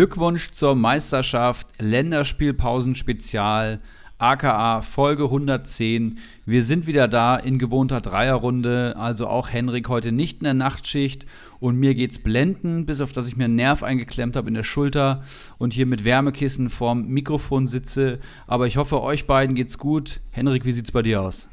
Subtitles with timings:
[0.00, 3.80] Glückwunsch zur Meisterschaft, Länderspielpausen-Spezial,
[4.16, 6.16] aka Folge 110.
[6.46, 11.26] Wir sind wieder da in gewohnter Dreierrunde, also auch Henrik heute nicht in der Nachtschicht
[11.58, 14.62] und mir geht's blenden, bis auf dass ich mir einen Nerv eingeklemmt habe in der
[14.62, 15.22] Schulter
[15.58, 18.20] und hier mit Wärmekissen vorm Mikrofon sitze.
[18.46, 20.22] Aber ich hoffe, euch beiden geht's gut.
[20.30, 21.46] Henrik, wie sieht's bei dir aus?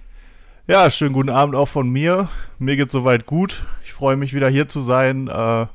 [0.68, 2.30] Ja, schönen guten Abend auch von mir.
[2.60, 3.66] Mir geht's soweit gut.
[3.84, 5.28] Ich freue mich wieder hier zu sein.
[5.28, 5.66] Äh,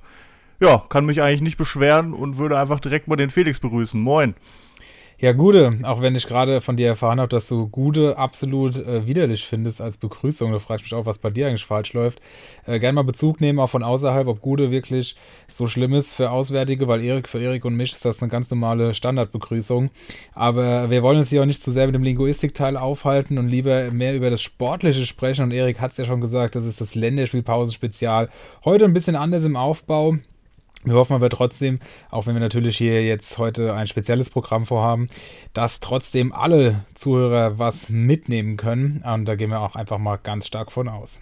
[0.63, 4.01] ja, kann mich eigentlich nicht beschweren und würde einfach direkt mal den Felix begrüßen.
[4.01, 4.35] Moin.
[5.19, 9.07] Ja, Gude, auch wenn ich gerade von dir erfahren habe, dass du Gude absolut äh,
[9.07, 12.21] widerlich findest als Begrüßung, da frage ich mich auch, was bei dir eigentlich falsch läuft.
[12.67, 15.15] Äh, gerne mal Bezug nehmen, auch von außerhalb, ob Gude wirklich
[15.47, 18.51] so schlimm ist für Auswärtige, weil Erik, für Erik und mich ist das eine ganz
[18.51, 19.91] normale Standardbegrüßung.
[20.35, 23.93] Aber wir wollen uns hier auch nicht zu sehr mit dem Linguistikteil aufhalten und lieber
[23.93, 25.45] mehr über das Sportliche sprechen.
[25.45, 28.29] Und Erik hat es ja schon gesagt, das ist das Länderspielpausen-Spezial.
[28.65, 30.17] Heute ein bisschen anders im Aufbau.
[30.85, 31.79] Wir hoffen aber trotzdem,
[32.11, 35.07] auch wenn wir natürlich hier jetzt heute ein spezielles Programm vorhaben,
[35.53, 39.03] dass trotzdem alle Zuhörer was mitnehmen können.
[39.07, 41.21] Und da gehen wir auch einfach mal ganz stark von aus.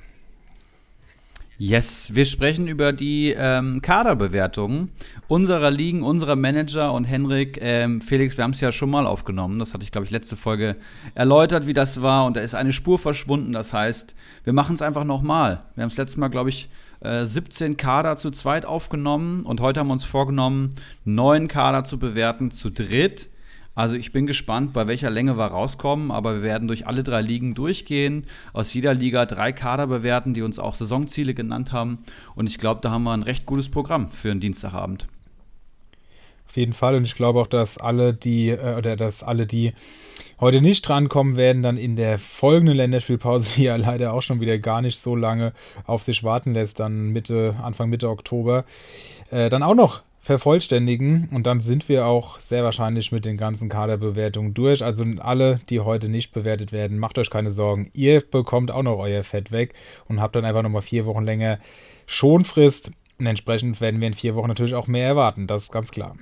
[1.62, 4.92] Yes, wir sprechen über die ähm, Kaderbewertungen
[5.28, 9.58] unserer Ligen, unserer Manager und Henrik, ähm, Felix, wir haben es ja schon mal aufgenommen.
[9.58, 10.76] Das hatte ich, glaube ich, letzte Folge
[11.14, 12.24] erläutert, wie das war.
[12.24, 13.52] Und da ist eine Spur verschwunden.
[13.52, 15.64] Das heißt, wir machen es einfach nochmal.
[15.74, 16.70] Wir haben es letztes Mal, glaube ich,
[17.02, 20.70] 17 äh, Kader zu zweit aufgenommen und heute haben wir uns vorgenommen,
[21.04, 23.28] neun Kader zu bewerten zu dritt.
[23.74, 27.22] Also ich bin gespannt, bei welcher Länge wir rauskommen, aber wir werden durch alle drei
[27.22, 32.00] Ligen durchgehen, aus jeder Liga drei Kader bewerten, die uns auch Saisonziele genannt haben.
[32.34, 35.06] Und ich glaube, da haben wir ein recht gutes Programm für einen Dienstagabend.
[36.46, 36.96] Auf jeden Fall.
[36.96, 39.72] Und ich glaube auch, dass alle, die, äh, oder dass alle, die
[40.40, 44.58] heute nicht drankommen werden, dann in der folgenden Länderspielpause, die ja leider auch schon wieder
[44.58, 45.52] gar nicht so lange
[45.86, 48.64] auf sich warten lässt, dann Mitte, Anfang Mitte Oktober,
[49.30, 53.68] äh, dann auch noch vervollständigen und dann sind wir auch sehr wahrscheinlich mit den ganzen
[53.68, 54.84] Kaderbewertungen durch.
[54.84, 57.90] Also alle, die heute nicht bewertet werden, macht euch keine Sorgen.
[57.94, 59.74] Ihr bekommt auch noch euer Fett weg
[60.08, 61.58] und habt dann einfach nochmal vier Wochen länger
[62.06, 62.92] Schonfrist.
[63.18, 65.46] Und entsprechend werden wir in vier Wochen natürlich auch mehr erwarten.
[65.46, 66.14] Das ist ganz klar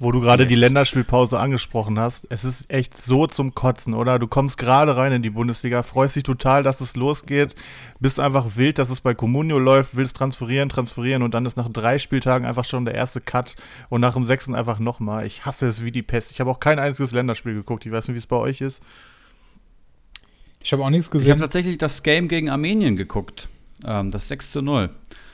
[0.00, 0.50] wo du gerade yes.
[0.50, 2.26] die Länderspielpause angesprochen hast.
[2.30, 4.18] Es ist echt so zum Kotzen, oder?
[4.18, 7.56] Du kommst gerade rein in die Bundesliga, freust dich total, dass es losgeht,
[7.98, 11.68] bist einfach wild, dass es bei Comunio läuft, willst transferieren, transferieren und dann ist nach
[11.68, 13.56] drei Spieltagen einfach schon der erste Cut
[13.88, 15.26] und nach dem sechsten einfach nochmal.
[15.26, 16.30] Ich hasse es wie die Pest.
[16.30, 17.84] Ich habe auch kein einziges Länderspiel geguckt.
[17.84, 18.82] Ich weiß nicht, wie es bei euch ist.
[20.60, 21.26] Ich habe auch nichts gesehen.
[21.26, 23.48] Ich habe tatsächlich das Game gegen Armenien geguckt.
[23.84, 24.90] Ähm, das 6 zu 0.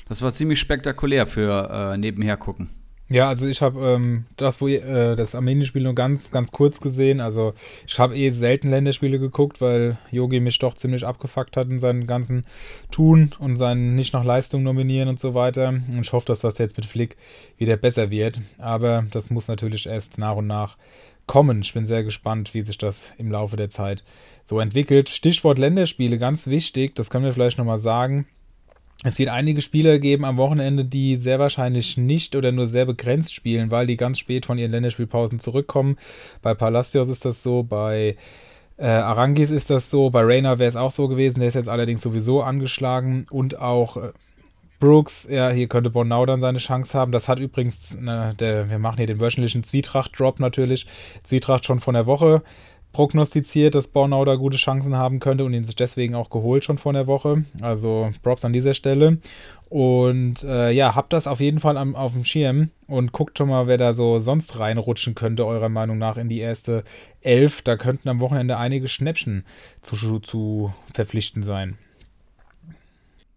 [0.09, 2.69] Das war ziemlich spektakulär für äh, nebenher gucken.
[3.15, 7.21] Ja, also ich habe ähm, das, wo äh, das Armenien-Spiel nur ganz, ganz kurz gesehen.
[7.21, 7.55] Also
[7.87, 12.09] ich habe eh selten Länderspiele geguckt, weil Yogi mich doch ziemlich abgefuckt hat in seinen
[12.09, 12.45] ganzen
[12.91, 15.69] Tun und seinen nicht nach Leistung nominieren und so weiter.
[15.69, 17.17] Und ich hoffe, dass das jetzt mit Flick
[17.57, 18.41] wieder besser wird.
[18.59, 20.77] Aber das muss natürlich erst nach und nach
[21.29, 21.61] kommen.
[21.61, 24.03] Ich bin sehr gespannt, wie sich das im Laufe der Zeit
[24.45, 25.09] so entwickelt.
[25.09, 28.27] Stichwort Länderspiele, ganz wichtig, das können wir vielleicht nochmal sagen.
[29.07, 33.35] Es wird einige Spieler geben am Wochenende, die sehr wahrscheinlich nicht oder nur sehr begrenzt
[33.35, 35.99] spielen, weil die ganz spät von ihren Länderspielpausen zurückkommen.
[36.41, 38.17] Bei Palacios ist das so, bei
[38.79, 41.69] äh, Arangis ist das so, bei Rayner wäre es auch so gewesen, der ist jetzt
[41.69, 44.13] allerdings sowieso angeschlagen und auch äh,
[44.81, 47.13] Brooks, ja, hier könnte Bonau dann seine Chance haben.
[47.13, 50.87] Das hat übrigens, ne, der, wir machen hier den wöchentlichen Zwietracht-Drop natürlich,
[51.25, 52.43] Zwietracht schon von der Woche
[52.95, 56.79] prognostiziert, dass Bornau da gute Chancen haben könnte und ihn sich deswegen auch geholt schon
[56.79, 57.45] vor der Woche.
[57.61, 59.19] Also Props an dieser Stelle.
[59.69, 63.49] Und äh, ja, habt das auf jeden Fall am, auf dem Schirm und guckt schon
[63.49, 66.85] mal, wer da so sonst reinrutschen könnte, eurer Meinung nach, in die erste
[67.21, 67.61] Elf.
[67.61, 69.45] Da könnten am Wochenende einige Schnäppchen
[69.83, 71.77] zu, zu verpflichten sein.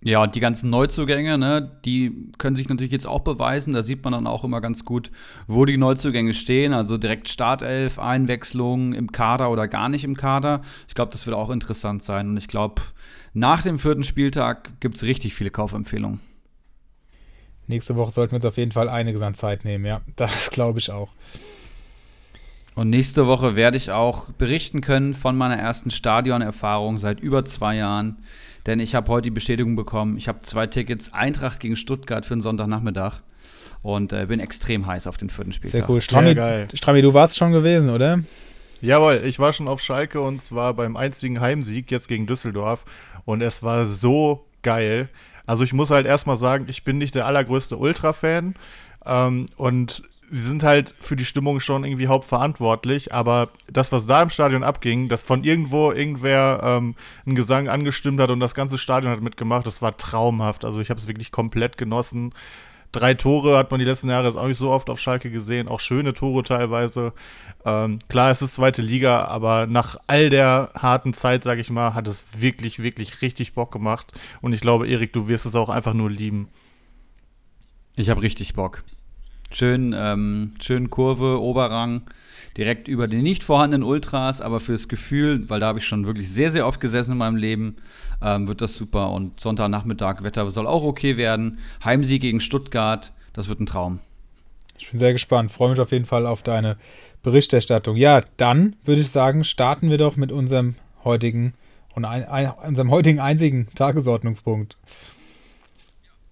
[0.03, 3.73] Ja, und die ganzen Neuzugänge, ne, die können sich natürlich jetzt auch beweisen.
[3.73, 5.11] Da sieht man dann auch immer ganz gut,
[5.47, 6.73] wo die Neuzugänge stehen.
[6.73, 10.61] Also direkt Startelf, Einwechslung im Kader oder gar nicht im Kader.
[10.87, 12.29] Ich glaube, das wird auch interessant sein.
[12.29, 12.81] Und ich glaube,
[13.33, 16.19] nach dem vierten Spieltag gibt es richtig viele Kaufempfehlungen.
[17.65, 20.01] Nächste Woche sollten wir uns auf jeden Fall einiges an Zeit nehmen, ja.
[20.15, 21.09] Das glaube ich auch.
[22.75, 27.75] Und nächste Woche werde ich auch berichten können von meiner ersten Stadionerfahrung seit über zwei
[27.75, 28.17] Jahren
[28.67, 32.35] denn ich habe heute die Bestätigung bekommen, ich habe zwei Tickets Eintracht gegen Stuttgart für
[32.35, 33.21] den Sonntagnachmittag
[33.81, 35.81] und äh, bin extrem heiß auf den vierten Spieltag.
[35.81, 36.01] Sehr cool.
[36.01, 38.19] Strami, Sehr Strami, du warst schon gewesen, oder?
[38.81, 42.85] Jawohl, ich war schon auf Schalke und zwar beim einzigen Heimsieg jetzt gegen Düsseldorf
[43.25, 45.09] und es war so geil.
[45.45, 48.55] Also ich muss halt erstmal sagen, ich bin nicht der allergrößte Ultra-Fan
[49.05, 54.21] ähm, und sie sind halt für die Stimmung schon irgendwie hauptverantwortlich, aber das, was da
[54.21, 56.95] im Stadion abging, dass von irgendwo irgendwer ähm,
[57.25, 60.65] einen Gesang angestimmt hat und das ganze Stadion hat mitgemacht, das war traumhaft.
[60.65, 62.33] Also ich habe es wirklich komplett genossen.
[62.91, 65.67] drei Tore hat man die letzten Jahre jetzt auch nicht so oft auf Schalke gesehen,
[65.67, 67.13] auch schöne Tore teilweise.
[67.65, 71.93] Ähm, klar, es ist zweite Liga, aber nach all der harten Zeit, sage ich mal,
[71.93, 74.11] hat es wirklich, wirklich richtig Bock gemacht.
[74.41, 76.49] Und ich glaube, Erik, du wirst es auch einfach nur lieben.
[77.95, 78.83] Ich habe richtig Bock.
[79.49, 82.01] Schön, ähm, schön Kurve, Oberrang,
[82.57, 86.29] direkt über den nicht vorhandenen Ultras, aber fürs Gefühl, weil da habe ich schon wirklich
[86.29, 87.77] sehr, sehr oft gesessen in meinem Leben,
[88.21, 89.11] ähm, wird das super.
[89.11, 91.59] Und Sonntagnachmittag, Wetter soll auch okay werden.
[91.83, 93.99] Heimsieg gegen Stuttgart, das wird ein Traum.
[94.77, 96.77] Ich bin sehr gespannt, freue mich auf jeden Fall auf deine
[97.23, 97.95] Berichterstattung.
[97.95, 101.53] Ja, dann würde ich sagen, starten wir doch mit unserem heutigen
[101.95, 104.77] und ein, ein, unserem heutigen einzigen Tagesordnungspunkt.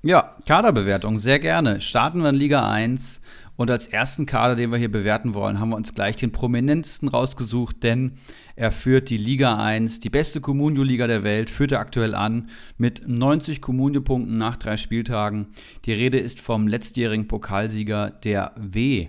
[0.05, 1.81] Ja, Kaderbewertung, sehr gerne.
[1.81, 3.21] Starten wir in Liga 1
[3.55, 7.09] und als ersten Kader, den wir hier bewerten wollen, haben wir uns gleich den prominentesten
[7.09, 8.19] rausgesucht, denn
[8.55, 13.01] er führt die Liga 1, die beste Comunio-Liga der Welt, führt er aktuell an mit
[13.07, 15.47] 90 Comunio-Punkten nach drei Spieltagen.
[15.85, 19.07] Die Rede ist vom letztjährigen Pokalsieger der W.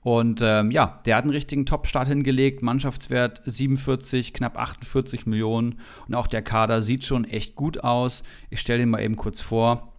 [0.00, 5.80] Und ähm, ja, der hat einen richtigen Top-Start hingelegt, Mannschaftswert 47, knapp 48 Millionen.
[6.06, 8.22] Und auch der Kader sieht schon echt gut aus.
[8.50, 9.95] Ich stelle den mal eben kurz vor.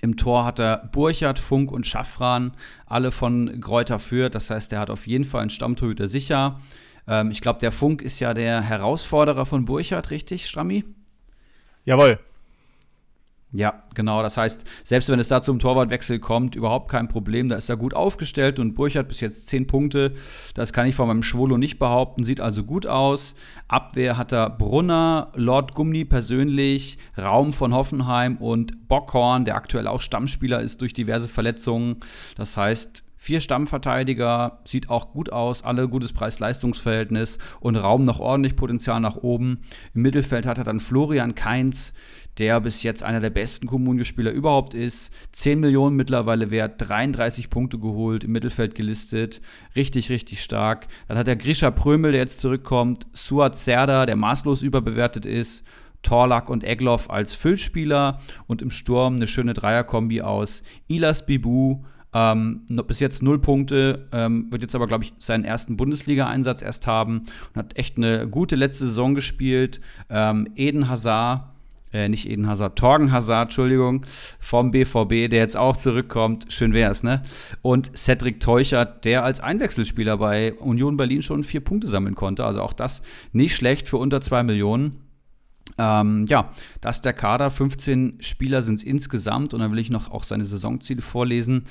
[0.00, 2.52] Im Tor hat er Burchard, Funk und Schaffran,
[2.86, 4.34] alle von Gräuter Fürth.
[4.34, 6.60] Das heißt, er hat auf jeden Fall einen Stammtorhüter sicher.
[7.08, 10.84] Ähm, ich glaube, der Funk ist ja der Herausforderer von Burchard, richtig, Strammi?
[11.84, 12.20] Jawohl.
[13.50, 14.22] Ja, genau.
[14.22, 17.48] Das heißt, selbst wenn es da zum Torwartwechsel kommt, überhaupt kein Problem.
[17.48, 20.12] Da ist er gut aufgestellt und Burchard bis jetzt 10 Punkte.
[20.52, 22.24] Das kann ich von meinem Schwolo nicht behaupten.
[22.24, 23.34] Sieht also gut aus.
[23.66, 30.02] Abwehr hat er Brunner, Lord Gumni persönlich, Raum von Hoffenheim und Bockhorn, der aktuell auch
[30.02, 31.96] Stammspieler ist durch diverse Verletzungen.
[32.36, 38.54] Das heißt, Vier Stammverteidiger, sieht auch gut aus, alle gutes Preis-Leistungs-Verhältnis und Raum noch ordentlich
[38.54, 39.62] Potenzial nach oben.
[39.92, 41.92] Im Mittelfeld hat er dann Florian Kainz,
[42.38, 45.12] der bis jetzt einer der besten Kommunio-Spieler überhaupt ist.
[45.32, 49.40] 10 Millionen mittlerweile wert, 33 Punkte geholt, im Mittelfeld gelistet.
[49.74, 50.86] Richtig, richtig stark.
[51.08, 53.08] Dann hat er Grisha Prömel, der jetzt zurückkommt.
[53.12, 55.64] Suat Serda, der maßlos überbewertet ist.
[56.02, 61.82] Torlak und Egloff als Füllspieler und im Sturm eine schöne Dreierkombi aus Ilas Bibu,
[62.14, 66.86] ähm, bis jetzt null Punkte, ähm, wird jetzt aber, glaube ich, seinen ersten Bundesliga-Einsatz erst
[66.86, 67.22] haben
[67.54, 69.80] und hat echt eine gute letzte Saison gespielt.
[70.08, 71.44] Ähm, Eden Hazard,
[71.92, 74.04] äh, nicht Eden Hazard, Torgen Hazard, Entschuldigung,
[74.38, 76.46] vom BVB, der jetzt auch zurückkommt.
[76.48, 77.22] Schön wär's, ne?
[77.62, 82.44] Und Cedric Teuchert, der als Einwechselspieler bei Union Berlin schon vier Punkte sammeln konnte.
[82.44, 83.02] Also auch das
[83.32, 85.07] nicht schlecht für unter zwei Millionen.
[85.78, 87.50] Ähm, ja, das ist der Kader.
[87.50, 91.64] 15 Spieler sind es insgesamt und dann will ich noch auch seine Saisonziele vorlesen.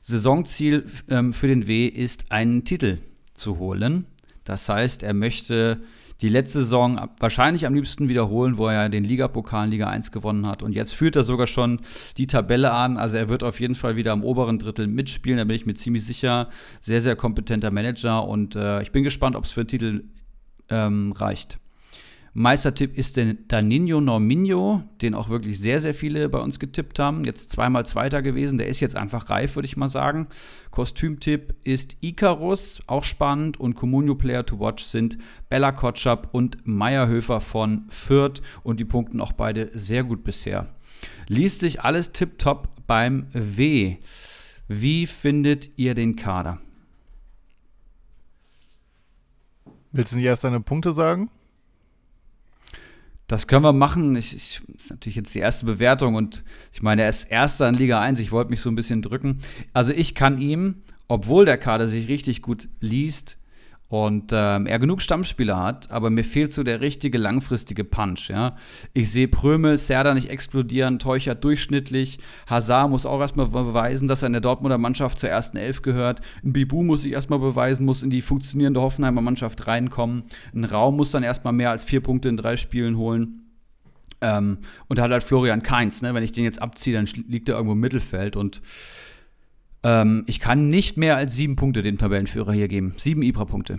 [0.00, 2.98] Saisonziel ähm, für den W ist, einen Titel
[3.34, 4.06] zu holen.
[4.44, 5.80] Das heißt, er möchte
[6.20, 10.62] die letzte Saison wahrscheinlich am liebsten wiederholen, wo er den Ligapokal Liga 1 gewonnen hat.
[10.62, 11.80] Und jetzt führt er sogar schon
[12.16, 12.96] die Tabelle an.
[12.96, 15.74] Also er wird auf jeden Fall wieder im oberen Drittel mitspielen, da bin ich mir
[15.74, 16.50] ziemlich sicher.
[16.80, 20.04] Sehr, sehr kompetenter Manager und äh, ich bin gespannt, ob es für einen Titel
[20.68, 21.58] ähm, reicht.
[22.36, 27.22] Meistertipp ist der Danino Norminho, den auch wirklich sehr, sehr viele bei uns getippt haben.
[27.22, 28.58] Jetzt zweimal Zweiter gewesen.
[28.58, 30.26] Der ist jetzt einfach reif, würde ich mal sagen.
[30.72, 33.60] Kostümtipp ist Icarus, auch spannend.
[33.60, 35.16] Und Comunio Player to Watch sind
[35.48, 38.42] Bella Kotschap und Meierhöfer von Fürth.
[38.64, 40.74] Und die punkten auch beide sehr gut bisher.
[41.28, 43.98] Liest sich alles tipptopp beim W.
[44.66, 46.60] Wie findet ihr den Kader?
[49.92, 51.30] Willst du nicht erst deine Punkte sagen?
[53.34, 54.14] Das können wir machen.
[54.14, 57.68] Ich, ich, das ist natürlich jetzt die erste Bewertung und ich meine, er ist Erster
[57.68, 58.20] in Liga 1.
[58.20, 59.40] Ich wollte mich so ein bisschen drücken.
[59.72, 60.76] Also ich kann ihm,
[61.08, 63.36] obwohl der Kader sich richtig gut liest,
[63.88, 68.30] und ähm, er genug Stammspieler hat, aber mir fehlt so der richtige langfristige Punch.
[68.30, 68.56] Ja?
[68.94, 74.28] Ich sehe Prömel, Serda nicht explodieren, Teuchert durchschnittlich, Hazard muss auch erstmal beweisen, dass er
[74.28, 78.02] in der Dortmunder Mannschaft zur ersten Elf gehört, ein Bibu muss sich erstmal beweisen, muss
[78.02, 80.24] in die funktionierende Hoffenheimer Mannschaft reinkommen,
[80.54, 83.40] ein Raum muss dann erstmal mehr als vier Punkte in drei Spielen holen.
[84.20, 86.14] Ähm, und hat halt Florian Kainz, ne?
[86.14, 88.62] wenn ich den jetzt abziehe, dann liegt er irgendwo im Mittelfeld und
[89.84, 92.94] ähm, ich kann nicht mehr als sieben Punkte dem Tabellenführer hier geben.
[92.96, 93.78] Sieben Ibra-Punkte.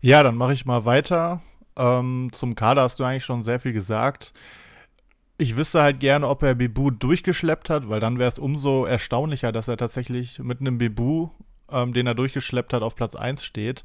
[0.00, 1.40] Ja, dann mache ich mal weiter.
[1.76, 4.32] Ähm, zum Kader hast du eigentlich schon sehr viel gesagt.
[5.38, 9.50] Ich wüsste halt gerne, ob er Bebu durchgeschleppt hat, weil dann wäre es umso erstaunlicher,
[9.50, 11.30] dass er tatsächlich mit einem Bebu,
[11.70, 13.82] ähm, den er durchgeschleppt hat, auf Platz 1 steht.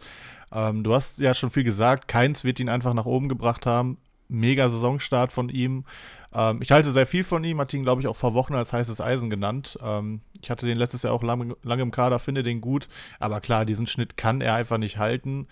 [0.52, 3.98] Ähm, du hast ja schon viel gesagt, keins wird ihn einfach nach oben gebracht haben.
[4.28, 5.86] Mega Saisonstart von ihm.
[6.34, 8.74] Ähm, ich halte sehr viel von ihm, hat ihn, glaube ich, auch vor Wochen als
[8.74, 9.78] heißes Eisen genannt.
[9.82, 12.88] Ähm, ich hatte den letztes Jahr auch lange, lange im Kader, finde den gut.
[13.20, 15.48] Aber klar, diesen Schnitt kann er einfach nicht halten.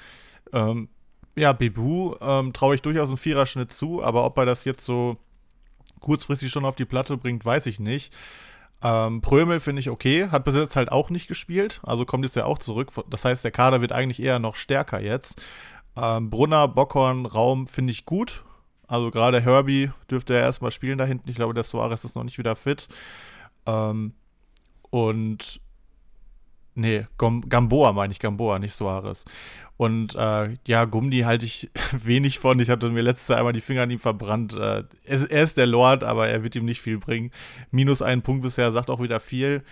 [0.54, 0.90] Ähm,
[1.36, 5.18] ja, Bebu ähm, traue ich durchaus einen Viererschnitt zu, aber ob er das jetzt so
[6.02, 8.14] kurzfristig schon auf die Platte bringt, weiß ich nicht.
[8.84, 12.36] Ähm, Prömel finde ich okay, hat bis jetzt halt auch nicht gespielt, also kommt jetzt
[12.36, 12.92] ja auch zurück.
[13.10, 15.42] Das heißt, der Kader wird eigentlich eher noch stärker jetzt.
[15.96, 18.44] Ähm, Brunner, Bockhorn, Raum finde ich gut.
[18.92, 21.30] Also gerade Herbie dürfte ja erstmal spielen da hinten.
[21.30, 22.90] Ich glaube, der Suarez ist noch nicht wieder fit.
[23.66, 24.12] Ähm,
[24.90, 25.62] und
[26.76, 29.24] nee, Gamboa meine ich, Gamboa, nicht Suarez.
[29.78, 32.60] Und äh, ja, Gumdi halte ich wenig von.
[32.60, 34.52] Ich hatte mir letztes Jahr einmal die Finger an ihm verbrannt.
[34.56, 37.32] Äh, er, er, ist der Lord, aber er wird ihm nicht viel bringen.
[37.72, 39.64] Minus einen Punkt bisher sagt auch wieder viel.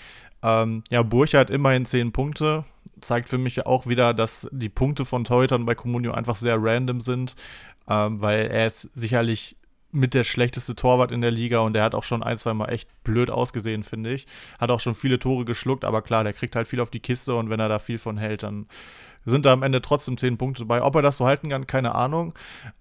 [0.41, 2.63] Ähm, ja, Burchard immerhin zehn Punkte.
[3.01, 6.99] Zeigt für mich auch wieder, dass die Punkte von Torhütern bei Comunio einfach sehr random
[6.99, 7.35] sind,
[7.87, 9.55] ähm, weil er ist sicherlich
[9.91, 12.69] mit der schlechteste Torwart in der Liga und der hat auch schon ein, zwei Mal
[12.69, 14.27] echt blöd ausgesehen, finde ich.
[14.59, 17.35] Hat auch schon viele Tore geschluckt, aber klar, der kriegt halt viel auf die Kiste
[17.35, 18.67] und wenn er da viel von hält, dann
[19.25, 20.81] sind da am Ende trotzdem zehn Punkte bei.
[20.81, 22.33] Ob er das so halten kann, keine Ahnung.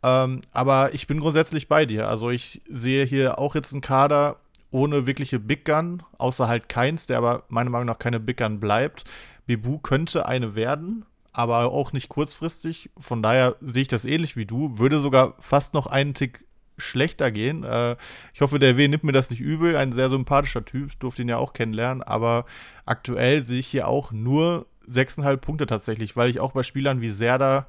[0.02, 2.08] Ähm, aber ich bin grundsätzlich bei dir.
[2.08, 4.36] Also ich sehe hier auch jetzt einen Kader
[4.70, 8.60] ohne wirkliche Big Gun, außer halt keins, der aber meiner Meinung nach keine Big Gun
[8.60, 9.04] bleibt.
[9.48, 12.90] Bibu könnte eine werden, aber auch nicht kurzfristig.
[12.98, 14.78] Von daher sehe ich das ähnlich wie du.
[14.78, 16.44] Würde sogar fast noch einen Tick
[16.76, 17.64] schlechter gehen.
[17.64, 17.96] Äh,
[18.34, 19.74] ich hoffe, der W nimmt mir das nicht übel.
[19.74, 22.02] Ein sehr sympathischer Typ, durfte ihn ja auch kennenlernen.
[22.02, 22.44] Aber
[22.84, 27.08] aktuell sehe ich hier auch nur 6,5 Punkte tatsächlich, weil ich auch bei Spielern wie
[27.08, 27.66] Serda,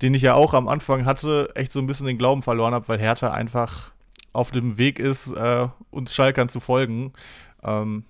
[0.00, 2.88] den ich ja auch am Anfang hatte, echt so ein bisschen den Glauben verloren habe,
[2.88, 3.92] weil Hertha einfach
[4.32, 7.12] auf dem Weg ist, äh, uns Schalkern zu folgen.
[7.62, 8.04] Ähm,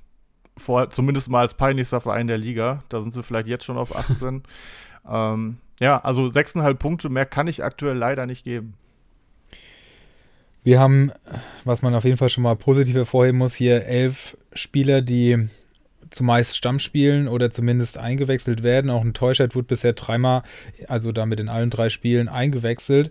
[0.60, 2.82] vor, zumindest mal als peinlichster Verein der Liga.
[2.88, 4.42] Da sind sie vielleicht jetzt schon auf 18.
[5.08, 8.74] ähm, ja, also 6,5 Punkte mehr kann ich aktuell leider nicht geben.
[10.62, 11.10] Wir haben,
[11.64, 15.48] was man auf jeden Fall schon mal positiv hervorheben muss, hier elf Spieler, die
[16.10, 18.90] zumeist Stammspielen oder zumindest eingewechselt werden.
[18.90, 20.42] Auch ein Teuschert wurde bisher dreimal,
[20.88, 23.10] also damit in allen drei Spielen eingewechselt.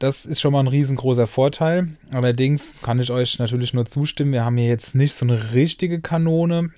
[0.00, 1.88] Das ist schon mal ein riesengroßer Vorteil.
[2.14, 4.32] Allerdings kann ich euch natürlich nur zustimmen.
[4.32, 6.70] Wir haben hier jetzt nicht so eine richtige Kanone.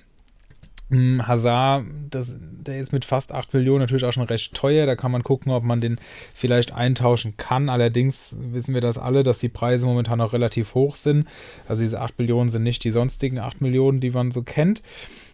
[0.89, 4.85] Hm, Hazard, das, der ist mit fast 8 Millionen natürlich auch schon recht teuer.
[4.85, 6.01] Da kann man gucken, ob man den
[6.33, 7.69] vielleicht eintauschen kann.
[7.69, 11.25] Allerdings wissen wir das alle, dass die Preise momentan auch relativ hoch sind.
[11.65, 14.81] Also diese 8 Millionen sind nicht die sonstigen 8 Millionen, die man so kennt.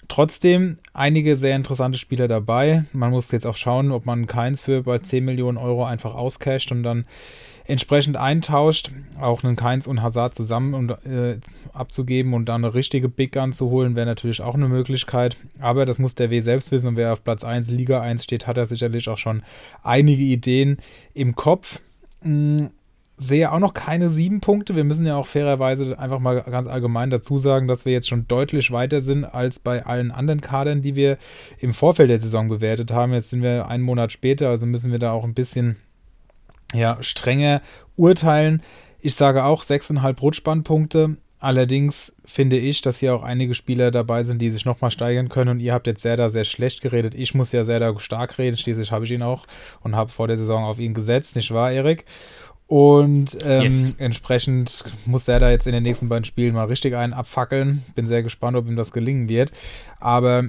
[0.07, 2.83] Trotzdem einige sehr interessante Spieler dabei.
[2.93, 6.71] Man muss jetzt auch schauen, ob man keins für bei 10 Millionen Euro einfach auscasht
[6.71, 7.05] und dann
[7.69, 11.37] entsprechend eintauscht, auch einen Keins und Hazard zusammen und, äh,
[11.71, 15.37] abzugeben und dann eine richtige Big Gun zu holen, wäre natürlich auch eine Möglichkeit.
[15.59, 18.47] Aber das muss der W selbst wissen und wer auf Platz 1 Liga 1 steht,
[18.47, 19.43] hat er sicherlich auch schon
[19.83, 20.77] einige Ideen
[21.13, 21.79] im Kopf.
[22.23, 22.71] Hm,
[23.17, 24.75] sehe auch noch keine sieben Punkte.
[24.75, 28.27] Wir müssen ja auch fairerweise einfach mal ganz allgemein dazu sagen, dass wir jetzt schon
[28.27, 31.17] deutlich weiter sind als bei allen anderen Kadern, die wir
[31.59, 33.13] im Vorfeld der Saison bewertet haben.
[33.13, 35.75] Jetzt sind wir einen Monat später, also müssen wir da auch ein bisschen
[36.73, 37.61] ja, strenger
[37.95, 38.61] urteilen.
[38.99, 41.17] Ich sage auch 6,5 Rutschbandpunkte.
[41.41, 45.51] Allerdings finde ich, dass hier auch einige Spieler dabei sind, die sich nochmal steigern können.
[45.51, 47.15] Und ihr habt jetzt Serda sehr schlecht geredet.
[47.15, 48.57] Ich muss ja Serda stark reden.
[48.57, 49.45] Schließlich habe ich ihn auch
[49.81, 52.03] und habe vor der Saison auf ihn gesetzt, nicht wahr, Erik?
[52.67, 53.95] Und ähm, yes.
[53.97, 57.83] entsprechend muss er da jetzt in den nächsten beiden Spielen mal richtig einen abfackeln.
[57.95, 59.53] Bin sehr gespannt, ob ihm das gelingen wird.
[59.99, 60.43] Aber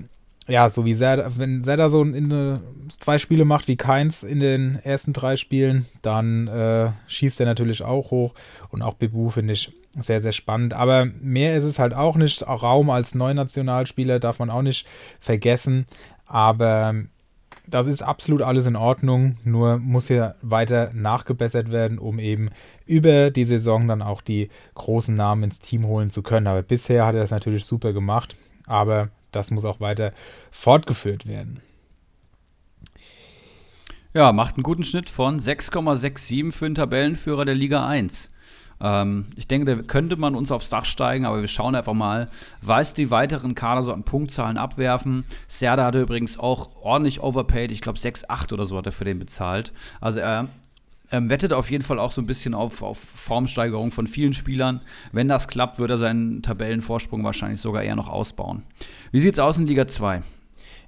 [0.48, 2.60] ja, so wie Serda, wenn Serda so in, in,
[2.98, 7.82] zwei Spiele macht wie keins in den ersten drei Spielen, dann äh, schießt er natürlich
[7.82, 8.34] auch hoch.
[8.70, 10.74] Und auch Bebu finde ich sehr, sehr spannend.
[10.74, 12.42] Aber mehr ist es halt auch nicht.
[12.46, 14.86] Raum als Neunationalspieler darf man auch nicht
[15.20, 15.86] vergessen.
[16.26, 16.94] Aber
[17.66, 22.50] das ist absolut alles in Ordnung, nur muss hier weiter nachgebessert werden, um eben
[22.86, 26.46] über die Saison dann auch die großen Namen ins Team holen zu können.
[26.46, 30.12] Aber bisher hat er das natürlich super gemacht, aber das muss auch weiter
[30.50, 31.60] fortgeführt werden.
[34.12, 38.28] Ja, macht einen guten Schnitt von 6,67 für den Tabellenführer der Liga 1.
[38.80, 42.28] Ähm, ich denke, da könnte man uns aufs Dach steigen, aber wir schauen einfach mal,
[42.60, 45.22] was die weiteren Kader so an Punktzahlen abwerfen.
[45.46, 49.20] Serda hatte übrigens auch ordentlich overpaid, ich glaube 6,8 oder so hat er für den
[49.20, 49.72] bezahlt.
[50.00, 50.48] Also er
[51.12, 54.80] ähm, wettet auf jeden Fall auch so ein bisschen auf, auf Formsteigerung von vielen Spielern.
[55.12, 58.64] Wenn das klappt, wird er seinen Tabellenvorsprung wahrscheinlich sogar eher noch ausbauen.
[59.12, 60.22] Wie sieht es aus in Liga 2?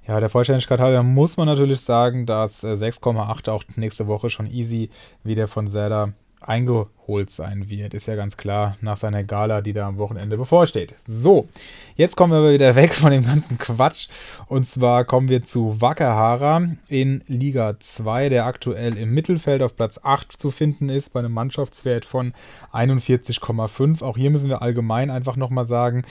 [0.07, 4.47] Ja, der Vollständigkeit halber muss man natürlich sagen, dass 6,8 äh, auch nächste Woche schon
[4.47, 4.89] easy
[5.23, 6.11] wieder von Zelda
[6.47, 7.93] eingeholt sein wird.
[7.93, 10.95] Ist ja ganz klar nach seiner Gala, die da am Wochenende bevorsteht.
[11.07, 11.47] So,
[11.95, 14.07] jetzt kommen wir aber wieder weg von dem ganzen Quatsch.
[14.47, 19.99] Und zwar kommen wir zu Wackerhara in Liga 2, der aktuell im Mittelfeld auf Platz
[20.03, 22.33] 8 zu finden ist, bei einem Mannschaftswert von
[22.73, 24.03] 41,5.
[24.03, 26.03] Auch hier müssen wir allgemein einfach nochmal sagen,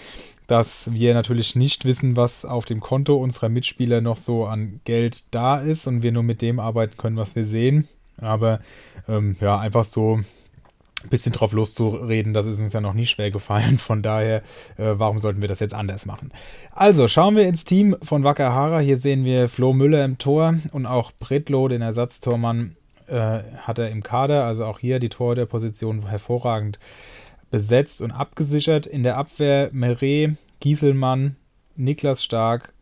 [0.52, 5.34] dass wir natürlich nicht wissen, was auf dem Konto unserer Mitspieler noch so an Geld
[5.34, 7.88] da ist und wir nur mit dem arbeiten können, was wir sehen.
[8.18, 8.60] Aber
[9.08, 10.16] ähm, ja, einfach so
[11.02, 13.78] ein bisschen drauf loszureden, das ist uns ja noch nie schwer gefallen.
[13.78, 14.42] Von daher,
[14.76, 16.32] äh, warum sollten wir das jetzt anders machen?
[16.70, 18.80] Also, schauen wir ins Team von Wakahara.
[18.80, 23.88] Hier sehen wir Flo Müller im Tor und auch Bretlo, den Ersatztormann, äh, hat er
[23.88, 24.44] im Kader.
[24.44, 26.78] Also auch hier die Torhüterposition hervorragend
[27.52, 28.86] besetzt und abgesichert.
[28.86, 31.36] In der Abwehr Meret, Gieselmann,
[31.76, 32.72] Niklas Stark,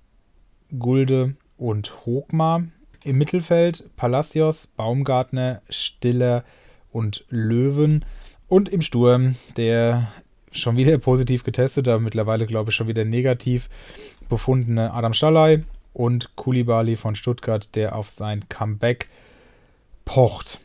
[0.78, 2.62] Gulde und Hogmar.
[3.02, 6.44] Im Mittelfeld Palacios, Baumgartner, Stiller
[6.92, 8.04] und Löwen.
[8.48, 10.08] Und im Sturm der
[10.52, 13.68] schon wieder positiv getestete, aber mittlerweile glaube ich schon wieder negativ
[14.28, 19.08] befundene Adam Schallei und Kulibali von Stuttgart, der auf sein Comeback
[20.04, 20.60] pocht.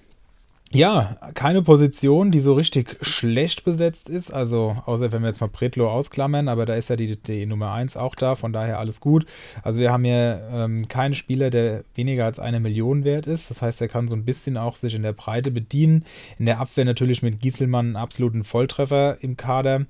[0.75, 4.33] Ja, keine Position, die so richtig schlecht besetzt ist.
[4.33, 7.71] Also, außer wenn wir jetzt mal Pretlo ausklammern, aber da ist ja die, die Nummer
[7.71, 9.25] 1 auch da, von daher alles gut.
[9.63, 13.49] Also, wir haben hier ähm, keinen Spieler, der weniger als eine Million wert ist.
[13.49, 16.03] Das heißt, er kann so ein bisschen auch sich in der Breite bedienen.
[16.37, 19.85] In der Abwehr natürlich mit Gieselmann einen absoluten Volltreffer im Kader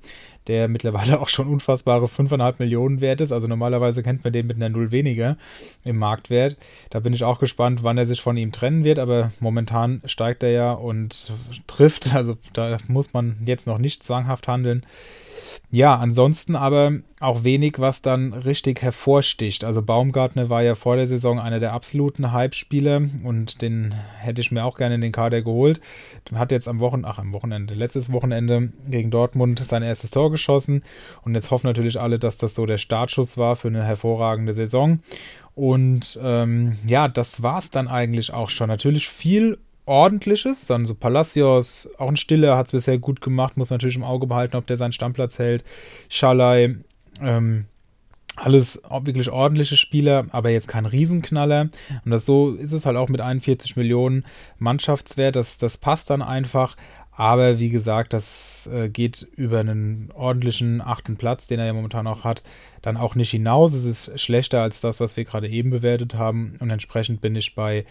[0.46, 3.32] der mittlerweile auch schon unfassbare 5,5 Millionen wert ist.
[3.32, 5.36] Also normalerweise kennt man den mit einer Null weniger
[5.84, 6.56] im Marktwert.
[6.90, 10.42] Da bin ich auch gespannt, wann er sich von ihm trennen wird, aber momentan steigt
[10.42, 11.32] er ja und
[11.66, 12.14] trifft.
[12.14, 14.84] Also da muss man jetzt noch nicht zwanghaft handeln.
[15.70, 19.64] Ja, ansonsten aber auch wenig, was dann richtig hervorsticht.
[19.64, 24.52] Also Baumgartner war ja vor der Saison einer der absoluten Hype-Spieler und den hätte ich
[24.52, 25.80] mir auch gerne in den Kader geholt.
[26.34, 30.82] Hat jetzt am Wochenende, ach am Wochenende, letztes Wochenende gegen Dortmund sein erstes Tor geschossen
[31.22, 35.00] und jetzt hoffen natürlich alle, dass das so der Startschuss war für eine hervorragende Saison.
[35.54, 38.68] Und ähm, ja, das war es dann eigentlich auch schon.
[38.68, 40.66] Natürlich viel ordentliches.
[40.66, 44.26] Dann so Palacios, auch ein Stiller, hat es bisher gut gemacht, muss natürlich im Auge
[44.26, 45.64] behalten, ob der seinen Stammplatz hält.
[46.08, 46.76] Schalai,
[47.22, 47.66] ähm,
[48.36, 51.68] alles wirklich ordentliche Spieler, aber jetzt kein Riesenknaller.
[52.04, 54.26] Und das so ist es halt auch mit 41 Millionen
[54.58, 55.36] Mannschaftswert.
[55.36, 56.76] Das, das passt dann einfach.
[57.12, 62.06] Aber wie gesagt, das äh, geht über einen ordentlichen achten Platz, den er ja momentan
[62.06, 62.42] auch hat,
[62.82, 63.72] dann auch nicht hinaus.
[63.72, 66.56] Es ist schlechter als das, was wir gerade eben bewertet haben.
[66.60, 67.86] Und entsprechend bin ich bei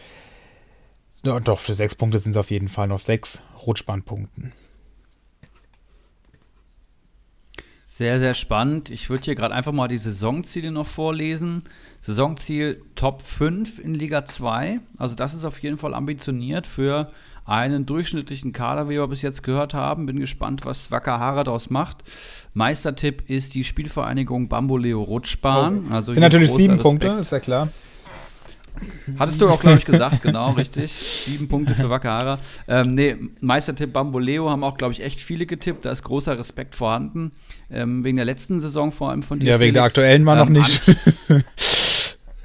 [1.23, 4.51] ja, doch, für sechs Punkte sind es auf jeden Fall noch sechs Rutschbandpunkten.
[7.87, 8.89] Sehr, sehr spannend.
[8.89, 11.63] Ich würde hier gerade einfach mal die Saisonziele noch vorlesen.
[12.01, 14.81] Saisonziel Top 5 in Liga 2.
[14.97, 17.09] Also das ist auf jeden Fall ambitioniert für
[17.45, 20.07] einen durchschnittlichen Kader, wie wir bis jetzt gehört haben.
[20.07, 21.99] Bin gespannt, was Wakahara daraus macht.
[22.53, 25.85] Meistertipp ist die Spielvereinigung Bamboleo Rutschbahn.
[25.89, 25.93] Oh.
[25.93, 26.79] Also sind natürlich sieben.
[26.79, 27.69] Punkte, ist ja klar.
[29.19, 30.91] Hattest du auch, glaube ich, gesagt, genau, richtig.
[30.91, 32.37] Sieben Punkte für Wakahara.
[32.67, 35.85] Ähm, nee, Meistertipp Bamboleo haben auch, glaube ich, echt viele getippt.
[35.85, 37.31] Da ist großer Respekt vorhanden.
[37.69, 39.47] Ähm, wegen der letzten Saison vor allem von dir.
[39.47, 39.73] Ja, wegen Felix.
[39.73, 40.81] der aktuellen war ähm, noch nicht.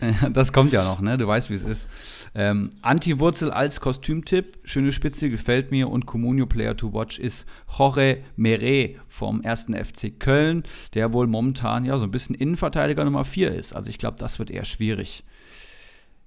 [0.33, 1.19] das kommt ja noch, ne?
[1.19, 1.89] Du weißt, wie es ist.
[2.35, 5.89] Ähm, Anti-Wurzel als Kostümtipp, schöne Spitze, gefällt mir.
[5.89, 7.47] Und Comunio Player to Watch ist
[7.79, 9.67] Jorge Mere vom 1.
[9.83, 10.63] FC Köln,
[10.95, 13.75] der wohl momentan ja so ein bisschen Innenverteidiger Nummer 4 ist.
[13.75, 15.25] Also ich glaube, das wird eher schwierig.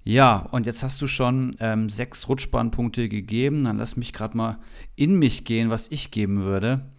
[0.04, 3.64] Ja, und jetzt hast du schon ähm, sechs Rutschbahnpunkte gegeben.
[3.64, 4.60] Dann lass mich gerade mal
[4.96, 6.92] in mich gehen, was ich geben würde.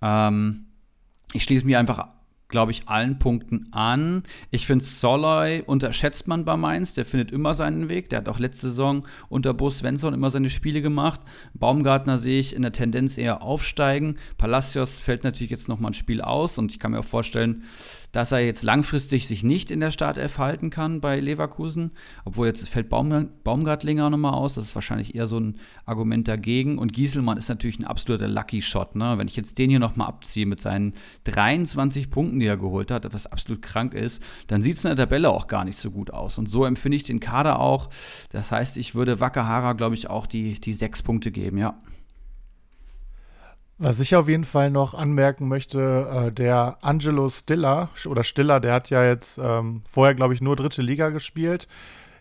[0.00, 0.66] Ähm,
[1.32, 2.08] ich schließe mich einfach
[2.52, 4.22] glaube ich, allen Punkten an.
[4.52, 6.94] Ich finde, Soloy unterschätzt man bei Mainz.
[6.94, 8.10] Der findet immer seinen Weg.
[8.10, 11.20] Der hat auch letzte Saison unter Bo Svensson immer seine Spiele gemacht.
[11.54, 14.18] Baumgartner sehe ich in der Tendenz eher aufsteigen.
[14.38, 17.64] Palacios fällt natürlich jetzt nochmal ein Spiel aus und ich kann mir auch vorstellen,
[18.12, 21.92] dass er jetzt langfristig sich nicht in der Startelf halten kann bei Leverkusen.
[22.26, 24.54] Obwohl jetzt fällt Baum, Baumgartlinger nochmal aus.
[24.54, 26.78] Das ist wahrscheinlich eher so ein Argument dagegen.
[26.78, 28.96] Und Gieselmann ist natürlich ein absoluter Lucky Shot.
[28.96, 29.16] Ne?
[29.16, 30.92] Wenn ich jetzt den hier nochmal abziehe mit seinen
[31.24, 35.06] 23 Punkten, die er geholt hat, was absolut krank ist, dann sieht es in der
[35.06, 36.36] Tabelle auch gar nicht so gut aus.
[36.36, 37.88] Und so empfinde ich den Kader auch.
[38.30, 41.80] Das heißt, ich würde Wakahara, glaube ich, auch die, die sechs Punkte geben, ja.
[43.84, 48.74] Was ich auf jeden Fall noch anmerken möchte, äh, der Angelo Stiller oder Stiller, der
[48.74, 51.66] hat ja jetzt ähm, vorher, glaube ich, nur dritte Liga gespielt.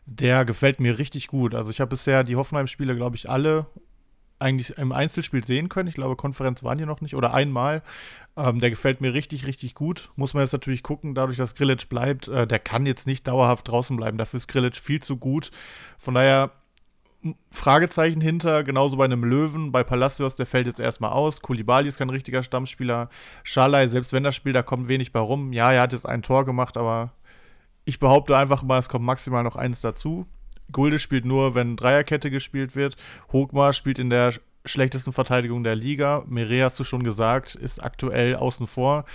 [0.08, 1.54] Der gefällt mir richtig gut.
[1.54, 3.67] Also ich habe bisher die Hoffenheim-Spiele, glaube ich, alle
[4.39, 5.88] eigentlich im Einzelspiel sehen können.
[5.88, 7.84] Ich glaube, Konferenz waren hier noch nicht oder einmal.
[8.36, 10.10] Ähm, der gefällt mir richtig, richtig gut.
[10.15, 12.28] Muss man jetzt natürlich gucken, dadurch, dass Grillitsch bleibt.
[12.28, 14.17] Äh, der kann jetzt nicht dauerhaft draußen bleiben.
[14.17, 15.52] Dafür ist Grillitsch viel zu gut.
[16.00, 16.50] Von daher
[17.52, 21.42] Fragezeichen hinter, genauso bei einem Löwen, bei Palacios, der fällt jetzt erstmal aus.
[21.42, 23.10] Kulibali ist kein richtiger Stammspieler.
[23.44, 25.54] Schalai, selbst wenn das Spiel, da kommt wenig bei rum.
[25.54, 27.14] Ja, er hat jetzt ein Tor gemacht, aber
[27.86, 30.26] ich behaupte einfach mal, es kommt maximal noch eins dazu.
[30.72, 32.96] Gulde spielt nur, wenn Dreierkette gespielt wird.
[33.32, 34.34] Hogmar spielt in der
[34.66, 36.24] schlechtesten Verteidigung der Liga.
[36.28, 39.06] Mere hast du schon gesagt, ist aktuell außen vor.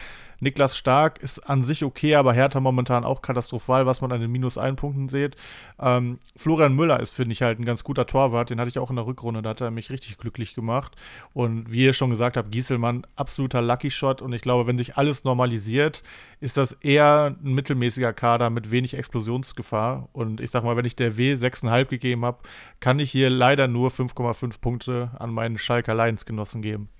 [0.41, 4.31] Niklas Stark ist an sich okay, aber Hertha momentan auch katastrophal, was man an den
[4.31, 5.37] minus ein Punkten sieht.
[5.79, 8.51] Ähm, Florian Müller ist, finde ich, halt ein ganz guter Torwart.
[8.51, 10.97] Den hatte ich auch in der Rückrunde, da hat er mich richtig glücklich gemacht.
[11.33, 14.23] Und wie ihr schon gesagt habt, Gieselmann, absoluter Lucky Shot.
[14.23, 16.03] Und ich glaube, wenn sich alles normalisiert,
[16.41, 20.09] ist das eher ein mittelmäßiger Kader mit wenig Explosionsgefahr.
[20.13, 22.39] Und ich sag mal, wenn ich der W 6,5 gegeben habe,
[22.81, 26.91] kann ich hier leider nur 5,5 Punkte an meinen Schalker Lions-Genossen geben.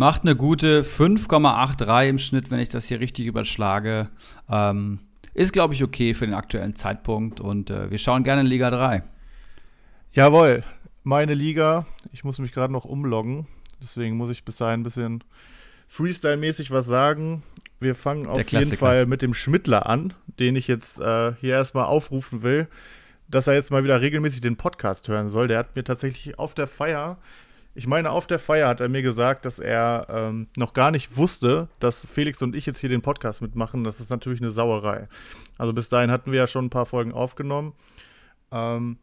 [0.00, 4.08] Macht eine gute 5,83 im Schnitt, wenn ich das hier richtig überschlage.
[4.48, 5.00] Ähm,
[5.34, 8.70] ist, glaube ich, okay für den aktuellen Zeitpunkt und äh, wir schauen gerne in Liga
[8.70, 9.02] 3.
[10.14, 10.64] Jawohl,
[11.02, 11.84] meine Liga.
[12.12, 13.46] Ich muss mich gerade noch umloggen,
[13.82, 15.22] deswegen muss ich bis dahin ein bisschen
[15.86, 17.42] Freestyle-mäßig was sagen.
[17.78, 21.84] Wir fangen auf jeden Fall mit dem Schmittler an, den ich jetzt äh, hier erstmal
[21.84, 22.68] aufrufen will,
[23.28, 25.46] dass er jetzt mal wieder regelmäßig den Podcast hören soll.
[25.46, 27.18] Der hat mir tatsächlich auf der Feier
[27.74, 31.16] ich meine, auf der Feier hat er mir gesagt, dass er ähm, noch gar nicht
[31.16, 33.84] wusste, dass Felix und ich jetzt hier den Podcast mitmachen.
[33.84, 35.08] Das ist natürlich eine Sauerei.
[35.56, 37.74] Also bis dahin hatten wir ja schon ein paar Folgen aufgenommen.
[38.50, 38.98] Ähm,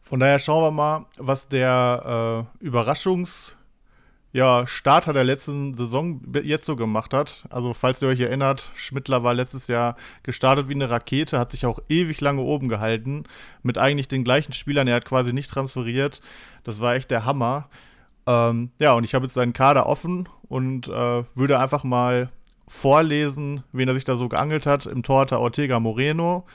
[0.00, 3.54] von daher schauen wir mal, was der äh, Überraschungs-
[4.32, 7.44] ja, Starter der letzten Saison jetzt so gemacht hat.
[7.50, 11.66] Also, falls ihr euch erinnert, Schmittler war letztes Jahr gestartet wie eine Rakete, hat sich
[11.66, 13.24] auch ewig lange oben gehalten,
[13.62, 14.88] mit eigentlich den gleichen Spielern.
[14.88, 16.22] Er hat quasi nicht transferiert.
[16.64, 17.68] Das war echt der Hammer.
[18.26, 22.28] Ähm, ja, und ich habe jetzt seinen Kader offen und äh, würde einfach mal
[22.66, 24.86] vorlesen, wen er sich da so geangelt hat.
[24.86, 26.46] Im Tor hat er Ortega Moreno,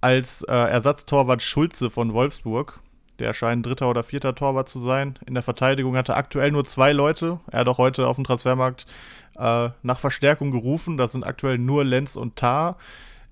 [0.00, 2.80] als äh, Ersatztorwart Schulze von Wolfsburg.
[3.18, 5.18] Der scheint dritter oder vierter Torwart zu sein.
[5.26, 7.40] In der Verteidigung hat er aktuell nur zwei Leute.
[7.50, 8.86] Er hat auch heute auf dem Transfermarkt
[9.36, 10.96] äh, nach Verstärkung gerufen.
[10.96, 12.76] Das sind aktuell nur Lenz und Tar.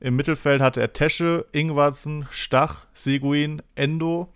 [0.00, 4.28] Im Mittelfeld hat er Tesche, Ingwarzen, Stach, Seguin, Endo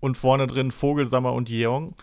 [0.00, 1.94] und vorne drin Vogelsammer und Jeong.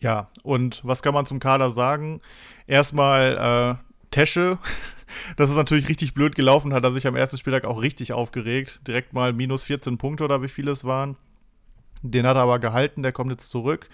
[0.00, 2.20] Ja, und was kann man zum Kader sagen?
[2.66, 4.58] Erstmal äh, Tesche.
[5.38, 8.82] Das ist natürlich richtig blöd gelaufen, hat er sich am ersten Spieltag auch richtig aufgeregt.
[8.86, 11.16] Direkt mal minus 14 Punkte oder wie viele es waren.
[12.02, 13.88] Den hat er aber gehalten, der kommt jetzt zurück.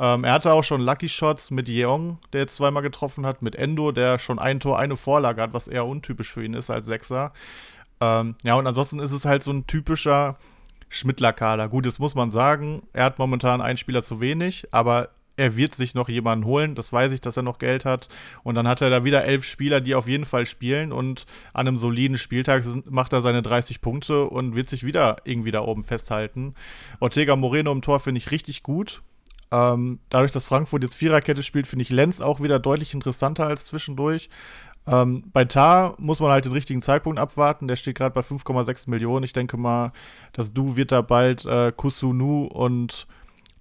[0.00, 3.54] Ähm, er hatte auch schon Lucky Shots mit Yeong, der jetzt zweimal getroffen hat, mit
[3.54, 6.86] Endo, der schon ein Tor, eine Vorlage hat, was eher untypisch für ihn ist als
[6.86, 7.32] Sechser.
[8.00, 10.36] Ähm, ja, und ansonsten ist es halt so ein typischer
[10.88, 11.68] Schmittler-Kader.
[11.68, 15.74] Gut, jetzt muss man sagen, er hat momentan einen Spieler zu wenig, aber er wird
[15.74, 16.74] sich noch jemanden holen.
[16.74, 18.08] Das weiß ich, dass er noch Geld hat.
[18.42, 20.92] Und dann hat er da wieder elf Spieler, die auf jeden Fall spielen.
[20.92, 25.50] Und an einem soliden Spieltag macht er seine 30 Punkte und wird sich wieder irgendwie
[25.50, 26.54] da oben festhalten.
[27.00, 29.02] Ortega Moreno im Tor finde ich richtig gut.
[29.50, 33.66] Ähm, dadurch, dass Frankfurt jetzt Viererkette spielt, finde ich Lenz auch wieder deutlich interessanter als
[33.66, 34.28] zwischendurch.
[34.86, 37.68] Ähm, bei Tar muss man halt den richtigen Zeitpunkt abwarten.
[37.68, 39.24] Der steht gerade bei 5,6 Millionen.
[39.24, 39.92] Ich denke mal,
[40.32, 43.06] das Du wird da bald äh, Kusunu und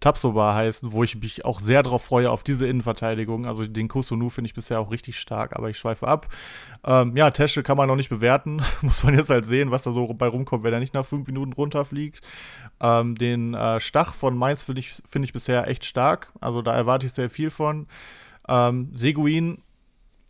[0.03, 3.45] Tapsoba heißen, wo ich mich auch sehr darauf freue, auf diese Innenverteidigung.
[3.45, 6.27] Also den Kusunu finde ich bisher auch richtig stark, aber ich schweife ab.
[6.83, 8.61] Ähm, ja, Tesche kann man noch nicht bewerten.
[8.81, 11.27] Muss man jetzt halt sehen, was da so bei rumkommt, wenn er nicht nach fünf
[11.27, 12.19] Minuten runterfliegt.
[12.81, 16.33] Ähm, den äh, Stach von Mainz finde ich, find ich bisher echt stark.
[16.41, 17.87] Also da erwarte ich sehr viel von.
[18.49, 19.59] Ähm, Seguin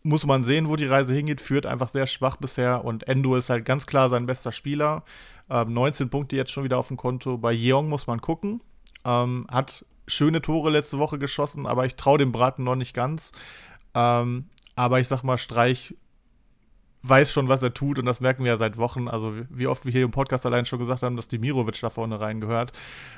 [0.03, 3.49] muss man sehen, wo die Reise hingeht, führt einfach sehr schwach bisher und Endo ist
[3.49, 5.03] halt ganz klar sein bester Spieler.
[5.49, 7.39] Ähm, 19 Punkte jetzt schon wieder auf dem Konto.
[7.39, 8.61] Bei Yeong muss man gucken.
[9.05, 13.31] Ähm, hat schöne Tore letzte Woche geschossen, aber ich traue dem Braten noch nicht ganz.
[13.93, 15.95] Ähm, aber ich sag mal, Streich
[17.05, 19.09] weiß schon, was er tut und das merken wir ja seit Wochen.
[19.09, 22.19] Also wie oft wir hier im Podcast allein schon gesagt haben, dass Dimirovic da vorne
[22.19, 22.71] reingehört.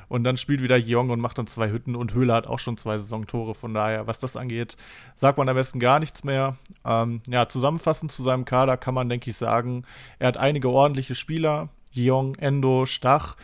[0.08, 2.78] Und dann spielt wieder Jong und macht dann zwei Hütten und Höhler hat auch schon
[2.78, 3.54] zwei Saisontore.
[3.54, 4.76] Von daher, was das angeht,
[5.16, 6.58] sagt man am besten gar nichts mehr.
[6.84, 9.86] Ähm, ja, zusammenfassend zu seinem Kader kann man, denke ich, sagen,
[10.18, 11.70] er hat einige ordentliche Spieler.
[11.92, 13.36] Jong, Endo, Stach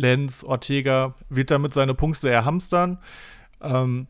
[0.00, 2.98] Lenz, Ortega wird damit seine Punkte erhamstern.
[3.60, 4.06] Ähm,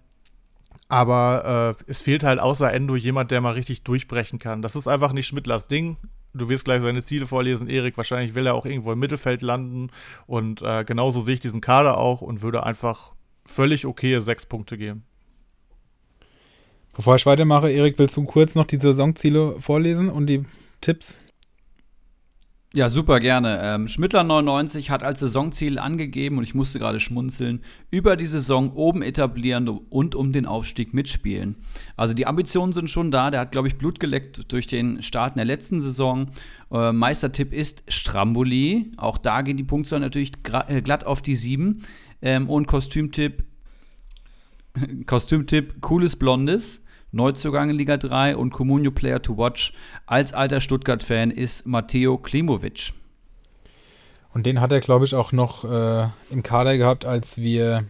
[0.89, 4.63] aber äh, es fehlt halt außer Endo jemand, der mal richtig durchbrechen kann.
[4.63, 5.97] Das ist einfach nicht Schmidtlers Ding.
[6.33, 7.97] Du wirst gleich seine Ziele vorlesen, Erik.
[7.97, 9.91] Wahrscheinlich will er auch irgendwo im Mittelfeld landen.
[10.27, 13.13] Und äh, genauso sehe ich diesen Kader auch und würde einfach
[13.45, 15.05] völlig okay sechs Punkte geben.
[16.95, 20.45] Bevor ich weitermache, Erik, willst du kurz noch die Saisonziele vorlesen und die
[20.81, 21.23] Tipps?
[22.73, 23.59] Ja, super gerne.
[23.65, 29.03] Ähm, Schmittler99 hat als Saisonziel angegeben, und ich musste gerade schmunzeln, über die Saison oben
[29.03, 31.57] etablieren und um den Aufstieg mitspielen.
[31.97, 33.33] Also die Ambitionen sind schon da.
[33.33, 36.31] Der hat, glaube ich, Blut geleckt durch den Start in der letzten Saison.
[36.71, 38.93] Äh, Meistertipp ist Stramboli.
[38.99, 40.31] Auch da gehen die Punkte natürlich
[40.69, 41.83] äh, glatt auf die 7.
[42.23, 43.43] Ähm, und Kostümtipp,
[45.07, 46.83] Kostümtipp, cooles Blondes.
[47.13, 49.73] Neuzugang in Liga 3 und Comunio Player to Watch
[50.07, 52.93] als alter Stuttgart-Fan ist Matteo Klimovic.
[54.33, 57.85] Und den hat er, glaube ich, auch noch äh, im Kader gehabt, als wir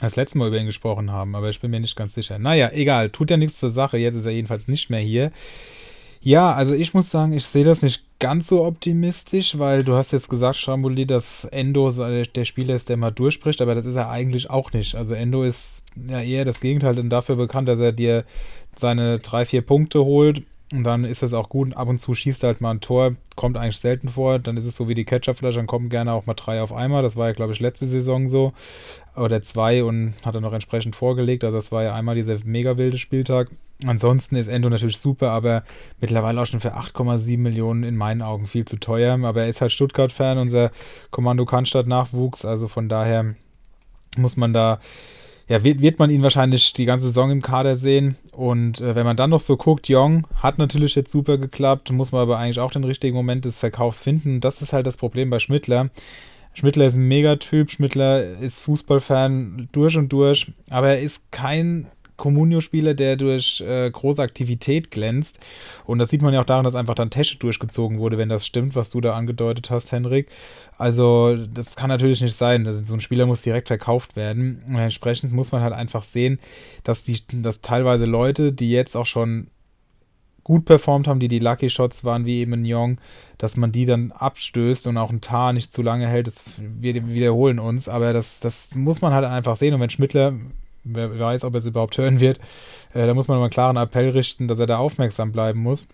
[0.00, 2.38] das letzte Mal über ihn gesprochen haben, aber ich bin mir nicht ganz sicher.
[2.38, 3.98] Naja, egal, tut ja nichts zur Sache.
[3.98, 5.32] Jetzt ist er jedenfalls nicht mehr hier.
[6.20, 10.12] Ja, also ich muss sagen, ich sehe das nicht ganz so optimistisch, weil du hast
[10.12, 14.10] jetzt gesagt, Stramboli, dass Endo der Spieler ist, der mal durchspricht, aber das ist er
[14.10, 14.94] eigentlich auch nicht.
[14.94, 18.24] Also Endo ist ja eher das Gegenteil, denn dafür bekannt, dass er dir
[18.76, 21.74] seine drei, vier Punkte holt und dann ist es auch gut.
[21.76, 24.38] Ab und zu schießt er halt mal ein Tor, kommt eigentlich selten vor.
[24.38, 27.02] Dann ist es so wie die Ketchupflasche, dann kommen gerne auch mal drei auf einmal.
[27.02, 28.52] Das war ja, glaube ich, letzte Saison so.
[29.16, 31.42] Oder zwei und hat er noch entsprechend vorgelegt.
[31.42, 33.50] Also das war ja einmal dieser mega wilde Spieltag.
[33.86, 35.62] Ansonsten ist Endo natürlich super, aber
[36.00, 39.18] mittlerweile auch schon für 8,7 Millionen in meinen Augen viel zu teuer.
[39.24, 40.70] Aber er ist halt Stuttgart-Fan, unser
[41.10, 42.44] Kommando Cannstatt-Nachwuchs.
[42.44, 43.34] Also von daher
[44.18, 44.80] muss man da
[45.48, 48.16] ja, wird, wird man ihn wahrscheinlich die ganze Saison im Kader sehen.
[48.32, 52.12] Und äh, wenn man dann noch so guckt, Jong hat natürlich jetzt super geklappt, muss
[52.12, 54.40] man aber eigentlich auch den richtigen Moment des Verkaufs finden.
[54.40, 55.88] Das ist halt das Problem bei Schmittler.
[56.52, 61.86] Schmittler ist ein Megatyp, Schmittler ist Fußballfan durch und durch, aber er ist kein
[62.18, 65.38] Comunio-Spieler, der durch äh, große Aktivität glänzt.
[65.86, 68.44] Und das sieht man ja auch daran, dass einfach dann Tesche durchgezogen wurde, wenn das
[68.44, 70.28] stimmt, was du da angedeutet hast, Henrik.
[70.76, 72.66] Also, das kann natürlich nicht sein.
[72.66, 74.62] Also, so ein Spieler muss direkt verkauft werden.
[74.68, 76.38] Und entsprechend muss man halt einfach sehen,
[76.84, 79.48] dass, die, dass teilweise Leute, die jetzt auch schon
[80.48, 82.98] gut performt haben, die die Lucky Shots waren, wie eben ein Young,
[83.36, 86.26] dass man die dann abstößt und auch ein Tar nicht zu lange hält.
[86.26, 89.74] Das, wir wiederholen uns, aber das, das muss man halt einfach sehen.
[89.74, 90.32] Und wenn Schmittler
[90.84, 92.38] wer weiß, ob er es überhaupt hören wird.
[92.94, 95.88] Äh, da muss man mal einen klaren Appell richten, dass er da aufmerksam bleiben muss.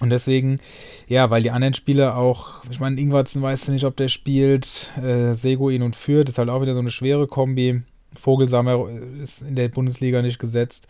[0.00, 0.60] Und deswegen,
[1.08, 5.32] ja, weil die anderen Spieler auch, ich meine, Ingwarzen weiß nicht, ob der spielt, äh,
[5.32, 7.82] Seguin und Fürth ist halt auch wieder so eine schwere Kombi.
[8.14, 8.88] Vogelsammer
[9.22, 10.88] ist in der Bundesliga nicht gesetzt.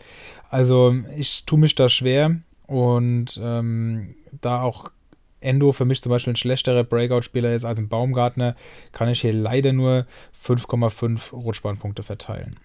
[0.49, 4.91] Also ich tue mich da schwer und ähm, da auch
[5.39, 8.55] Endo für mich zum Beispiel ein schlechterer Breakout-Spieler ist als ein Baumgartner,
[8.91, 10.05] kann ich hier leider nur
[10.43, 12.55] 5,5 Rutschbahnpunkte verteilen.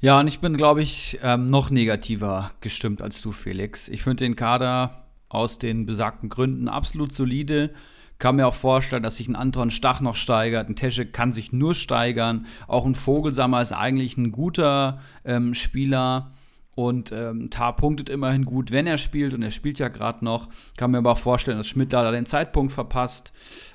[0.00, 3.88] Ja, und ich bin, glaube ich, ähm, noch negativer gestimmt als du, Felix.
[3.88, 7.74] Ich finde den Kader aus den besagten Gründen absolut solide.
[8.18, 10.68] Kann mir auch vorstellen, dass sich ein Anton Stach noch steigert.
[10.68, 12.46] Ein Tesche kann sich nur steigern.
[12.68, 16.32] Auch ein Vogelsammer ist eigentlich ein guter ähm, Spieler.
[16.76, 19.34] Und ähm, Tar punktet immerhin gut, wenn er spielt.
[19.34, 20.48] Und er spielt ja gerade noch.
[20.76, 23.32] Kann mir aber auch vorstellen, dass Schmidt da den Zeitpunkt verpasst.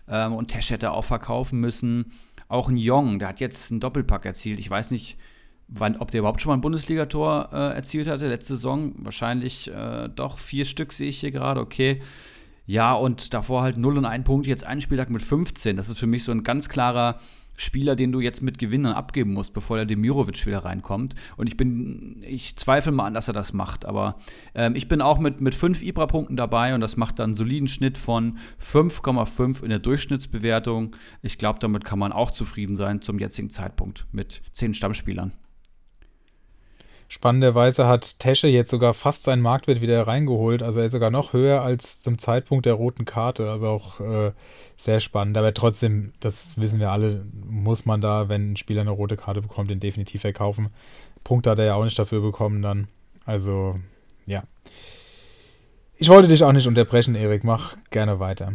[0.07, 2.13] Ähm, und Tesch hätte auch verkaufen müssen.
[2.47, 4.59] Auch ein Jong, der hat jetzt einen Doppelpack erzielt.
[4.59, 5.17] Ich weiß nicht,
[5.69, 8.93] wann, ob der überhaupt schon mal ein Bundesligator äh, erzielt hatte, letzte Saison.
[8.97, 12.01] Wahrscheinlich äh, doch vier Stück sehe ich hier gerade, okay.
[12.65, 15.75] Ja, und davor halt 0 und 1 Punkt, jetzt ein Spieltag mit 15.
[15.75, 17.19] Das ist für mich so ein ganz klarer
[17.59, 21.15] Spieler, den du jetzt mit Gewinnern abgeben musst, bevor der Demirovic wieder reinkommt.
[21.35, 23.85] Und ich bin, ich zweifle mal an, dass er das macht.
[23.85, 24.17] Aber
[24.55, 27.67] ähm, ich bin auch mit, mit fünf Ibra-Punkten dabei und das macht dann einen soliden
[27.67, 30.95] Schnitt von 5,5 in der Durchschnittsbewertung.
[31.21, 35.33] Ich glaube, damit kann man auch zufrieden sein zum jetzigen Zeitpunkt mit zehn Stammspielern.
[37.11, 40.61] Spannenderweise hat Tesche jetzt sogar fast seinen Marktwert wieder reingeholt.
[40.61, 43.49] Also er ist sogar noch höher als zum Zeitpunkt der roten Karte.
[43.49, 44.31] Also auch äh,
[44.77, 45.35] sehr spannend.
[45.35, 49.41] Aber trotzdem, das wissen wir alle, muss man da, wenn ein Spieler eine rote Karte
[49.41, 50.69] bekommt, den definitiv verkaufen.
[51.23, 52.87] Punkte hat er ja auch nicht dafür bekommen dann.
[53.25, 53.79] Also,
[54.27, 54.43] ja.
[55.97, 57.43] Ich wollte dich auch nicht unterbrechen, Erik.
[57.43, 58.53] Mach gerne weiter.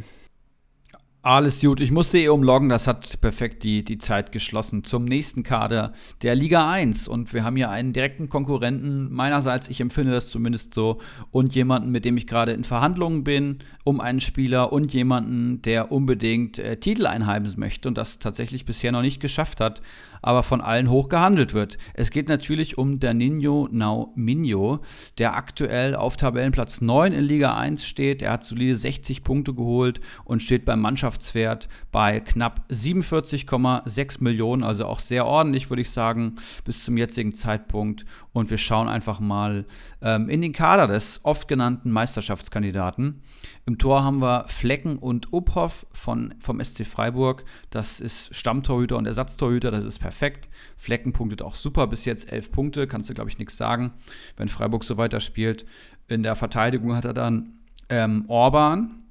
[1.25, 1.81] Alles gut.
[1.81, 4.85] Ich musste eh umloggen, das hat perfekt die, die Zeit geschlossen.
[4.85, 7.09] Zum nächsten Kader der Liga 1.
[7.09, 11.91] Und wir haben hier einen direkten Konkurrenten, meinerseits, ich empfinde das zumindest so, und jemanden,
[11.91, 16.77] mit dem ich gerade in Verhandlungen bin, um einen Spieler und jemanden, der unbedingt äh,
[16.77, 19.81] Titel einheimsen möchte und das tatsächlich bisher noch nicht geschafft hat
[20.25, 21.77] aber von allen hoch gehandelt wird.
[21.93, 23.69] Es geht natürlich um Danilo
[24.15, 24.81] Minho,
[25.19, 28.23] der aktuell auf Tabellenplatz 9 in Liga 1 steht.
[28.23, 34.87] Er hat solide 60 Punkte geholt und steht beim Mannschaftswert bei knapp 47,6 Millionen, also
[34.87, 38.07] auch sehr ordentlich, würde ich sagen, bis zum jetzigen Zeitpunkt.
[38.35, 39.65] Und wir schauen einfach mal
[40.03, 43.23] ähm, in den Kader des oft genannten Meisterschaftskandidaten.
[43.65, 47.45] Im Tor haben wir Flecken und Uphoff von, vom SC Freiburg.
[47.71, 50.49] Das ist Stammtorhüter und Ersatztorhüter, das ist perfekt.
[50.77, 53.93] Flecken punktet auch super bis jetzt, elf Punkte, kannst du, glaube ich, nichts sagen,
[54.37, 55.65] wenn Freiburg so weiterspielt.
[56.09, 57.53] In der Verteidigung hat er dann
[57.89, 59.05] ähm, Orban,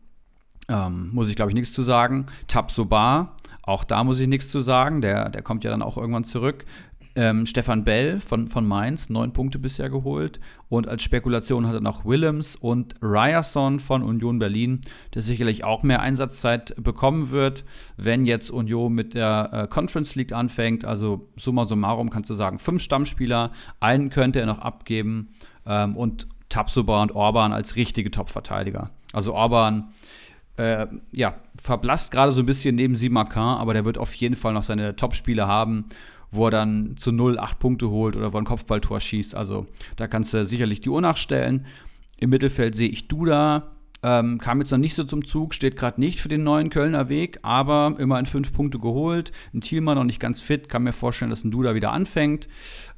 [0.68, 2.26] ähm, muss ich, glaube ich, nichts zu sagen.
[2.48, 6.26] Tabsobar, auch da muss ich nichts zu sagen, der, der kommt ja dann auch irgendwann
[6.26, 6.66] zurück.
[7.15, 10.39] Ähm, Stefan Bell von, von Mainz, neun Punkte bisher geholt.
[10.69, 14.82] Und als Spekulation hat er noch Willems und Ryerson von Union Berlin,
[15.13, 17.65] der sicherlich auch mehr Einsatzzeit bekommen wird,
[17.97, 20.86] wenn jetzt Union mit der äh, Conference League anfängt.
[20.86, 25.30] Also summa summarum kannst du sagen, fünf Stammspieler, einen könnte er noch abgeben
[25.67, 28.89] ähm, und Tapsoba und Orban als richtige Top-Verteidiger.
[29.12, 29.89] Also Orban
[30.58, 34.54] äh, ja, verblasst gerade so ein bisschen neben Simakan, aber der wird auf jeden Fall
[34.54, 35.86] noch seine Top-Spiele haben,
[36.34, 39.36] wo er dann zu 0 8 Punkte holt oder wo er ein Kopfballtor schießt.
[39.36, 39.65] Also
[39.96, 41.65] da kannst du sicherlich die Uhr nachstellen.
[42.17, 46.00] Im Mittelfeld sehe ich Duda, ähm, kam jetzt noch nicht so zum Zug, steht gerade
[46.00, 49.32] nicht für den neuen Kölner Weg, aber immerhin fünf Punkte geholt.
[49.54, 52.50] Ein Thielmann noch nicht ganz fit, kann mir vorstellen, dass ein Duda wieder anfängt.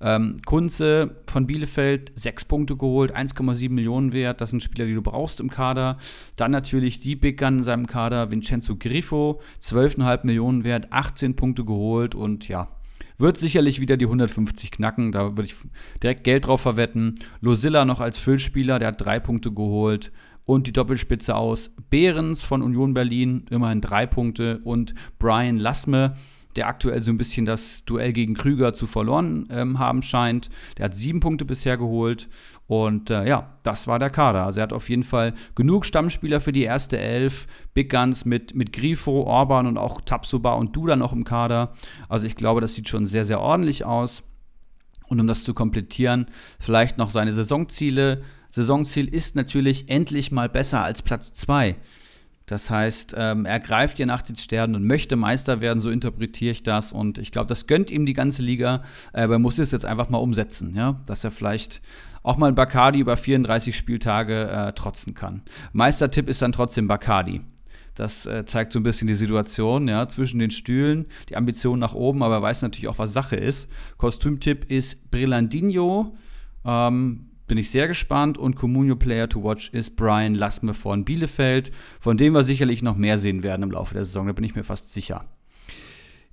[0.02, 4.42] Ähm, Kunze von Bielefeld, sechs Punkte geholt, 1,7 Millionen wert.
[4.42, 5.98] Das sind Spieler, die du brauchst im Kader.
[6.38, 11.66] Dann natürlich die Big Gun in seinem Kader, Vincenzo Griffo, 12,5 Millionen wert, 18 Punkte
[11.66, 12.75] geholt und ja,
[13.18, 15.12] wird sicherlich wieder die 150 knacken.
[15.12, 15.56] Da würde ich
[16.02, 17.16] direkt Geld drauf verwetten.
[17.42, 20.12] Losilla noch als Füllspieler, der hat drei Punkte geholt
[20.46, 26.16] und die Doppelspitze aus Behrens von Union Berlin, immerhin drei Punkte und Brian Lassme,
[26.56, 30.50] der aktuell so ein bisschen das Duell gegen Krüger zu verloren ähm, haben scheint.
[30.78, 32.30] Der hat sieben Punkte bisher geholt
[32.68, 34.46] und äh, ja, das war der Kader.
[34.46, 37.46] Also er hat auf jeden Fall genug Stammspieler für die erste Elf.
[37.74, 41.74] Big Guns mit, mit Grifo, Orban und auch Tapsuba und Duda noch im Kader.
[42.10, 44.24] Also ich glaube, das sieht schon sehr, sehr ordentlich aus.
[45.08, 46.26] Und um das zu komplettieren,
[46.60, 48.24] vielleicht noch seine Saisonziele.
[48.50, 51.76] Saisonziel ist natürlich endlich mal besser als Platz 2.
[52.46, 56.52] Das heißt, ähm, er greift hier nach den Sternen und möchte Meister werden, so interpretiere
[56.52, 56.92] ich das.
[56.92, 58.84] Und ich glaube, das gönnt ihm die ganze Liga.
[59.14, 61.02] Äh, aber er muss es jetzt einfach mal umsetzen, ja?
[61.08, 61.82] dass er vielleicht
[62.22, 65.42] auch mal Bacardi über 34 Spieltage äh, trotzen kann.
[65.74, 67.42] Meistertipp ist dann trotzdem Bacardi.
[67.96, 71.94] Das äh, zeigt so ein bisschen die Situation, ja, zwischen den Stühlen, die Ambition nach
[71.94, 73.70] oben, aber er weiß natürlich auch, was Sache ist.
[73.98, 76.16] Kostümtipp ist Brillandinho.
[76.66, 78.38] Ähm, bin ich sehr gespannt.
[78.38, 82.96] Und Comunio Player to Watch ist Brian Lassme von Bielefeld, von dem wir sicherlich noch
[82.96, 85.26] mehr sehen werden im Laufe der Saison, da bin ich mir fast sicher.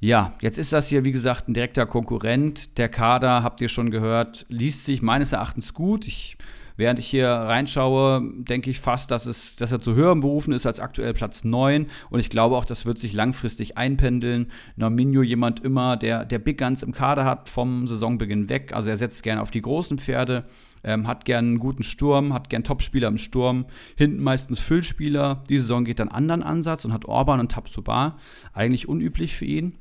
[0.01, 2.77] Ja, jetzt ist das hier, wie gesagt, ein direkter Konkurrent.
[2.77, 6.09] Der Kader, habt ihr schon gehört, liest sich meines Erachtens gut.
[6.09, 6.37] Ich
[6.76, 10.66] Während ich hier reinschaue, denke ich fast, dass, es, dass er zu höheren Berufen ist
[10.66, 11.87] als aktuell Platz 9.
[12.11, 14.50] Und ich glaube auch, das wird sich langfristig einpendeln.
[14.76, 18.72] Norminho jemand immer, der, der Big Guns im Kader hat vom Saisonbeginn weg.
[18.74, 20.44] Also er setzt gerne auf die großen Pferde,
[20.85, 23.66] ähm, hat gern einen guten Sturm, hat gern Topspieler im Sturm.
[23.96, 25.42] Hinten meistens Füllspieler.
[25.48, 28.16] Die Saison geht dann anderen Ansatz und hat Orban und Tabsoba.
[28.52, 29.78] Eigentlich unüblich für ihn.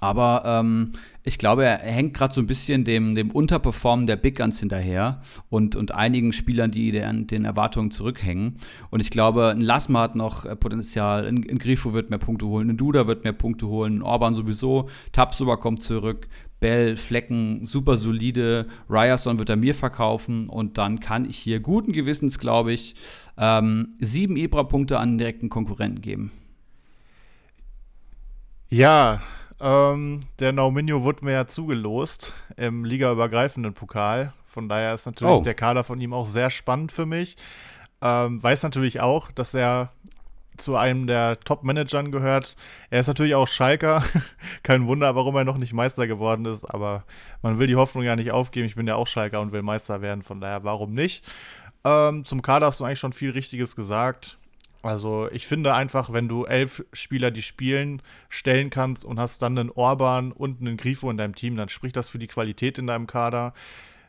[0.00, 4.38] Aber ähm, ich glaube, er hängt gerade so ein bisschen dem, dem Unterperformen der Big
[4.38, 8.56] Guns hinterher und, und einigen Spielern, die den, den Erwartungen zurückhängen.
[8.88, 12.46] Und ich glaube, ein Lasma hat noch äh, Potenzial, ein, ein Grifo wird mehr Punkte
[12.46, 16.28] holen, ein Duda wird mehr Punkte holen, ein Orban sowieso, Tabsoba kommt zurück,
[16.60, 21.92] Bell, Flecken, super solide, Ryerson wird er mir verkaufen und dann kann ich hier guten
[21.92, 22.94] Gewissens, glaube ich,
[23.36, 26.32] ähm, sieben Ibra-Punkte an direkten Konkurrenten geben.
[28.68, 29.20] Ja,
[29.60, 34.28] ähm, der Nauminho wurde mir ja zugelost im ligaübergreifenden Pokal.
[34.46, 35.42] Von daher ist natürlich oh.
[35.42, 37.36] der Kader von ihm auch sehr spannend für mich.
[38.02, 39.90] Ähm, weiß natürlich auch, dass er
[40.56, 42.56] zu einem der Top-Managern gehört.
[42.90, 44.02] Er ist natürlich auch Schalker.
[44.62, 47.04] Kein Wunder, warum er noch nicht Meister geworden ist, aber
[47.42, 48.66] man will die Hoffnung ja nicht aufgeben.
[48.66, 51.24] Ich bin ja auch Schalker und will Meister werden, von daher warum nicht?
[51.84, 54.38] Ähm, zum Kader hast du eigentlich schon viel Richtiges gesagt.
[54.82, 59.58] Also ich finde einfach, wenn du elf Spieler, die spielen, stellen kannst und hast dann
[59.58, 62.86] einen Orban und einen Grifo in deinem Team, dann spricht das für die Qualität in
[62.86, 63.52] deinem Kader.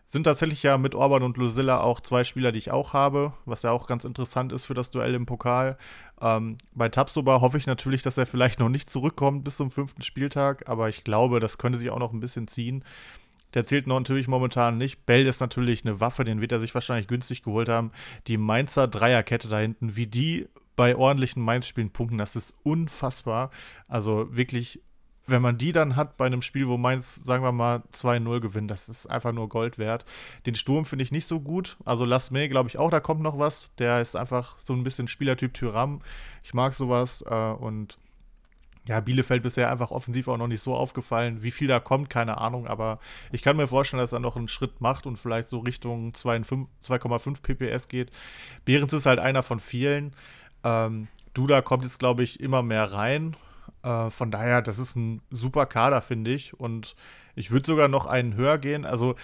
[0.06, 3.64] Sind tatsächlich ja mit Orban und Lucilla auch zwei Spieler, die ich auch habe, was
[3.64, 5.78] ja auch ganz interessant ist für das Duell im Pokal.
[6.22, 10.02] Ähm, bei Tabsoba hoffe ich natürlich, dass er vielleicht noch nicht zurückkommt bis zum fünften
[10.02, 12.84] Spieltag, aber ich glaube, das könnte sich auch noch ein bisschen ziehen.
[13.54, 15.06] Der zählt natürlich momentan nicht.
[15.06, 17.92] Bell ist natürlich eine Waffe, den wird er sich wahrscheinlich günstig geholt haben.
[18.28, 23.52] Die Mainzer Dreierkette da hinten, wie die bei ordentlichen Mainz-Spielen punkten, das ist unfassbar.
[23.88, 24.82] Also wirklich,
[25.28, 28.72] wenn man die dann hat bei einem Spiel, wo Mainz, sagen wir mal, 2-0 gewinnt,
[28.72, 30.06] das ist einfach nur Gold wert.
[30.46, 31.78] Den Sturm finde ich nicht so gut.
[31.86, 33.72] Also Lasme, glaube ich auch, da kommt noch was.
[33.78, 36.02] Der ist einfach so ein bisschen Spielertyp Tyram.
[36.44, 37.98] Ich mag sowas äh, und
[38.88, 41.44] ja, Bielefeld bisher einfach offensiv auch noch nicht so aufgefallen.
[41.44, 43.00] Wie viel da kommt, keine Ahnung, aber
[43.32, 47.42] ich kann mir vorstellen, dass er noch einen Schritt macht und vielleicht so Richtung 2,5
[47.44, 48.10] PPS geht.
[48.66, 50.16] Behrens ist halt einer von vielen.
[50.64, 53.36] Ähm, Duda kommt jetzt, glaube ich, immer mehr rein.
[53.84, 56.60] Äh, von daher, das ist ein super Kader, finde ich.
[56.60, 56.96] Und
[57.36, 58.86] ich würde sogar noch einen höher gehen.
[58.86, 59.16] Also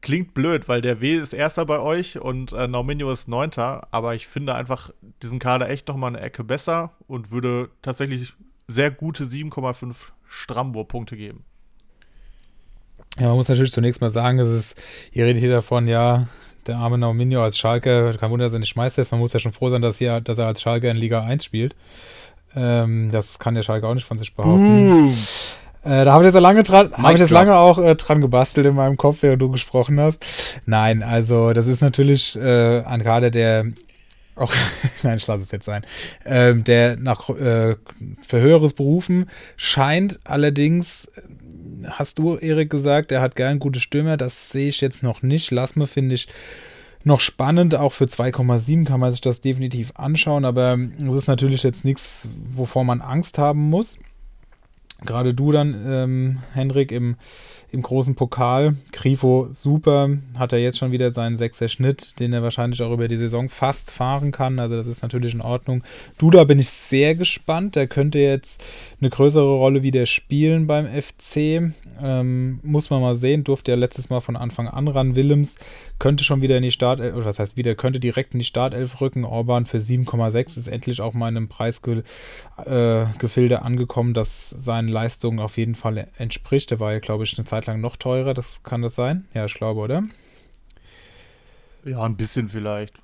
[0.00, 3.88] klingt blöd, weil der W ist Erster bei euch und äh, Nauminio ist Neunter.
[3.90, 4.90] Aber ich finde einfach
[5.22, 8.34] diesen Kader echt noch mal eine Ecke besser und würde tatsächlich
[8.68, 11.44] sehr gute 7,5 Strambo-Punkte geben.
[13.18, 16.26] Ja, man muss natürlich zunächst mal sagen, es ist, ihr redet hier davon, ja,
[16.66, 19.12] der arme Nauminho als Schalke, kein Wunder, dass er nicht Meister ist.
[19.12, 21.44] Man muss ja schon froh sein, dass, hier, dass er als Schalke in Liga 1
[21.44, 21.74] spielt.
[22.56, 25.12] Ähm, das kann der Schalke auch nicht von sich behaupten.
[25.84, 28.66] Äh, da habe ich jetzt lange dran, habe ich jetzt lange auch äh, dran gebastelt
[28.66, 30.24] in meinem Kopf, während du gesprochen hast.
[30.64, 33.66] Nein, also das ist natürlich äh, ein Kader, der
[34.36, 34.52] auch,
[35.02, 35.84] nein, ich lasse es jetzt sein,
[36.24, 37.76] ähm, der nach äh,
[38.26, 40.18] für höheres Berufen scheint.
[40.24, 41.10] Allerdings
[41.90, 44.16] hast du, Erik, gesagt, er hat gern gute Stürmer.
[44.16, 45.50] Das sehe ich jetzt noch nicht.
[45.50, 46.28] Lass mir, finde ich,
[47.04, 47.74] noch spannend.
[47.74, 50.44] Auch für 2,7 kann man sich das definitiv anschauen.
[50.44, 53.98] Aber es ist natürlich jetzt nichts, wovor man Angst haben muss.
[55.04, 57.16] Gerade du dann, ähm, Henrik, im
[57.74, 58.76] im großen Pokal.
[58.92, 63.08] Grifo super, hat er jetzt schon wieder seinen sechser Schnitt, den er wahrscheinlich auch über
[63.08, 64.58] die Saison fast fahren kann.
[64.58, 65.82] Also das ist natürlich in Ordnung.
[66.16, 67.76] Duda bin ich sehr gespannt.
[67.76, 68.64] Der könnte jetzt
[69.00, 71.72] eine größere Rolle wieder spielen beim FC.
[72.00, 73.44] Ähm, muss man mal sehen.
[73.44, 75.16] Durfte ja letztes Mal von Anfang an ran.
[75.16, 75.56] Willems
[75.98, 79.00] könnte schon wieder in die Startelf, oder was heißt wieder, könnte direkt in die Startelf
[79.00, 79.24] rücken.
[79.24, 82.04] Orban für 7,6 ist endlich auch mal in einem Preisgefilde
[82.66, 86.70] äh, angekommen, das seinen Leistungen auf jeden Fall entspricht.
[86.70, 88.34] Der war ja, glaube ich, eine Zeit lang noch teurer.
[88.34, 89.26] Das kann das sein?
[89.34, 90.04] Ja, ich glaube, oder?
[91.84, 93.00] Ja, ein bisschen vielleicht.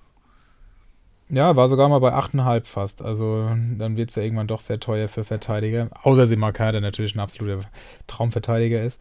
[1.28, 3.02] Ja, war sogar mal bei 8,5 fast.
[3.02, 3.46] Also
[3.78, 5.88] dann wird es ja irgendwann doch sehr teuer für Verteidiger.
[6.02, 7.60] Außer Simakar, der natürlich ein absoluter
[8.06, 9.00] Traumverteidiger ist.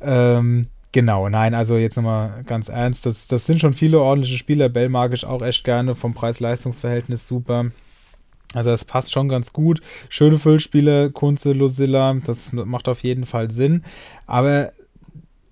[0.00, 4.68] Ähm, Genau, nein, also jetzt nochmal ganz ernst, das, das sind schon viele ordentliche Spieler.
[4.68, 7.66] Bell mag ich auch echt gerne, vom Preis-Leistungs-Verhältnis super.
[8.54, 9.80] Also das passt schon ganz gut.
[10.08, 13.84] Schöne Füllspiele, Kunze, Lucilla, das macht auf jeden Fall Sinn.
[14.26, 14.72] Aber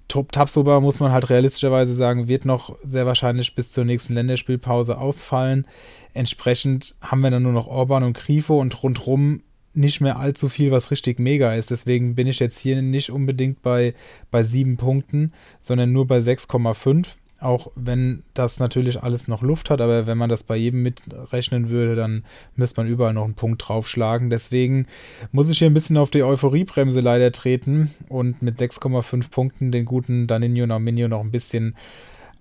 [0.09, 4.97] Top Tabsoba muss man halt realistischerweise sagen, wird noch sehr wahrscheinlich bis zur nächsten Länderspielpause
[4.97, 5.67] ausfallen.
[6.15, 9.43] Entsprechend haben wir dann nur noch Orban und Grifo und rundrum
[9.75, 11.71] nicht mehr allzu viel, was richtig mega ist.
[11.71, 13.95] Deswegen bin ich jetzt hier nicht unbedingt bei,
[14.31, 17.07] bei sieben Punkten, sondern nur bei 6,5.
[17.41, 21.71] Auch wenn das natürlich alles noch Luft hat, aber wenn man das bei jedem mitrechnen
[21.71, 22.25] würde, dann
[22.57, 24.29] müsste man überall noch einen Punkt draufschlagen.
[24.29, 24.87] Deswegen
[25.31, 29.85] muss ich hier ein bisschen auf die Euphoriebremse leider treten und mit 6,5 Punkten den
[29.85, 31.77] guten Danino Nauminio noch ein bisschen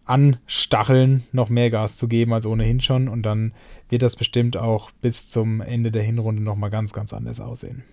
[0.05, 3.07] anstacheln, noch mehr Gas zu geben als ohnehin schon.
[3.07, 3.53] Und dann
[3.89, 7.83] wird das bestimmt auch bis zum Ende der Hinrunde nochmal ganz, ganz anders aussehen.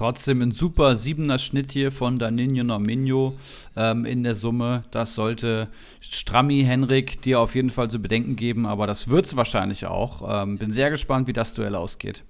[0.00, 3.34] Trotzdem ein super siebener Schnitt hier von Danino Norminho
[3.76, 4.82] ähm, in der Summe.
[4.92, 5.68] Das sollte
[6.00, 10.42] Strammi, Henrik dir auf jeden Fall zu bedenken geben, aber das wird es wahrscheinlich auch.
[10.42, 12.22] Ähm, bin sehr gespannt, wie das Duell ausgeht.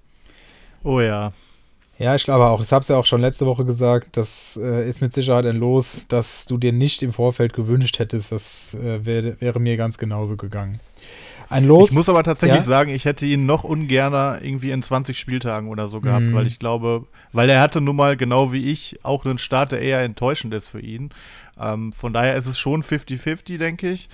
[0.83, 1.31] Oh ja,
[1.97, 2.59] ja, ich glaube auch.
[2.59, 4.17] Das habe es ja auch schon letzte Woche gesagt.
[4.17, 8.33] Das äh, ist mit Sicherheit ein Los, das du dir nicht im Vorfeld gewünscht hättest.
[8.33, 10.81] Das äh, wär, wäre mir ganz genauso gegangen.
[11.51, 11.89] Ein Los.
[11.89, 12.65] Ich muss aber tatsächlich ja?
[12.65, 16.33] sagen, ich hätte ihn noch ungerner irgendwie in 20 Spieltagen oder so gehabt, mhm.
[16.33, 19.81] weil ich glaube, weil er hatte nun mal genau wie ich auch einen Start, der
[19.81, 21.09] eher enttäuschend ist für ihn.
[21.59, 24.07] Ähm, von daher ist es schon 50-50, denke ich.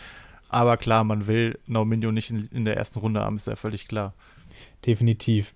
[0.50, 3.88] Aber klar, man will Nauminio nicht in, in der ersten Runde haben, ist ja völlig
[3.88, 4.14] klar.
[4.86, 5.54] Definitiv.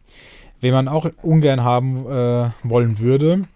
[0.60, 3.48] Wen man auch ungern haben äh, wollen würde,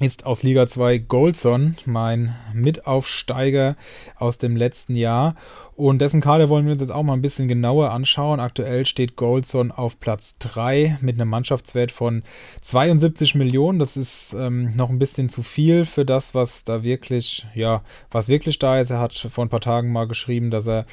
[0.00, 3.76] ist aus Liga 2 Goldson, mein Mitaufsteiger
[4.16, 5.34] aus dem letzten Jahr.
[5.76, 8.40] Und dessen Kader wollen wir uns jetzt auch mal ein bisschen genauer anschauen.
[8.40, 12.22] Aktuell steht Goldson auf Platz 3 mit einem Mannschaftswert von
[12.62, 13.78] 72 Millionen.
[13.78, 18.28] Das ist ähm, noch ein bisschen zu viel für das, was da wirklich, ja, was
[18.28, 18.90] wirklich da ist.
[18.90, 20.86] Er hat vor ein paar Tagen mal geschrieben, dass er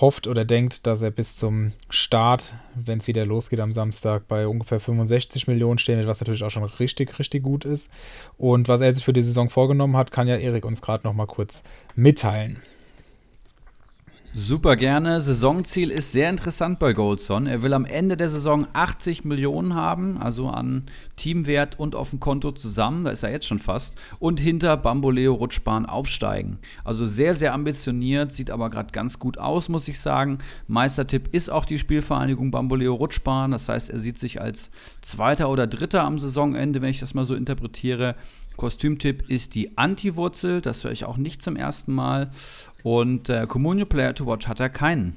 [0.00, 4.46] hofft oder denkt, dass er bis zum Start, wenn es wieder losgeht am Samstag, bei
[4.46, 7.90] ungefähr 65 Millionen stehen wird, was natürlich auch schon richtig, richtig gut ist.
[8.38, 11.14] Und was er sich für die Saison vorgenommen hat, kann ja Erik uns gerade noch
[11.14, 11.62] mal kurz
[11.94, 12.60] mitteilen.
[14.32, 15.20] Super gerne.
[15.20, 17.48] Saisonziel ist sehr interessant bei Goldson.
[17.48, 20.84] Er will am Ende der Saison 80 Millionen haben, also an
[21.16, 23.02] Teamwert und auf dem Konto zusammen.
[23.02, 23.96] Da ist er jetzt schon fast.
[24.20, 26.60] Und hinter Bamboleo Rutschbahn aufsteigen.
[26.84, 30.38] Also sehr, sehr ambitioniert, sieht aber gerade ganz gut aus, muss ich sagen.
[30.68, 33.50] Meistertipp ist auch die Spielvereinigung Bamboleo Rutschbahn.
[33.50, 34.70] Das heißt, er sieht sich als
[35.00, 38.14] Zweiter oder Dritter am Saisonende, wenn ich das mal so interpretiere.
[38.60, 42.30] Kostümtipp ist die Anti-Wurzel, das höre ich auch nicht zum ersten Mal.
[42.82, 45.16] Und äh, Comunio Player to Watch hat er keinen.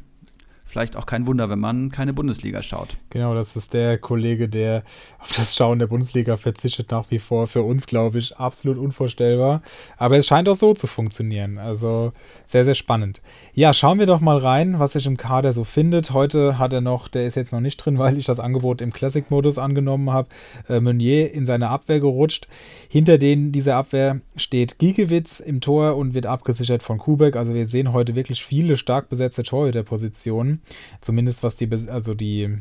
[0.74, 2.98] Vielleicht auch kein Wunder, wenn man keine Bundesliga schaut.
[3.12, 4.82] Genau, das ist der Kollege, der
[5.20, 7.46] auf das Schauen der Bundesliga verzichtet nach wie vor.
[7.46, 9.62] Für uns, glaube ich, absolut unvorstellbar.
[9.98, 11.60] Aber es scheint auch so zu funktionieren.
[11.60, 12.12] Also
[12.48, 13.22] sehr, sehr spannend.
[13.54, 16.10] Ja, schauen wir doch mal rein, was sich im Kader so findet.
[16.10, 18.92] Heute hat er noch, der ist jetzt noch nicht drin, weil ich das Angebot im
[18.92, 20.30] Classic-Modus angenommen habe,
[20.70, 22.48] äh, Meunier in seine Abwehr gerutscht.
[22.90, 27.36] Hinter denen dieser Abwehr steht Giekewitz im Tor und wird abgesichert von Kubek.
[27.36, 30.63] Also wir sehen heute wirklich viele stark besetzte Torhüterpositionen.
[31.02, 32.58] Zumindest was die, also die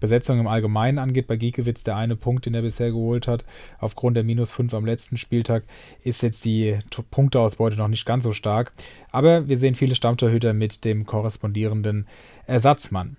[0.00, 3.44] Besetzung im Allgemeinen angeht, bei Giekewitz der eine Punkt, den er bisher geholt hat,
[3.78, 5.64] aufgrund der minus 5 am letzten Spieltag,
[6.04, 6.78] ist jetzt die
[7.10, 8.72] Punkteausbeute noch nicht ganz so stark.
[9.10, 12.06] Aber wir sehen viele Stammtorhüter mit dem korrespondierenden
[12.46, 13.16] Ersatzmann.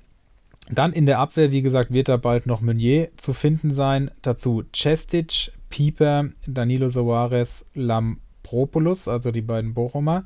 [0.70, 4.12] Dann in der Abwehr, wie gesagt, wird da bald noch Meunier zu finden sein.
[4.22, 10.26] Dazu Cestic, Pieper, Danilo Soares, Lampropoulos, also die beiden Bochumer.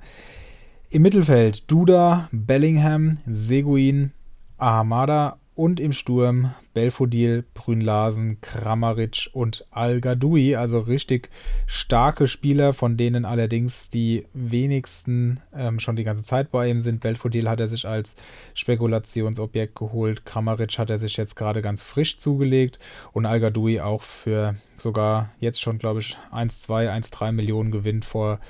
[0.94, 4.12] Im Mittelfeld Duda, Bellingham, Seguin,
[4.58, 10.58] Ahamada und im Sturm Belfodil, Brünlasen, Kramaric und Al-Gadoui.
[10.58, 11.30] Also richtig
[11.66, 17.00] starke Spieler, von denen allerdings die wenigsten ähm, schon die ganze Zeit bei ihm sind.
[17.00, 18.18] Belfodil hat er sich als
[18.54, 20.26] Spekulationsobjekt geholt.
[20.26, 22.80] Kramaric hat er sich jetzt gerade ganz frisch zugelegt
[23.14, 28.04] und Al-Gadoui auch für sogar jetzt schon, glaube ich, 1, 2, 1, 3 Millionen gewinnt
[28.04, 28.42] vor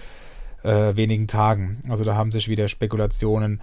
[0.64, 1.84] äh, wenigen Tagen.
[1.90, 3.62] Also da haben sich wieder Spekulationen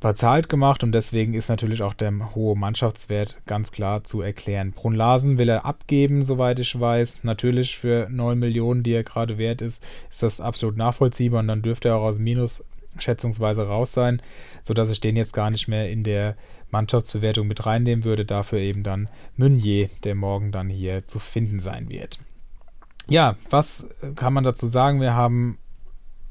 [0.00, 4.72] bezahlt gemacht und deswegen ist natürlich auch der hohe Mannschaftswert ganz klar zu erklären.
[4.72, 7.24] Brunlasen will er abgeben, soweit ich weiß.
[7.24, 11.62] Natürlich für 9 Millionen, die er gerade wert ist, ist das absolut nachvollziehbar und dann
[11.62, 12.64] dürfte er auch aus Minus
[12.98, 14.20] schätzungsweise raus sein,
[14.64, 16.34] sodass ich den jetzt gar nicht mehr in der
[16.70, 18.24] Mannschaftsbewertung mit reinnehmen würde.
[18.24, 22.18] Dafür eben dann Meunier, der morgen dann hier zu finden sein wird.
[23.08, 23.86] Ja, was
[24.16, 25.00] kann man dazu sagen?
[25.00, 25.58] Wir haben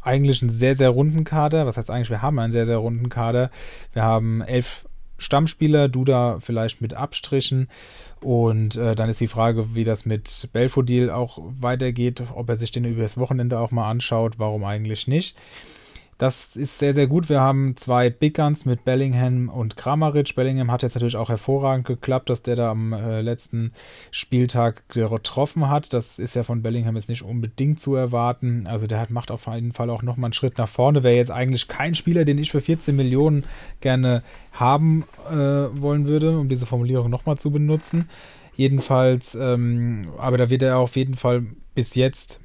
[0.01, 1.65] eigentlich einen sehr, sehr runden Kader.
[1.65, 3.51] Was heißt eigentlich, wir haben einen sehr, sehr runden Kader.
[3.93, 4.87] Wir haben elf
[5.17, 7.69] Stammspieler, Duda vielleicht mit Abstrichen.
[8.21, 12.71] Und äh, dann ist die Frage, wie das mit Belfodil auch weitergeht, ob er sich
[12.71, 15.37] den über das Wochenende auch mal anschaut, warum eigentlich nicht.
[16.19, 17.29] Das ist sehr, sehr gut.
[17.29, 20.35] Wir haben zwei Big Guns mit Bellingham und Kramaric.
[20.35, 23.71] Bellingham hat jetzt natürlich auch hervorragend geklappt, dass der da am äh, letzten
[24.11, 25.93] Spieltag getroffen hat.
[25.93, 28.65] Das ist ja von Bellingham jetzt nicht unbedingt zu erwarten.
[28.67, 31.05] Also der hat, macht auf jeden Fall auch nochmal einen Schritt nach vorne.
[31.05, 33.45] Wäre jetzt eigentlich kein Spieler, den ich für 14 Millionen
[33.79, 38.09] gerne haben äh, wollen würde, um diese Formulierung nochmal zu benutzen.
[38.57, 41.45] Jedenfalls, ähm, aber da wird er auf jeden Fall
[41.75, 42.41] bis jetzt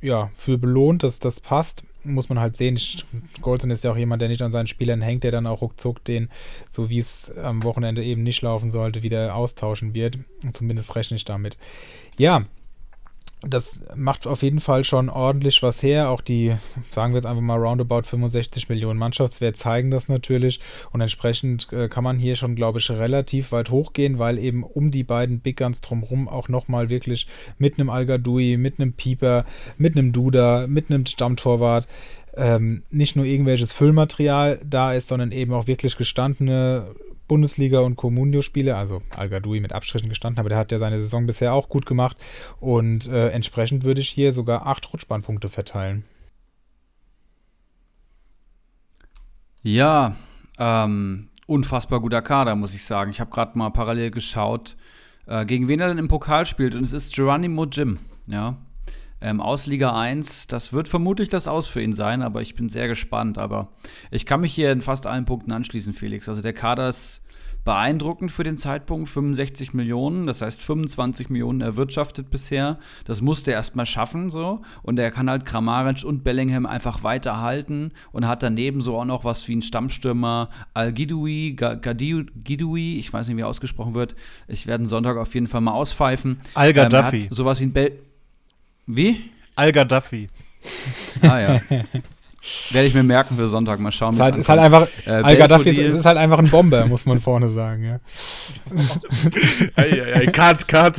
[0.00, 2.78] ja, für belohnt, dass das passt muss man halt sehen.
[3.40, 6.04] Golson ist ja auch jemand, der nicht an seinen Spielern hängt, der dann auch ruckzuck
[6.04, 6.28] den,
[6.68, 10.18] so wie es am Wochenende eben nicht laufen sollte, wieder austauschen wird.
[10.52, 11.58] Zumindest rechne ich damit.
[12.16, 12.44] Ja,
[13.42, 16.10] das macht auf jeden Fall schon ordentlich was her.
[16.10, 16.54] Auch die,
[16.90, 20.60] sagen wir jetzt einfach mal, roundabout 65 Millionen Mannschaftswert zeigen das natürlich.
[20.92, 24.90] Und entsprechend äh, kann man hier schon, glaube ich, relativ weit hochgehen, weil eben um
[24.90, 27.26] die beiden Big Guns drumherum auch nochmal wirklich
[27.58, 29.44] mit einem al mit einem Pieper,
[29.78, 31.86] mit einem Duda, mit einem Stammtorwart
[32.36, 36.86] ähm, nicht nur irgendwelches Füllmaterial da ist, sondern eben auch wirklich gestandene
[37.30, 41.52] Bundesliga- und Comunio-Spiele, also al mit Abstrichen gestanden, aber der hat ja seine Saison bisher
[41.54, 42.16] auch gut gemacht
[42.58, 46.04] und äh, entsprechend würde ich hier sogar acht Rutschbahnpunkte verteilen.
[49.62, 50.16] Ja,
[50.58, 53.12] ähm, unfassbar guter Kader, muss ich sagen.
[53.12, 54.76] Ich habe gerade mal parallel geschaut,
[55.26, 58.56] äh, gegen wen er denn im Pokal spielt und es ist Geronimo Jim, ja.
[59.20, 62.68] Ähm, aus Liga 1, das wird vermutlich das Aus für ihn sein, aber ich bin
[62.68, 63.38] sehr gespannt.
[63.38, 63.68] Aber
[64.10, 66.28] ich kann mich hier in fast allen Punkten anschließen, Felix.
[66.28, 67.22] Also der Kader ist
[67.64, 69.08] beeindruckend für den Zeitpunkt.
[69.08, 72.78] 65 Millionen, das heißt 25 Millionen erwirtschaftet bisher.
[73.04, 74.62] Das musste er erstmal schaffen so.
[74.82, 79.24] Und er kann halt Kramaric und Bellingham einfach weiterhalten und hat daneben so auch noch
[79.24, 84.14] was wie ein Stammstürmer Al-Gidoui, Gidoui, ich weiß nicht, wie er ausgesprochen wird.
[84.48, 86.38] Ich werde Sonntag auf jeden Fall mal auspfeifen.
[86.54, 87.22] Al-Gaddafi.
[87.22, 88.09] Ähm, sowas wie ein Bell.
[88.96, 89.30] Wie?
[89.56, 90.28] Al-Gaddafi.
[91.22, 91.60] Ah ja.
[92.70, 93.80] Werde ich mir merken für Sonntag.
[93.80, 96.48] Mal schauen, wie halt, es ist halt einfach, äh, Al-Gaddafi ist, ist, halt einfach ein
[96.48, 97.84] Bomber, muss man vorne sagen.
[97.84, 98.00] Ja.
[99.76, 100.98] ei, ei, ei, cut, cut.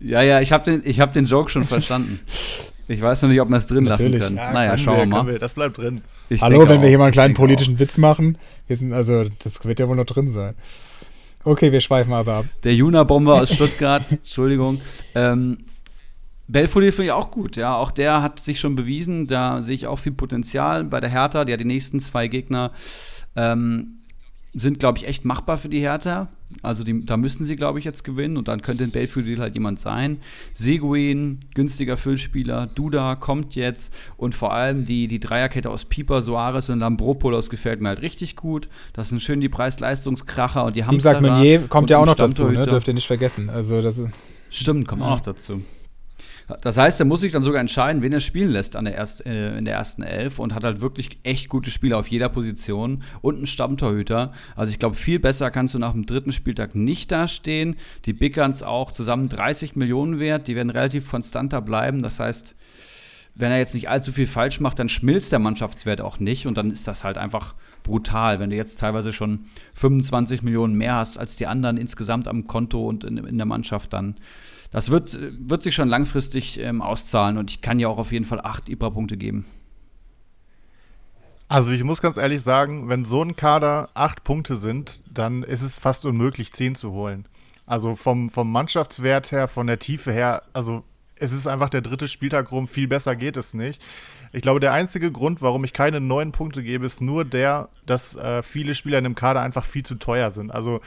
[0.00, 2.20] ja, ja, ich habe den, hab den Joke schon verstanden.
[2.88, 4.20] Ich weiß noch nicht, ob wir es drin Natürlich.
[4.20, 4.36] lassen können.
[4.36, 5.26] Ja, naja, können schauen wir, mal.
[5.26, 5.38] Wir.
[5.38, 6.02] Das bleibt drin.
[6.28, 7.80] Ich Hallo, wenn auch, wir hier mal einen kleinen politischen auch.
[7.80, 8.36] Witz machen.
[8.66, 10.54] Wir sind, also, das wird ja wohl noch drin sein.
[11.44, 12.44] Okay, wir schweifen aber ab.
[12.64, 14.80] Der Juna-Bomber aus Stuttgart, Entschuldigung.
[15.14, 15.58] Ähm,
[16.52, 17.76] Belfodil finde ich auch gut, ja.
[17.76, 19.26] Auch der hat sich schon bewiesen.
[19.26, 21.44] Da sehe ich auch viel Potenzial bei der Hertha.
[21.44, 22.72] Die hat die nächsten zwei Gegner
[23.36, 23.98] ähm,
[24.54, 26.28] sind, glaube ich, echt machbar für die Hertha.
[26.60, 29.54] Also die, da müssen sie, glaube ich, jetzt gewinnen und dann könnte in Belfodil halt
[29.54, 30.18] jemand sein.
[30.52, 36.68] Seguin, günstiger Füllspieler, Duda kommt jetzt und vor allem die, die Dreierkette aus Pieper, Soares
[36.68, 38.68] und Lambropoulos gefällt mir halt richtig gut.
[38.92, 42.66] Das sind schön die Preis-Leistungskracher und die haben Meunier kommt ja auch noch dazu, ne?
[42.66, 43.48] dürft ihr nicht vergessen.
[43.48, 44.02] Also das
[44.50, 45.08] Stimmt, kommt ja.
[45.08, 45.62] auch noch dazu.
[46.60, 49.24] Das heißt, er muss sich dann sogar entscheiden, wen er spielen lässt an der erst,
[49.26, 53.02] äh, in der ersten Elf und hat halt wirklich echt gute Spieler auf jeder Position
[53.20, 54.32] und einen Stammtorhüter.
[54.56, 57.76] Also ich glaube, viel besser kannst du nach dem dritten Spieltag nicht dastehen.
[58.04, 62.02] Die Big Guns auch zusammen 30 Millionen wert, die werden relativ konstanter bleiben.
[62.02, 62.54] Das heißt,
[63.34, 66.56] wenn er jetzt nicht allzu viel falsch macht, dann schmilzt der Mannschaftswert auch nicht und
[66.56, 71.18] dann ist das halt einfach brutal, wenn du jetzt teilweise schon 25 Millionen mehr hast
[71.18, 74.16] als die anderen insgesamt am Konto und in, in der Mannschaft, dann
[74.72, 75.16] das wird,
[75.48, 78.68] wird sich schon langfristig ähm, auszahlen und ich kann ja auch auf jeden Fall acht
[78.68, 79.44] IBRA-Punkte geben.
[81.48, 85.60] Also ich muss ganz ehrlich sagen, wenn so ein Kader acht Punkte sind, dann ist
[85.60, 87.28] es fast unmöglich, zehn zu holen.
[87.66, 90.82] Also vom, vom Mannschaftswert her, von der Tiefe her, also
[91.16, 93.82] es ist einfach der dritte Spieltag rum, viel besser geht es nicht.
[94.32, 98.16] Ich glaube, der einzige Grund, warum ich keine neun Punkte gebe, ist nur der, dass
[98.16, 100.50] äh, viele Spieler in dem Kader einfach viel zu teuer sind.
[100.50, 100.80] Also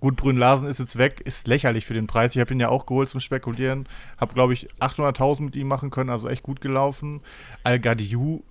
[0.00, 2.34] gut, Brünn Larsen ist jetzt weg, ist lächerlich für den Preis.
[2.34, 3.86] Ich habe ihn ja auch geholt zum Spekulieren.
[4.18, 7.20] Habe, glaube ich, 800.000 mit ihm machen können, also echt gut gelaufen.
[7.64, 8.42] Al-Gadiou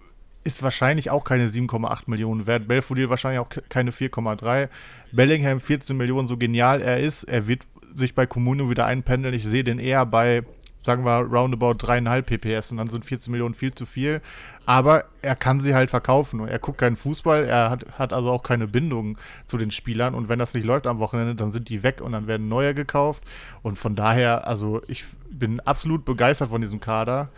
[0.43, 2.67] ist wahrscheinlich auch keine 7,8 Millionen wert.
[2.67, 4.69] Belfodil wahrscheinlich auch keine 4,3.
[5.11, 7.23] Bellingham 14 Millionen, so genial er ist.
[7.23, 9.33] Er wird sich bei Comunio wieder einpendeln.
[9.33, 10.43] Ich sehe den eher bei,
[10.83, 14.21] sagen wir, roundabout 3,5 PPS und dann sind 14 Millionen viel zu viel.
[14.70, 17.43] Aber er kann sie halt verkaufen und er guckt keinen Fußball.
[17.45, 19.17] Er hat, hat also auch keine Bindung
[19.47, 22.11] zu den Spielern und wenn das nicht läuft am Wochenende, dann sind die weg und
[22.11, 23.24] dann werden neue gekauft.
[23.63, 27.30] Und von daher, also ich bin absolut begeistert von diesem Kader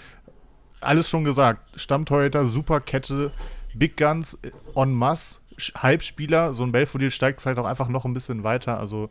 [0.81, 1.79] alles schon gesagt.
[1.79, 3.31] Stammtorhüter, super Kette,
[3.73, 4.37] Big Guns
[4.75, 5.39] en masse,
[5.75, 6.53] Halbspieler.
[6.53, 8.77] So ein Belfodil steigt vielleicht auch einfach noch ein bisschen weiter.
[8.79, 9.09] Also,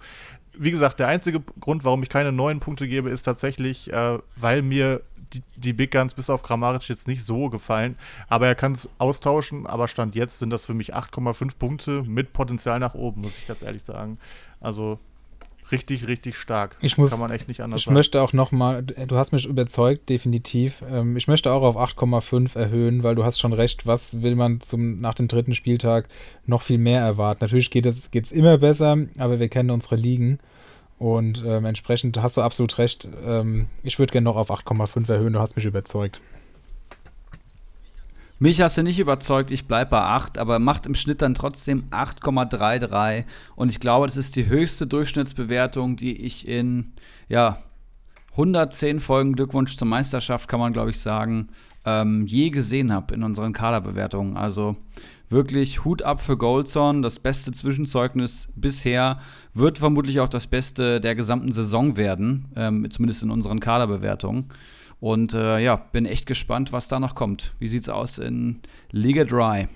[0.52, 4.62] wie gesagt, der einzige Grund, warum ich keine neuen Punkte gebe, ist tatsächlich, äh, weil
[4.62, 5.00] mir
[5.32, 7.96] die, die, Big Guns bis auf Kramaric jetzt nicht so gefallen.
[8.28, 9.66] Aber er kann es austauschen.
[9.66, 13.46] Aber Stand jetzt sind das für mich 8,5 Punkte mit Potenzial nach oben, muss ich
[13.46, 14.18] ganz ehrlich sagen.
[14.60, 14.98] Also
[15.72, 16.76] richtig, richtig stark.
[16.80, 17.94] Ich muss, Kann man echt nicht anders Ich sagen.
[17.94, 20.82] möchte auch noch mal, du hast mich überzeugt, definitiv.
[20.90, 24.60] Ähm, ich möchte auch auf 8,5 erhöhen, weil du hast schon recht, was will man
[24.60, 26.08] zum, nach dem dritten Spieltag
[26.46, 27.44] noch viel mehr erwarten.
[27.44, 30.38] Natürlich geht es geht's immer besser, aber wir kennen unsere Ligen.
[31.00, 33.08] Und ähm, entsprechend hast du absolut recht.
[33.24, 36.20] Ähm, ich würde gerne noch auf 8,5 erhöhen, du hast mich überzeugt.
[38.38, 41.84] Mich hast du nicht überzeugt, ich bleibe bei 8, aber macht im Schnitt dann trotzdem
[41.90, 43.24] 8,33.
[43.56, 46.92] Und ich glaube, das ist die höchste Durchschnittsbewertung, die ich in
[47.30, 47.62] ja,
[48.32, 51.48] 110 Folgen Glückwunsch zur Meisterschaft, kann man glaube ich sagen,
[51.86, 54.36] ähm, je gesehen habe in unseren Kaderbewertungen.
[54.36, 54.76] Also
[55.30, 59.20] wirklich Hut ab für Goldson, das beste Zwischenzeugnis bisher,
[59.54, 64.50] wird vermutlich auch das beste der gesamten Saison werden, ähm, zumindest in unseren Kaderbewertungen.
[64.98, 67.54] Und äh, ja, bin echt gespannt, was da noch kommt.
[67.58, 68.60] Wie sieht's aus in
[68.90, 69.66] Liga Dry?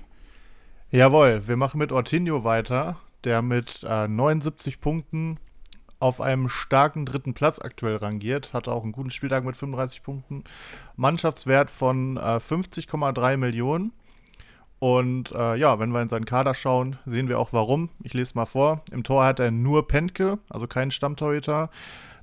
[0.90, 5.38] Jawohl, wir machen mit Ortinho weiter, der mit äh, 79 Punkten
[5.98, 8.52] auf einem starken dritten Platz aktuell rangiert.
[8.52, 10.44] Hatte auch einen guten Spieltag mit 35 Punkten.
[10.96, 13.92] Mannschaftswert von äh, 50,3 Millionen.
[14.84, 17.88] Und äh, ja, wenn wir in seinen Kader schauen, sehen wir auch warum.
[18.02, 18.82] Ich lese mal vor.
[18.92, 21.70] Im Tor hat er nur Pentke, also keinen Stammtorhüter.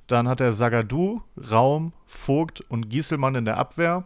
[0.06, 4.04] Dann hat er Sagadu, Raum, Vogt und Gieselmann in der Abwehr.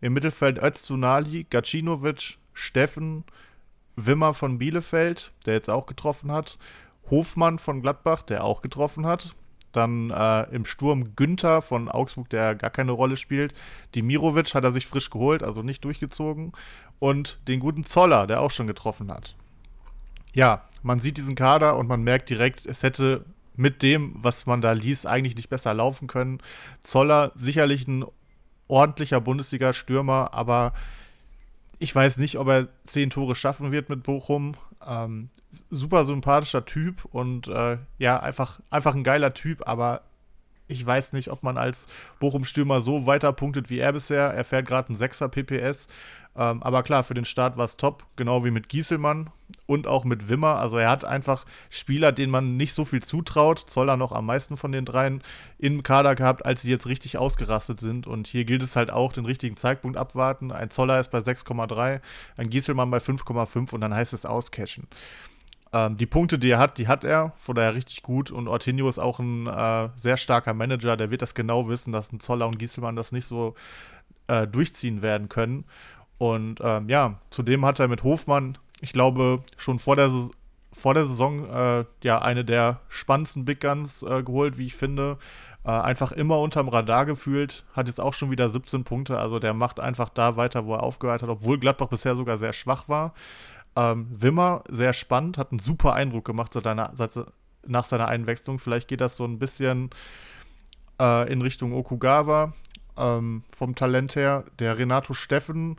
[0.00, 3.24] Im Mittelfeld Öztunali, Gacinovic, Steffen,
[3.96, 6.56] Wimmer von Bielefeld, der jetzt auch getroffen hat.
[7.10, 9.34] Hofmann von Gladbach, der auch getroffen hat.
[9.72, 13.54] Dann äh, im Sturm Günther von Augsburg, der gar keine Rolle spielt.
[13.94, 16.52] Dimirovic hat er sich frisch geholt, also nicht durchgezogen.
[16.98, 19.36] Und den guten Zoller, der auch schon getroffen hat.
[20.34, 23.24] Ja, man sieht diesen Kader und man merkt direkt, es hätte
[23.56, 26.40] mit dem, was man da liest, eigentlich nicht besser laufen können.
[26.82, 28.04] Zoller sicherlich ein
[28.68, 30.72] ordentlicher Bundesliga-Stürmer, aber
[31.78, 34.52] ich weiß nicht, ob er zehn Tore schaffen wird mit Bochum.
[34.86, 35.30] Ähm,
[35.70, 40.02] super sympathischer Typ und äh, ja, einfach, einfach ein geiler Typ, aber
[40.68, 41.88] ich weiß nicht, ob man als
[42.20, 44.34] Bochum-Stürmer so weiter punktet wie er bisher.
[44.34, 45.88] Er fährt gerade einen 6er PPS.
[46.38, 49.30] Ähm, aber klar, für den Start war es top, genau wie mit Gieselmann
[49.66, 50.56] und auch mit Wimmer.
[50.60, 53.58] Also er hat einfach Spieler, denen man nicht so viel zutraut.
[53.58, 55.20] Zoller noch am meisten von den dreien
[55.58, 58.06] im Kader gehabt, als sie jetzt richtig ausgerastet sind.
[58.06, 60.52] Und hier gilt es halt auch, den richtigen Zeitpunkt abwarten.
[60.52, 62.00] Ein Zoller ist bei 6,3,
[62.36, 64.86] ein Gieselmann bei 5,5 und dann heißt es auscashen.
[65.72, 68.30] Ähm, die Punkte, die er hat, die hat er, von daher richtig gut.
[68.30, 72.12] Und Ortinho ist auch ein äh, sehr starker Manager, der wird das genau wissen, dass
[72.12, 73.56] ein Zoller und Gieselmann das nicht so
[74.28, 75.64] äh, durchziehen werden können.
[76.18, 80.10] Und ähm, ja, zudem hat er mit Hofmann, ich glaube, schon vor der,
[80.72, 85.18] vor der Saison äh, ja eine der spannendsten Big Guns äh, geholt, wie ich finde.
[85.64, 89.54] Äh, einfach immer unterm Radar gefühlt, hat jetzt auch schon wieder 17 Punkte, also der
[89.54, 93.12] macht einfach da weiter, wo er aufgehört hat, obwohl Gladbach bisher sogar sehr schwach war.
[93.76, 97.18] Ähm, Wimmer, sehr spannend, hat einen super Eindruck gemacht seit seiner, seit,
[97.66, 98.58] nach seiner Einwechslung.
[98.58, 99.90] Vielleicht geht das so ein bisschen
[101.00, 102.52] äh, in Richtung Okugawa
[102.96, 104.44] ähm, vom Talent her.
[104.58, 105.76] Der Renato Steffen,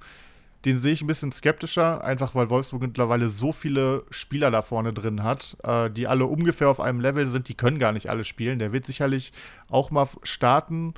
[0.65, 4.91] den sehe ich ein bisschen skeptischer, einfach weil Wolfsburg mittlerweile so viele Spieler da vorne
[4.91, 8.25] drin hat, äh, die alle ungefähr auf einem Level sind, die können gar nicht alle
[8.25, 8.59] spielen.
[8.59, 9.31] Der wird sicherlich
[9.69, 10.95] auch mal starten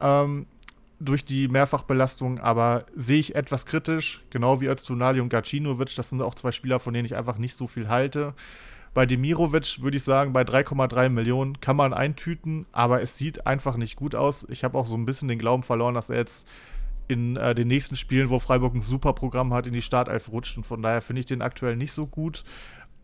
[0.00, 0.46] ähm,
[0.98, 5.94] durch die Mehrfachbelastung, aber sehe ich etwas kritisch, genau wie Öztunali und Gacinovic.
[5.94, 8.34] Das sind auch zwei Spieler, von denen ich einfach nicht so viel halte.
[8.92, 13.76] Bei Demirovic würde ich sagen, bei 3,3 Millionen kann man eintüten, aber es sieht einfach
[13.76, 14.46] nicht gut aus.
[14.50, 16.48] Ich habe auch so ein bisschen den Glauben verloren, dass er jetzt
[17.10, 20.56] in äh, den nächsten Spielen, wo Freiburg ein super Programm hat, in die Startelf rutscht.
[20.56, 22.44] Und von daher finde ich den aktuell nicht so gut.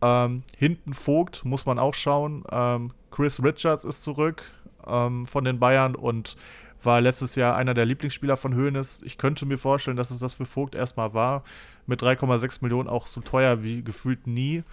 [0.01, 2.43] Ähm, hinten Vogt muss man auch schauen.
[2.51, 4.43] Ähm, Chris Richards ist zurück
[4.85, 6.37] ähm, von den Bayern und
[6.83, 9.01] war letztes Jahr einer der Lieblingsspieler von Hoeneß.
[9.03, 11.43] Ich könnte mir vorstellen, dass es das für Vogt erstmal war.
[11.87, 14.63] Mit 3,6 Millionen auch so teuer wie gefühlt nie.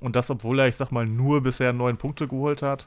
[0.00, 2.86] Und das, obwohl er, ich sag mal, nur bisher neun Punkte geholt hat.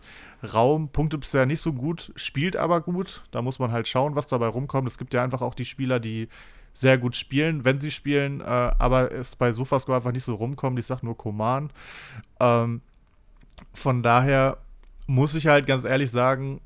[0.53, 3.23] Raum, Punkte bisher nicht so gut, spielt aber gut.
[3.31, 4.87] Da muss man halt schauen, was dabei rumkommt.
[4.87, 6.27] Es gibt ja einfach auch die Spieler, die
[6.73, 10.79] sehr gut spielen, wenn sie spielen, äh, aber es bei Sofascore einfach nicht so rumkommt.
[10.79, 11.69] Ich sag nur Koman.
[12.39, 12.81] Ähm,
[13.71, 14.57] von daher
[15.05, 16.61] muss ich halt ganz ehrlich sagen,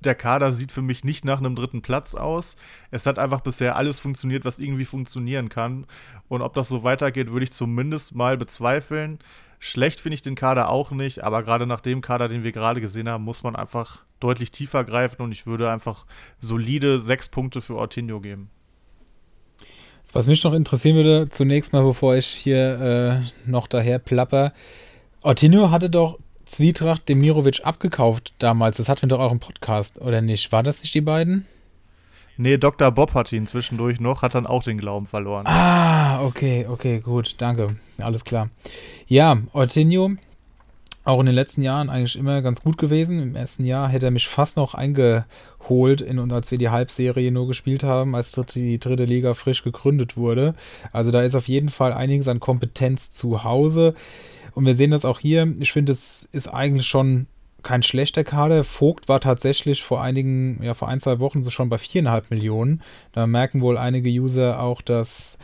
[0.00, 2.56] der Kader sieht für mich nicht nach einem dritten Platz aus.
[2.90, 5.86] Es hat einfach bisher alles funktioniert, was irgendwie funktionieren kann.
[6.28, 9.18] Und ob das so weitergeht, würde ich zumindest mal bezweifeln.
[9.64, 12.80] Schlecht finde ich den Kader auch nicht, aber gerade nach dem Kader, den wir gerade
[12.80, 16.04] gesehen haben, muss man einfach deutlich tiefer greifen und ich würde einfach
[16.40, 18.50] solide sechs Punkte für Ortinho geben.
[20.12, 24.52] Was mich noch interessieren würde, zunächst mal, bevor ich hier äh, noch daher plapper,
[25.20, 28.78] Ortinho hatte doch Zwietracht Demirovic abgekauft damals.
[28.78, 30.50] Das hatten wir doch auch im Podcast, oder nicht?
[30.50, 31.46] War das nicht die beiden?
[32.36, 32.90] Nee, Dr.
[32.90, 35.46] Bob hat ihn zwischendurch noch, hat dann auch den Glauben verloren.
[35.46, 37.76] Ah, okay, okay, gut, danke.
[37.98, 38.48] Alles klar.
[39.06, 40.12] Ja, Ortinho,
[41.04, 43.20] auch in den letzten Jahren eigentlich immer ganz gut gewesen.
[43.20, 47.48] Im ersten Jahr hätte er mich fast noch eingeholt, in, als wir die Halbserie nur
[47.48, 50.54] gespielt haben, als die dritte Liga frisch gegründet wurde.
[50.92, 53.94] Also da ist auf jeden Fall einiges an Kompetenz zu Hause.
[54.54, 55.52] Und wir sehen das auch hier.
[55.58, 57.26] Ich finde, es ist eigentlich schon
[57.62, 58.64] kein schlechter Kader.
[58.64, 62.82] Vogt war tatsächlich vor einigen, ja, vor ein, zwei Wochen so schon bei viereinhalb Millionen.
[63.12, 65.38] Da merken wohl einige User auch, dass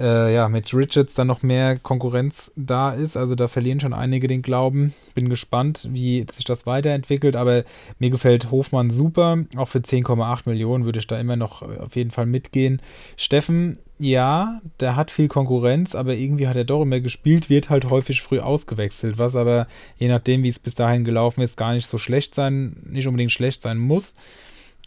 [0.00, 3.16] äh, ja, mit Richards dann noch mehr Konkurrenz da ist.
[3.16, 4.94] Also da verlieren schon einige den Glauben.
[5.14, 7.36] Bin gespannt, wie sich das weiterentwickelt.
[7.36, 7.64] Aber
[7.98, 9.38] mir gefällt Hofmann super.
[9.56, 12.80] Auch für 10,8 Millionen würde ich da immer noch äh, auf jeden Fall mitgehen.
[13.16, 17.90] Steffen, ja, der hat viel Konkurrenz, aber irgendwie hat er doch immer gespielt, wird halt
[17.90, 19.66] häufig früh ausgewechselt, was aber
[19.98, 23.32] je nachdem, wie es bis dahin gelaufen ist, gar nicht so schlecht sein, nicht unbedingt
[23.32, 24.14] schlecht sein muss.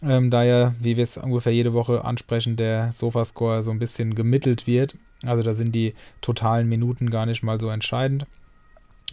[0.02, 4.16] Ähm, da ja, wie wir es ungefähr jede Woche ansprechen, der Sofascore so ein bisschen
[4.16, 4.96] gemittelt wird.
[5.24, 8.26] Also da sind die totalen Minuten gar nicht mal so entscheidend.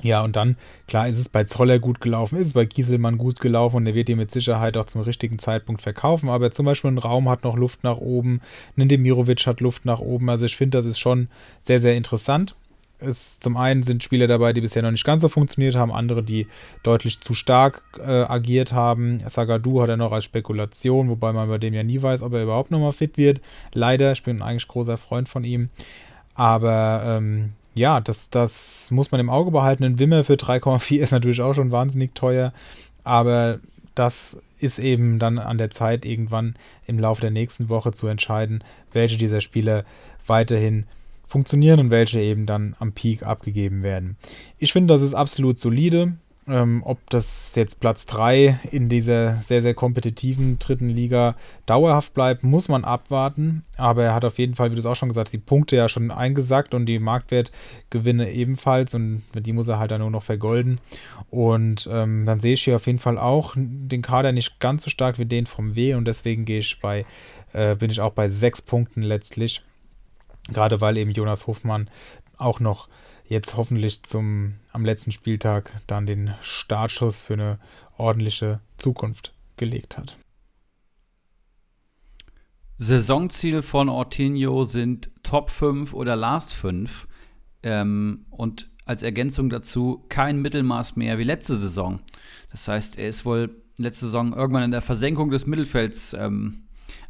[0.04, 3.39] Ja, und dann, klar, ist es bei Zoller gut gelaufen, ist es bei Gieselmann gut
[3.39, 6.30] gelaufen und er wird die mit Sicherheit auch zum richtigen Zeitpunkt verkaufen.
[6.30, 8.41] Aber zum Beispiel ein Raum hat noch Luft nach oben,
[8.78, 10.30] ein Demirovic hat Luft nach oben.
[10.30, 11.28] Also ich finde, das ist schon
[11.62, 12.56] sehr, sehr interessant.
[13.04, 16.22] Es, zum einen sind Spieler dabei, die bisher noch nicht ganz so funktioniert haben, andere,
[16.22, 16.45] die
[16.84, 19.24] deutlich zu stark äh, agiert haben.
[19.28, 22.43] Sagadu hat er noch als Spekulation, wobei man bei dem ja nie weiß, ob er
[22.43, 23.41] überhaupt nochmal fit wird.
[23.74, 25.70] Leider, ich bin eigentlich großer Freund von ihm.
[26.36, 29.84] Aber ähm, ja, das, das muss man im Auge behalten.
[29.84, 32.53] Ein Wimmer für 3,4 ist natürlich auch schon wahnsinnig teuer,
[33.03, 33.59] aber
[33.95, 36.55] das ist eben dann an der Zeit, irgendwann
[36.88, 38.63] im Laufe der nächsten Woche zu entscheiden,
[38.93, 39.86] welche dieser Spieler
[40.28, 40.86] weiterhin
[41.28, 44.17] funktionieren und welche eben dann am Peak abgegeben werden.
[44.59, 46.13] Ich finde, das ist absolut solide.
[46.47, 51.35] Ähm, ob das jetzt Platz 3 in dieser sehr, sehr kompetitiven dritten Liga
[51.67, 53.63] dauerhaft bleibt, muss man abwarten.
[53.77, 55.75] Aber er hat auf jeden Fall, wie du es auch schon gesagt hast, die Punkte
[55.75, 58.95] ja schon eingesackt und die Marktwertgewinne ebenfalls.
[58.95, 60.81] Und die muss er halt dann nur noch vergolden.
[61.29, 64.89] Und ähm, dann sehe ich hier auf jeden Fall auch den Kader nicht ganz so
[64.89, 65.93] stark wie den vom W.
[65.93, 67.05] Und deswegen gehe ich bei,
[67.53, 69.61] äh, bin ich auch bei sechs Punkten letztlich.
[70.51, 71.87] Gerade weil eben Jonas Hofmann
[72.37, 72.89] auch noch
[73.32, 77.59] jetzt hoffentlich zum am letzten Spieltag dann den Startschuss für eine
[77.97, 80.17] ordentliche Zukunft gelegt hat.
[82.77, 87.07] Saisonziel von Ortinho sind Top 5 oder Last 5
[87.63, 92.01] ähm, und als Ergänzung dazu kein Mittelmaß mehr wie letzte Saison.
[92.49, 96.63] Das heißt, er ist wohl letzte Saison irgendwann in der Versenkung des Mittelfelds ähm,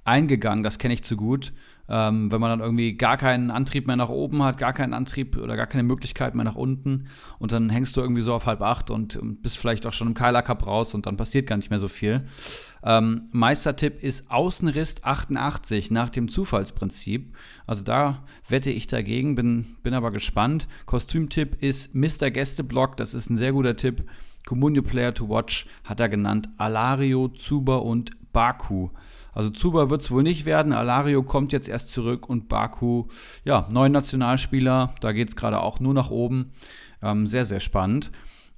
[0.03, 1.51] eingegangen, das kenne ich zu gut.
[1.94, 5.36] Ähm, wenn man dann irgendwie gar keinen Antrieb mehr nach oben hat, gar keinen Antrieb
[5.36, 8.62] oder gar keine Möglichkeit mehr nach unten und dann hängst du irgendwie so auf halb
[8.62, 11.58] acht und, und bist vielleicht auch schon im Keiler Cup raus und dann passiert gar
[11.58, 12.24] nicht mehr so viel.
[12.82, 17.36] Ähm, Meistertipp ist Außenriss 88 nach dem Zufallsprinzip.
[17.68, 20.70] Also da wette ich dagegen, bin, bin aber gespannt.
[20.86, 22.32] Kostümtipp ist Mr.
[22.32, 24.06] Gästeblock, das ist ein sehr guter Tipp.
[24.48, 28.89] Comunio Player to Watch hat er genannt Alario, Zuba und Baku.
[29.34, 30.73] Also Zuba wird es wohl nicht werden.
[30.73, 33.05] Alario kommt jetzt erst zurück und Baku,
[33.45, 34.93] ja, neun Nationalspieler.
[34.99, 36.51] Da geht es gerade auch nur nach oben.
[37.01, 38.11] Ähm, sehr, sehr spannend.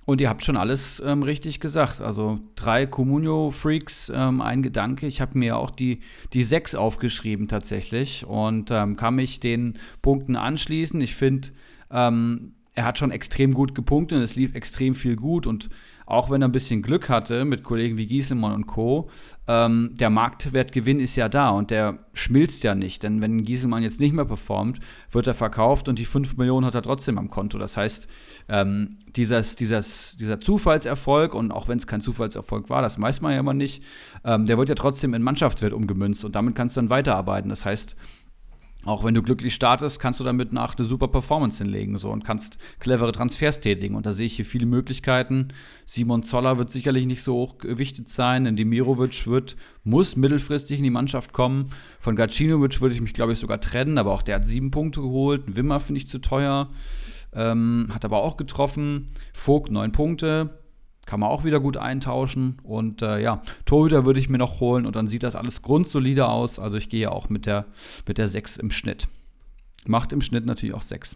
[0.05, 2.01] Und ihr habt schon alles ähm, richtig gesagt.
[2.01, 5.07] Also drei Comunio-Freaks, ähm, ein Gedanke.
[5.07, 6.01] Ich habe mir auch die,
[6.33, 10.99] die sechs aufgeschrieben tatsächlich und ähm, kann mich den Punkten anschließen.
[10.99, 11.49] Ich finde,
[11.89, 15.69] ähm, er hat schon extrem gut gepunktet und es lief extrem viel gut und
[16.05, 19.09] auch wenn er ein bisschen Glück hatte mit Kollegen wie Gieselmann und Co.,
[19.45, 23.03] ähm, der Marktwertgewinn ist ja da und der schmilzt ja nicht.
[23.03, 24.79] Denn wenn Gieselmann jetzt nicht mehr performt,
[25.11, 27.57] wird er verkauft und die 5 Millionen hat er trotzdem am Konto.
[27.57, 28.07] Das heißt,
[28.47, 33.33] ähm, dieses, dieses, dieser Zufallserfolg, und auch wenn es kein Zufallserfolg war, das weiß man
[33.33, 33.83] ja immer nicht,
[34.23, 37.49] ähm, der wird ja trotzdem in Mannschaftswert umgemünzt und damit kannst du dann weiterarbeiten.
[37.49, 37.97] Das heißt,
[38.85, 42.23] auch wenn du glücklich startest, kannst du damit nach eine super Performance hinlegen so, und
[42.23, 43.95] kannst clevere Transfers tätigen.
[43.95, 45.49] Und da sehe ich hier viele Möglichkeiten.
[45.85, 48.55] Simon Zoller wird sicherlich nicht so hoch gewichtet sein.
[48.55, 51.69] Demirovic wird, muss mittelfristig in die Mannschaft kommen.
[51.99, 55.01] Von Gacinovic würde ich mich, glaube ich, sogar trennen, aber auch der hat sieben Punkte
[55.01, 55.55] geholt.
[55.55, 56.69] Wimmer finde ich zu teuer.
[57.33, 59.05] Ähm, hat aber auch getroffen.
[59.33, 60.62] Vogt neun Punkte.
[61.13, 62.57] Kann man auch wieder gut eintauschen.
[62.63, 66.27] Und äh, ja, Torhüter würde ich mir noch holen und dann sieht das alles grundsolide
[66.27, 66.57] aus.
[66.57, 67.67] Also ich gehe auch mit der,
[68.07, 69.07] mit der 6 im Schnitt.
[69.85, 71.15] Macht im Schnitt natürlich auch 6.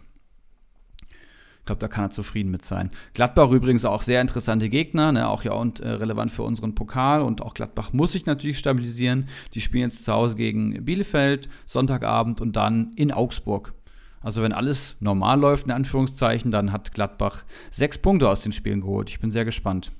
[1.10, 2.92] Ich glaube, da kann er zufrieden mit sein.
[3.12, 5.28] Gladbach übrigens auch sehr interessante Gegner, ne?
[5.28, 7.20] auch ja und, äh, relevant für unseren Pokal.
[7.20, 9.26] Und auch Gladbach muss sich natürlich stabilisieren.
[9.54, 13.74] Die spielen jetzt zu Hause gegen Bielefeld, Sonntagabend und dann in Augsburg.
[14.20, 18.80] Also wenn alles normal läuft, in Anführungszeichen, dann hat Gladbach sechs Punkte aus den Spielen
[18.80, 19.10] geholt.
[19.10, 19.92] Ich bin sehr gespannt.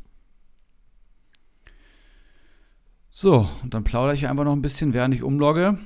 [3.11, 5.79] So, und dann plaudere ich einfach noch ein bisschen, während ich umlogge.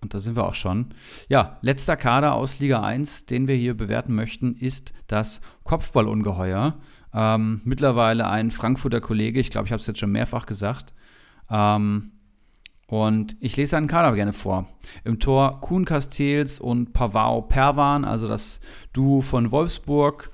[0.00, 0.86] Und da sind wir auch schon.
[1.28, 6.80] Ja, letzter Kader aus Liga 1, den wir hier bewerten möchten, ist das Kopfballungeheuer.
[7.14, 10.92] Ähm, mittlerweile ein Frankfurter Kollege, ich glaube, ich habe es jetzt schon mehrfach gesagt.
[11.48, 12.10] Ähm,
[12.92, 14.68] und ich lese einen Kader gerne vor.
[15.02, 18.60] Im Tor Kuhn Castells und Pavao Perwan, also das
[18.92, 20.30] Duo von Wolfsburg.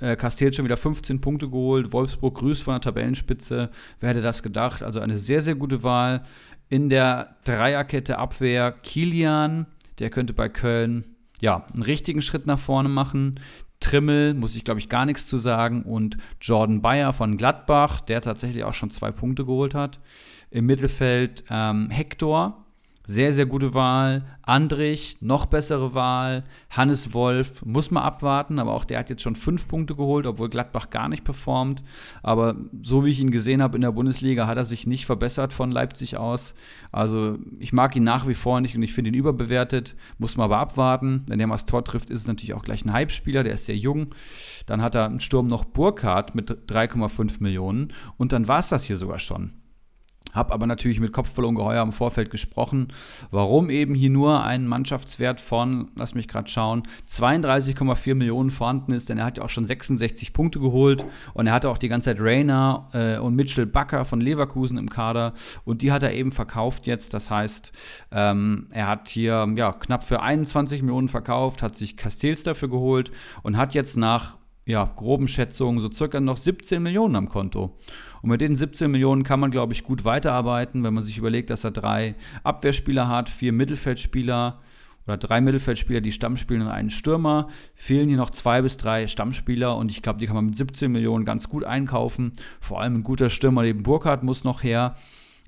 [0.00, 1.94] Äh, Castells schon wieder 15 Punkte geholt.
[1.94, 3.70] Wolfsburg grüßt von der Tabellenspitze.
[4.00, 4.82] Wer hätte das gedacht?
[4.82, 6.24] Also eine sehr, sehr gute Wahl.
[6.68, 9.64] In der Dreierkette Abwehr Kilian,
[9.98, 11.06] der könnte bei Köln
[11.40, 13.40] ja einen richtigen Schritt nach vorne machen.
[13.80, 15.84] Trimmel, muss ich glaube ich gar nichts zu sagen.
[15.84, 20.00] Und Jordan Bayer von Gladbach, der tatsächlich auch schon zwei Punkte geholt hat.
[20.54, 22.64] Im Mittelfeld ähm, Hector,
[23.06, 24.24] sehr, sehr gute Wahl.
[24.42, 26.44] Andrich, noch bessere Wahl.
[26.70, 30.48] Hannes Wolf, muss man abwarten, aber auch der hat jetzt schon fünf Punkte geholt, obwohl
[30.48, 31.82] Gladbach gar nicht performt.
[32.22, 35.52] Aber so wie ich ihn gesehen habe in der Bundesliga, hat er sich nicht verbessert
[35.52, 36.54] von Leipzig aus.
[36.92, 39.96] Also ich mag ihn nach wie vor nicht und ich finde ihn überbewertet.
[40.18, 41.24] Muss man aber abwarten.
[41.26, 43.66] Wenn der mal das Tor trifft, ist es natürlich auch gleich ein Hype-Spieler, der ist
[43.66, 44.14] sehr jung.
[44.66, 48.84] Dann hat er im Sturm noch Burkhardt mit 3,5 Millionen und dann war es das
[48.84, 49.63] hier sogar schon.
[50.34, 52.88] Habe aber natürlich mit Kopf voll Ungeheuer im Vorfeld gesprochen,
[53.30, 59.08] warum eben hier nur ein Mannschaftswert von, lass mich gerade schauen, 32,4 Millionen vorhanden ist,
[59.08, 62.10] denn er hat ja auch schon 66 Punkte geholt und er hatte auch die ganze
[62.10, 65.32] Zeit Rainer äh, und Mitchell Bakker von Leverkusen im Kader
[65.64, 67.14] und die hat er eben verkauft jetzt.
[67.14, 67.72] Das heißt,
[68.10, 73.12] ähm, er hat hier ja, knapp für 21 Millionen verkauft, hat sich Castells dafür geholt
[73.42, 77.76] und hat jetzt nach ja, groben Schätzungen so circa noch 17 Millionen am Konto.
[78.22, 81.50] Und mit den 17 Millionen kann man, glaube ich, gut weiterarbeiten, wenn man sich überlegt,
[81.50, 84.60] dass er drei Abwehrspieler hat, vier Mittelfeldspieler
[85.06, 87.48] oder drei Mittelfeldspieler, die Stammspielen und einen Stürmer.
[87.74, 90.90] Fehlen hier noch zwei bis drei Stammspieler und ich glaube, die kann man mit 17
[90.90, 92.32] Millionen ganz gut einkaufen.
[92.60, 94.96] Vor allem ein guter Stürmer neben Burkhardt muss noch her.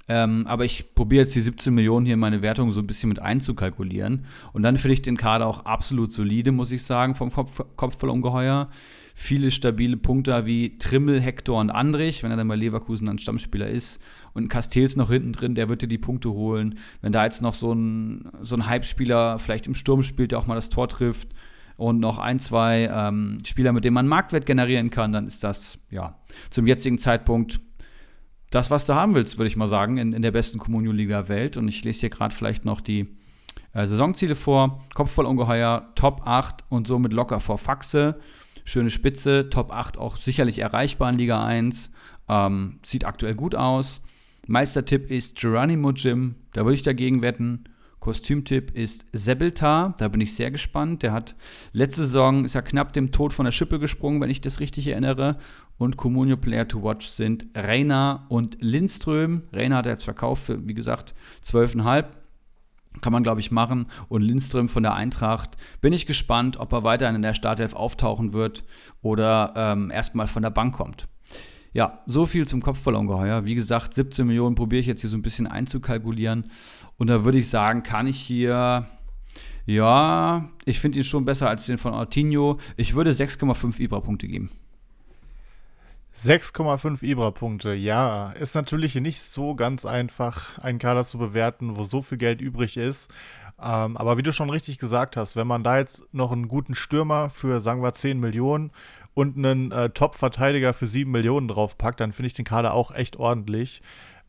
[0.08, 3.08] Ähm, aber ich probiere jetzt die 17 Millionen hier in meine Wertung so ein bisschen
[3.08, 4.26] mit einzukalkulieren.
[4.52, 7.98] Und dann finde ich den Kader auch absolut solide, muss ich sagen, vom Kopf, Kopf
[7.98, 8.68] voll ungeheuer.
[9.18, 13.66] Viele stabile Punkte wie Trimmel, Hector und Andrich, wenn er dann bei Leverkusen dann Stammspieler
[13.66, 13.98] ist.
[14.34, 16.78] Und Castells noch hinten drin, der wird dir die Punkte holen.
[17.00, 20.46] Wenn da jetzt noch so ein, so ein Hype-Spieler vielleicht im Sturm spielt, der auch
[20.46, 21.30] mal das Tor trifft
[21.78, 25.78] und noch ein, zwei ähm, Spieler, mit denen man Marktwert generieren kann, dann ist das
[25.90, 26.18] ja
[26.50, 27.58] zum jetzigen Zeitpunkt
[28.50, 31.56] das, was du haben willst, würde ich mal sagen, in, in der besten Communio-Liga Welt.
[31.56, 33.16] Und ich lese hier gerade vielleicht noch die
[33.72, 34.84] äh, Saisonziele vor.
[34.92, 38.20] Kopf voll ungeheuer, Top 8 und somit locker vor Faxe.
[38.68, 41.92] Schöne Spitze, Top 8 auch sicherlich erreichbar in Liga 1.
[42.28, 44.02] Ähm, sieht aktuell gut aus.
[44.48, 47.64] Meistertipp ist Geronimo Jim, da würde ich dagegen wetten.
[48.00, 51.04] Kostümtipp ist Sebeltar, da bin ich sehr gespannt.
[51.04, 51.36] Der hat
[51.72, 54.88] letzte Saison, ist ja knapp dem Tod von der Schippe gesprungen, wenn ich das richtig
[54.88, 55.38] erinnere.
[55.78, 59.42] Und Comunio Player to Watch sind Reina und Lindström.
[59.52, 61.14] Reina hat er jetzt verkauft für, wie gesagt,
[61.44, 62.06] 12,5.
[63.00, 63.86] Kann man, glaube ich, machen.
[64.08, 65.56] Und Lindström von der Eintracht.
[65.80, 68.64] Bin ich gespannt, ob er weiterhin in der Startelf auftauchen wird
[69.02, 71.08] oder ähm, erstmal von der Bank kommt.
[71.72, 73.44] Ja, so viel zum Kopfballungeheuer.
[73.44, 76.46] Wie gesagt, 17 Millionen probiere ich jetzt hier so ein bisschen einzukalkulieren.
[76.96, 78.86] Und da würde ich sagen, kann ich hier,
[79.66, 82.58] ja, ich finde ihn schon besser als den von Artinho.
[82.78, 84.48] Ich würde 6,5 Ibra-Punkte geben.
[86.16, 88.32] 6,5 Ibra-Punkte, ja.
[88.32, 92.76] Ist natürlich nicht so ganz einfach, einen Kader zu bewerten, wo so viel Geld übrig
[92.76, 93.12] ist.
[93.60, 96.74] Ähm, aber wie du schon richtig gesagt hast, wenn man da jetzt noch einen guten
[96.74, 98.70] Stürmer für, sagen wir, 10 Millionen
[99.14, 103.16] und einen äh, Top-Verteidiger für 7 Millionen draufpackt, dann finde ich den Kader auch echt
[103.16, 103.82] ordentlich.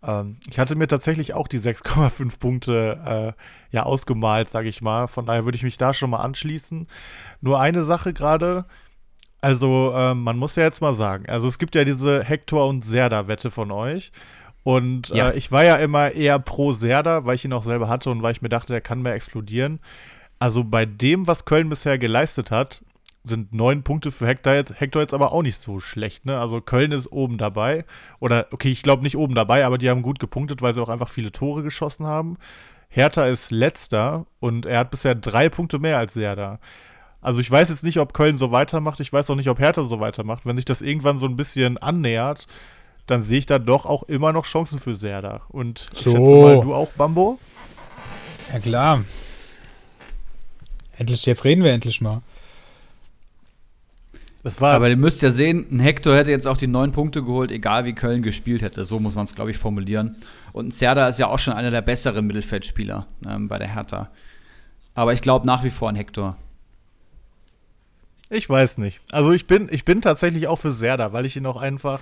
[0.03, 5.07] Ähm, ich hatte mir tatsächlich auch die 6,5 Punkte äh, ja ausgemalt, sage ich mal.
[5.07, 6.88] Von daher würde ich mich da schon mal anschließen.
[7.41, 8.65] Nur eine Sache gerade.
[9.41, 12.83] Also, äh, man muss ja jetzt mal sagen, also es gibt ja diese Hector und
[12.83, 14.11] Serda-Wette von euch.
[14.63, 15.29] Und ja.
[15.29, 18.21] äh, ich war ja immer eher pro Serda, weil ich ihn auch selber hatte und
[18.21, 19.79] weil ich mir dachte, der kann mehr explodieren.
[20.39, 22.83] Also bei dem, was Köln bisher geleistet hat,
[23.23, 26.25] sind neun Punkte für Hector jetzt, Hector jetzt aber auch nicht so schlecht.
[26.25, 26.39] Ne?
[26.39, 27.85] Also Köln ist oben dabei.
[28.19, 30.89] Oder, okay, ich glaube nicht oben dabei, aber die haben gut gepunktet, weil sie auch
[30.89, 32.38] einfach viele Tore geschossen haben.
[32.89, 36.59] Hertha ist letzter und er hat bisher drei Punkte mehr als Serda.
[37.22, 38.99] Also ich weiß jetzt nicht, ob Köln so weitermacht.
[38.99, 40.45] Ich weiß auch nicht, ob Hertha so weitermacht.
[40.45, 42.47] Wenn sich das irgendwann so ein bisschen annähert,
[43.07, 45.41] dann sehe ich da doch auch immer noch Chancen für Serda.
[45.49, 46.11] Und ich so.
[46.11, 47.39] schätze mal, du auch, Bambo?
[48.53, 49.03] Ja, klar.
[50.97, 52.22] Endlich, jetzt reden wir endlich mal.
[54.43, 57.22] Das war Aber ihr müsst ja sehen, ein Hector hätte jetzt auch die neun Punkte
[57.22, 58.86] geholt, egal wie Köln gespielt hätte.
[58.86, 60.15] So muss man es, glaube ich, formulieren.
[60.53, 64.09] Und ein Serda ist ja auch schon einer der besseren Mittelfeldspieler ähm, bei der Hertha.
[64.95, 66.38] Aber ich glaube nach wie vor an Hector.
[68.30, 68.99] Ich weiß nicht.
[69.11, 72.01] Also ich bin, ich bin tatsächlich auch für Serda, weil ich ihn auch einfach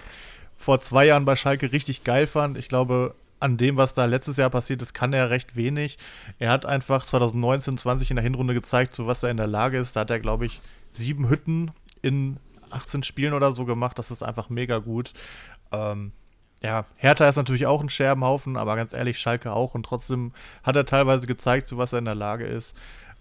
[0.55, 2.57] vor zwei Jahren bei Schalke richtig geil fand.
[2.57, 5.97] Ich glaube, an dem, was da letztes Jahr passiert ist, kann er recht wenig.
[6.39, 9.78] Er hat einfach 2019, 20 in der Hinrunde gezeigt, zu was er in der Lage
[9.78, 9.95] ist.
[9.95, 10.61] Da hat er, glaube ich,
[10.93, 11.71] sieben Hütten
[12.01, 12.38] in
[12.71, 13.99] 18 Spielen oder so gemacht.
[13.99, 15.13] Das ist einfach mega gut.
[15.71, 16.11] Ähm,
[16.63, 19.76] ja, Hertha ist natürlich auch ein Scherbenhaufen, aber ganz ehrlich, Schalke auch.
[19.76, 20.32] Und trotzdem
[20.63, 22.76] hat er teilweise gezeigt, zu was er in der Lage ist.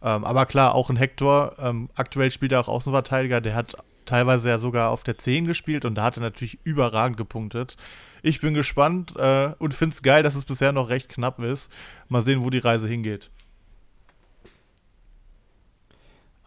[0.04, 1.56] Ähm, aber klar, auch ein Hector.
[1.58, 3.40] Ähm, aktuell spielt er auch Außenverteidiger.
[3.40, 3.74] Der hat
[4.04, 7.76] teilweise ja sogar auf der 10 gespielt und da hat er natürlich überragend gepunktet.
[8.22, 11.72] Ich bin gespannt äh, und finde es geil, dass es bisher noch recht knapp ist.
[12.08, 13.30] Mal sehen, wo die Reise hingeht.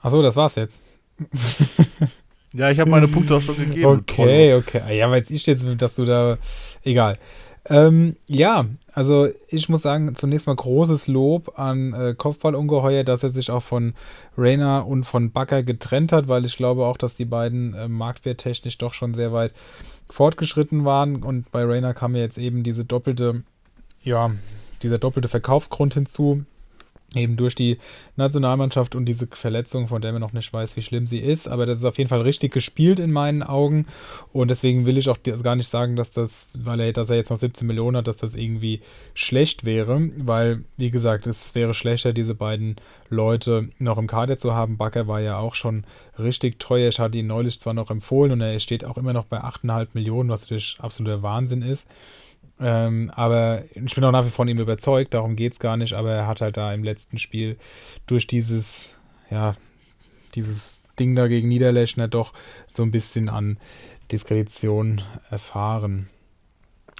[0.02, 0.82] Achso, das war's jetzt.
[2.54, 3.86] Ja, ich habe meine Punkte auch schon gegeben.
[3.86, 4.82] Okay, okay.
[4.88, 6.38] Ah, ja, weil jetzt ich jetzt, dass du da.
[6.84, 7.18] Egal.
[7.70, 13.30] Ähm, ja, also ich muss sagen, zunächst mal großes Lob an äh, Kopfballungeheuer, dass er
[13.30, 13.94] sich auch von
[14.38, 18.78] Rainer und von Bakker getrennt hat, weil ich glaube auch, dass die beiden äh, marktwerttechnisch
[18.78, 19.54] doch schon sehr weit
[20.10, 21.24] fortgeschritten waren.
[21.24, 23.44] Und bei Rainer kam ja jetzt eben diese doppelte,
[24.02, 24.32] ja,
[24.82, 26.46] dieser doppelte Verkaufsgrund hinzu,
[27.16, 27.78] eben durch die
[28.18, 31.48] Nationalmannschaft und diese Verletzung, von der man noch nicht weiß, wie schlimm sie ist.
[31.48, 33.86] Aber das ist auf jeden Fall richtig gespielt in meinen Augen.
[34.34, 37.30] Und deswegen will ich auch gar nicht sagen, dass das, weil er, dass er jetzt
[37.30, 38.82] noch 17 Millionen hat, dass das irgendwie
[39.14, 40.10] schlecht wäre.
[40.18, 42.76] Weil, wie gesagt, es wäre schlechter, diese beiden
[43.10, 44.78] Leute noch im Kader zu haben.
[44.78, 45.86] Bakker war ja auch schon
[46.20, 46.90] richtig teuer.
[46.90, 49.90] Ich hatte ihn neulich zwar noch empfohlen und er steht auch immer noch bei 8,5
[49.94, 51.88] Millionen, was natürlich absoluter Wahnsinn ist.
[52.60, 55.78] Ähm, aber ich bin auch nach wie vor von ihm überzeugt, darum geht es gar
[55.78, 57.58] nicht, aber er hat halt da im letzten Spiel
[58.08, 58.90] durch dieses,
[59.30, 59.56] ja,
[60.34, 62.34] dieses Ding da gegen Niederlechner doch
[62.68, 63.58] so ein bisschen an
[64.12, 66.08] Diskretion erfahren.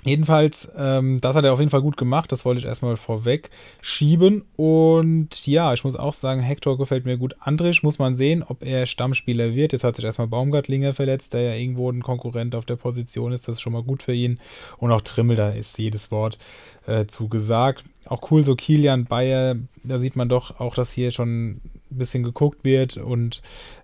[0.04, 2.32] Jedenfalls, ähm, das hat er auf jeden Fall gut gemacht.
[2.32, 3.50] Das wollte ich erstmal vorweg
[3.82, 4.46] schieben.
[4.56, 7.36] Und ja, ich muss auch sagen, Hector gefällt mir gut.
[7.40, 9.74] Andrisch muss man sehen, ob er Stammspieler wird.
[9.74, 13.48] Jetzt hat sich erstmal Baumgartlinger verletzt, der ja irgendwo ein Konkurrent auf der Position ist.
[13.48, 14.40] Das ist schon mal gut für ihn.
[14.78, 16.38] Und auch Trimmel, da ist jedes Wort
[16.86, 17.84] äh, zu gesagt.
[18.06, 22.24] Auch cool, so Kilian Bayer, da sieht man doch auch, dass hier schon ein bisschen
[22.24, 23.42] geguckt wird und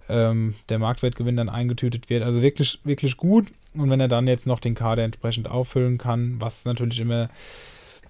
[0.09, 2.23] ähm, der Marktwertgewinn dann eingetütet wird.
[2.23, 3.47] Also wirklich, wirklich gut.
[3.75, 7.29] Und wenn er dann jetzt noch den Kader entsprechend auffüllen kann, was natürlich immer,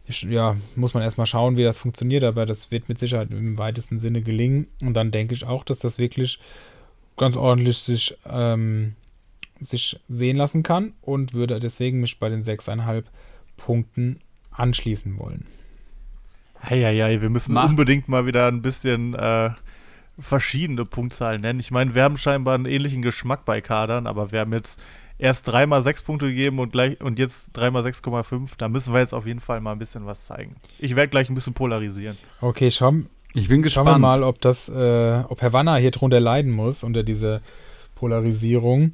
[0.08, 4.00] ja, muss man erstmal schauen, wie das funktioniert, aber das wird mit Sicherheit im weitesten
[4.00, 4.68] Sinne gelingen.
[4.82, 6.40] Und dann denke ich auch, dass das wirklich
[7.16, 8.96] ganz ordentlich sich, ähm,
[9.62, 13.06] sich sehen lassen kann und würde deswegen mich bei den 6,5
[13.56, 14.20] Punkten
[14.52, 15.46] anschließen wollen.
[16.62, 17.70] Eieiei, wir müssen Mach.
[17.70, 19.52] unbedingt mal wieder ein bisschen äh,
[20.18, 21.60] verschiedene Punktzahlen nennen.
[21.60, 24.80] Ich meine, wir haben scheinbar einen ähnlichen Geschmack bei Kadern, aber wir haben jetzt
[25.18, 28.54] erst dreimal sechs Punkte gegeben und, gleich, und jetzt dreimal 6,5.
[28.58, 30.56] Da müssen wir jetzt auf jeden Fall mal ein bisschen was zeigen.
[30.80, 32.18] Ich werde gleich ein bisschen polarisieren.
[32.42, 33.88] Okay, schauen, ich bin gespannt.
[33.88, 37.42] Schauen wir mal, ob, das, äh, ob Herr Wanner hier drunter leiden muss unter dieser
[37.96, 38.94] Polarisierung.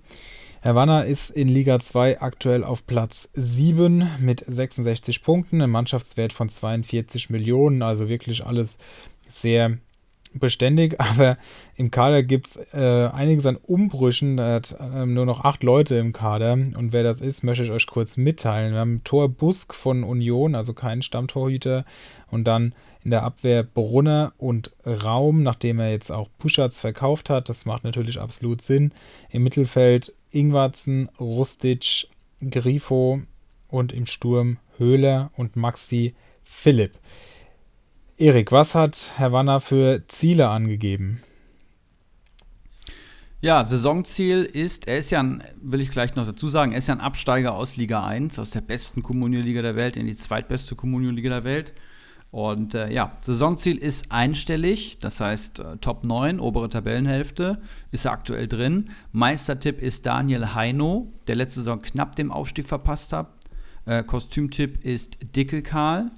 [0.62, 6.34] Herr Wanner ist in Liga 2 aktuell auf Platz 7 mit 66 Punkten, einem Mannschaftswert
[6.34, 8.78] von 42 Millionen, also wirklich alles
[9.30, 9.78] sehr
[10.34, 11.38] beständig, aber
[11.76, 14.38] im Kader gibt es äh, einiges an Umbrüchen.
[14.38, 16.54] Da hat äh, nur noch acht Leute im Kader.
[16.54, 18.74] Und wer das ist, möchte ich euch kurz mitteilen.
[18.74, 21.86] Wir haben Tor Busk von Union, also kein Stammtorhüter.
[22.30, 22.74] Und dann
[23.04, 27.50] in der Abwehr Brunner und Raum, nachdem er jetzt auch Puschatz verkauft hat.
[27.50, 28.92] Das macht natürlich absolut Sinn.
[29.30, 32.08] Im Mittelfeld Ingwarzen, Rustic,
[32.42, 33.22] Grifo
[33.68, 36.14] und im Sturm Höhler und Maxi
[36.44, 36.98] Philipp.
[38.20, 41.24] Erik, was hat Herr Wanner für Ziele angegeben?
[43.40, 46.90] Ja, Saisonziel ist, er ist ja, ein, will ich gleich noch dazu sagen, er ist
[46.90, 50.76] ja ein Absteiger aus Liga 1, aus der besten Kommunio-Liga der Welt in die zweitbeste
[50.76, 51.72] Kommunio-Liga der Welt.
[52.30, 57.62] Und äh, ja, Saisonziel ist einstellig, das heißt äh, Top 9, obere Tabellenhälfte,
[57.92, 58.90] ist er aktuell drin.
[59.14, 63.30] Meistertipp ist Daniel Heino, der letzte Saison knapp den Aufstieg verpasst hat.
[63.86, 66.12] Äh, Kostümtipp ist Dickel Karl,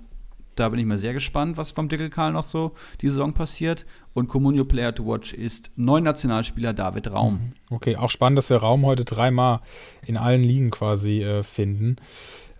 [0.55, 3.85] da bin ich mal sehr gespannt, was vom Dickelkarl noch so die Saison passiert.
[4.13, 7.33] Und Comunio Player to Watch ist neun Nationalspieler David Raum.
[7.33, 7.75] Mhm.
[7.75, 9.61] Okay, auch spannend, dass wir Raum heute dreimal
[10.05, 11.97] in allen Ligen quasi äh, finden.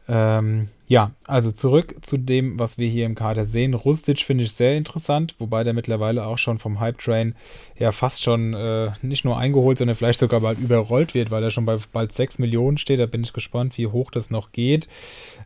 [0.08, 3.74] Ähm, ja, also zurück zu dem, was wir hier im Kader sehen.
[3.74, 7.34] Rustic finde ich sehr interessant, wobei der mittlerweile auch schon vom Hype-Train
[7.78, 11.50] ja fast schon äh, nicht nur eingeholt, sondern vielleicht sogar bald überrollt wird, weil er
[11.50, 13.00] schon bei bald 6 Millionen steht.
[13.00, 14.90] Da bin ich gespannt, wie hoch das noch geht.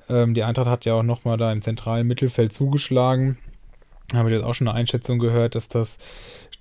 [0.10, 3.38] Ähm, die Eintracht hat ja auch nochmal da im zentralen Mittelfeld zugeschlagen.
[4.14, 5.98] Habe ich jetzt auch schon eine Einschätzung gehört, dass das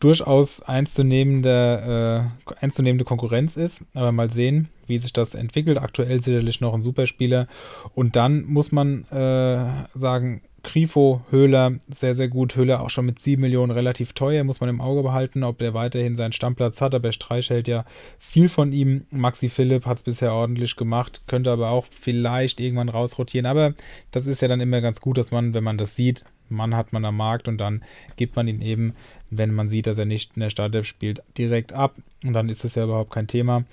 [0.01, 3.84] durchaus ernstzunehmende, äh, ernstzunehmende Konkurrenz ist.
[3.95, 5.78] Aber mal sehen, wie sich das entwickelt.
[5.78, 7.47] Aktuell sicherlich noch ein Superspieler.
[7.95, 12.57] Und dann muss man äh, sagen, Grifo, Höhler, sehr, sehr gut.
[12.57, 15.75] Höhler auch schon mit 7 Millionen relativ teuer, muss man im Auge behalten, ob der
[15.75, 16.95] weiterhin seinen Stammplatz hat.
[16.95, 17.85] Aber Streich hält ja
[18.19, 19.05] viel von ihm.
[19.11, 23.47] Maxi Philipp hat es bisher ordentlich gemacht, könnte aber auch vielleicht irgendwann rausrotieren.
[23.47, 23.75] Aber
[24.11, 26.93] das ist ja dann immer ganz gut, dass man, wenn man das sieht, Mann hat
[26.93, 27.83] man am Markt und dann
[28.17, 28.95] gibt man ihn eben,
[29.31, 31.95] wenn man sieht, dass er nicht in der Startelf spielt, direkt ab.
[32.25, 33.65] Und dann ist das ja überhaupt kein Thema.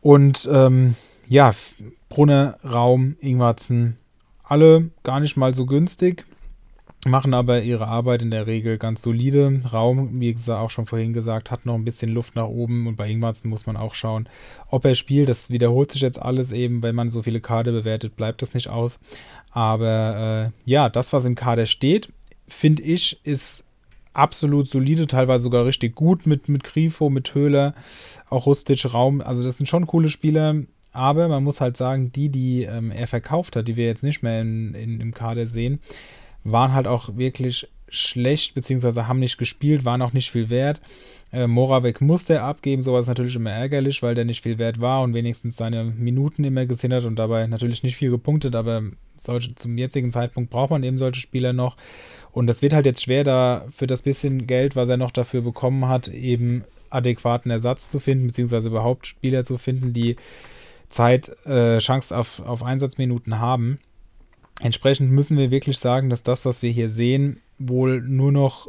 [0.00, 0.96] Und ähm,
[1.28, 1.52] ja,
[2.08, 3.96] Brunner, Raum, Ingwarzen,
[4.52, 6.26] alle gar nicht mal so günstig,
[7.06, 9.62] machen aber ihre Arbeit in der Regel ganz solide.
[9.72, 12.96] Raum, wie gesagt, auch schon vorhin gesagt, hat noch ein bisschen Luft nach oben und
[12.96, 14.28] bei Ingwarzen muss man auch schauen,
[14.68, 15.30] ob er spielt.
[15.30, 18.68] Das wiederholt sich jetzt alles eben, wenn man so viele Kader bewertet, bleibt das nicht
[18.68, 19.00] aus.
[19.52, 22.12] Aber äh, ja, das, was im Kader steht,
[22.46, 23.64] finde ich, ist
[24.12, 27.74] absolut solide, teilweise sogar richtig gut mit, mit Grifo, mit Höhler,
[28.28, 29.22] auch Rustic, Raum.
[29.22, 30.56] Also das sind schon coole Spieler.
[30.92, 34.22] Aber man muss halt sagen, die, die ähm, er verkauft hat, die wir jetzt nicht
[34.22, 35.80] mehr in, in, im Kader sehen,
[36.44, 40.80] waren halt auch wirklich schlecht, beziehungsweise haben nicht gespielt, waren auch nicht viel wert.
[41.32, 44.80] Äh, Moravec musste er abgeben, sowas ist natürlich immer ärgerlich, weil der nicht viel wert
[44.80, 48.82] war und wenigstens seine Minuten immer gesehen hat und dabei natürlich nicht viel gepunktet, aber
[49.16, 51.76] solche, zum jetzigen Zeitpunkt braucht man eben solche Spieler noch.
[52.32, 55.42] Und das wird halt jetzt schwer, da für das bisschen Geld, was er noch dafür
[55.42, 60.16] bekommen hat, eben adäquaten Ersatz zu finden, beziehungsweise überhaupt Spieler zu finden, die
[60.92, 63.78] Zeit, äh, Chance auf, auf Einsatzminuten haben.
[64.60, 68.68] Entsprechend müssen wir wirklich sagen, dass das, was wir hier sehen, wohl nur noch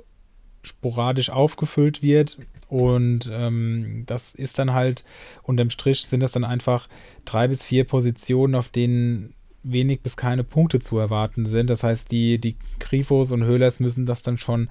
[0.63, 2.37] sporadisch aufgefüllt wird.
[2.69, 5.03] Und ähm, das ist dann halt,
[5.43, 6.87] unterm Strich sind das dann einfach
[7.25, 11.69] drei bis vier Positionen, auf denen wenig bis keine Punkte zu erwarten sind.
[11.69, 14.69] Das heißt, die, die Grifos und Höhlers müssen das dann schon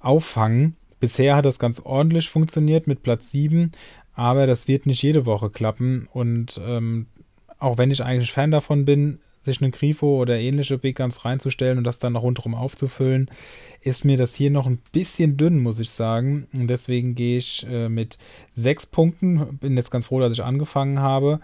[0.00, 0.76] auffangen.
[1.00, 3.72] Bisher hat das ganz ordentlich funktioniert mit Platz 7,
[4.18, 6.08] aber das wird nicht jede Woche klappen.
[6.12, 7.06] Und ähm,
[7.60, 11.78] auch wenn ich eigentlich Fan davon bin, sich einen Grifo oder ähnliche Big Guns reinzustellen
[11.78, 13.30] und das dann noch rundherum aufzufüllen,
[13.80, 16.48] ist mir das hier noch ein bisschen dünn, muss ich sagen.
[16.52, 18.18] Und deswegen gehe ich äh, mit
[18.50, 19.56] sechs Punkten.
[19.58, 21.38] Bin jetzt ganz froh, dass ich angefangen habe.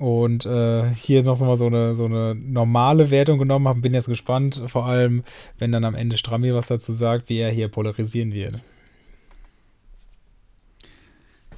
[0.00, 3.82] Und äh, hier noch mal so eine, so eine normale Wertung genommen habe.
[3.82, 5.22] Bin jetzt gespannt, vor allem,
[5.60, 8.58] wenn dann am Ende Strammi was dazu sagt, wie er hier polarisieren wird.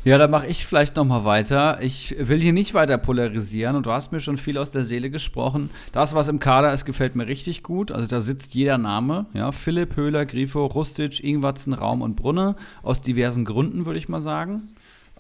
[0.05, 1.81] Ja, da mache ich vielleicht noch mal weiter.
[1.81, 5.11] Ich will hier nicht weiter polarisieren und du hast mir schon viel aus der Seele
[5.11, 5.71] gesprochen.
[5.93, 7.93] Das, was im Kader ist, gefällt mir richtig gut.
[7.93, 9.27] Also da sitzt jeder Name.
[9.33, 12.57] Ja, Philipp, Höhler, Grifo, Rustic, Ingwatzen, Raum und Brunne.
[12.83, 14.71] Aus diversen Gründen, würde ich mal sagen.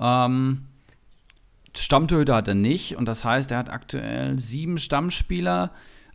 [0.00, 0.62] Ähm,
[1.76, 5.70] Stammtorhüter hat er nicht und das heißt, er hat aktuell sieben Stammspieler.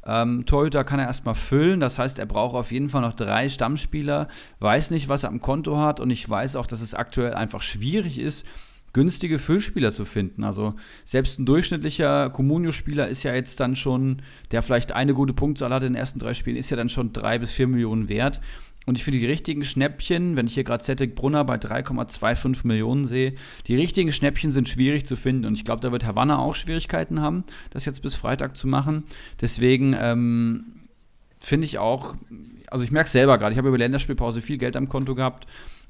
[0.08, 3.50] Ähm, Torhüter kann er erstmal füllen, das heißt, er braucht auf jeden Fall noch drei
[3.50, 4.30] Stammspieler,
[4.60, 7.62] weiß nicht, was er am Konto hat und ich weiß auch, dass es aktuell einfach
[7.62, 8.46] schwierig ist,
[8.94, 10.46] günstige Füllspieler zu finden.
[10.46, 14.22] Also selbst ein durchschnittlicher Comunio-Spieler ist ja jetzt dann schon,
[14.52, 17.12] der vielleicht eine gute Punktzahl hat in den ersten drei Spielen, ist ja dann schon
[17.12, 18.40] drei bis vier Millionen wert.
[18.88, 23.06] Und ich finde die richtigen Schnäppchen, wenn ich hier gerade Cedric Brunner bei 3,25 Millionen
[23.06, 23.34] sehe,
[23.68, 25.46] die richtigen Schnäppchen sind schwierig zu finden.
[25.46, 29.04] Und ich glaube, da wird Havanna auch Schwierigkeiten haben, das jetzt bis Freitag zu machen.
[29.42, 30.64] Deswegen ähm,
[31.42, 32.16] finde ich auch,
[32.72, 35.48] also ich merke es selber gerade, ich habe über Länderspielpause viel Geld am Konto gehabt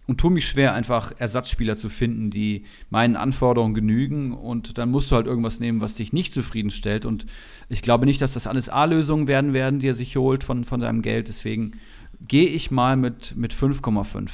[0.08, 4.34] und tue mich schwer, einfach Ersatzspieler zu finden, die meinen Anforderungen genügen.
[4.34, 7.06] Und dann musst du halt irgendwas nehmen, was dich nicht zufriedenstellt.
[7.06, 7.26] Und
[7.68, 10.80] ich glaube nicht, dass das alles A-Lösungen werden werden, die er sich holt von, von
[10.80, 11.28] seinem Geld.
[11.28, 11.74] Deswegen
[12.22, 14.30] gehe ich mal mit, mit 5,5.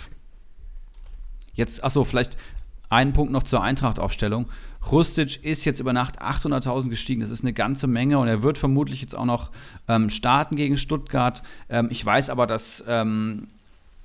[1.53, 2.37] Jetzt, achso, vielleicht
[2.89, 4.47] Einen Punkt noch zur Eintracht-Aufstellung.
[4.91, 7.21] Rustic ist jetzt über Nacht 800.000 gestiegen.
[7.21, 9.49] Das ist eine ganze Menge und er wird vermutlich jetzt auch noch
[9.87, 11.41] ähm, starten gegen Stuttgart.
[11.69, 13.47] Ähm, ich weiß aber, dass ähm,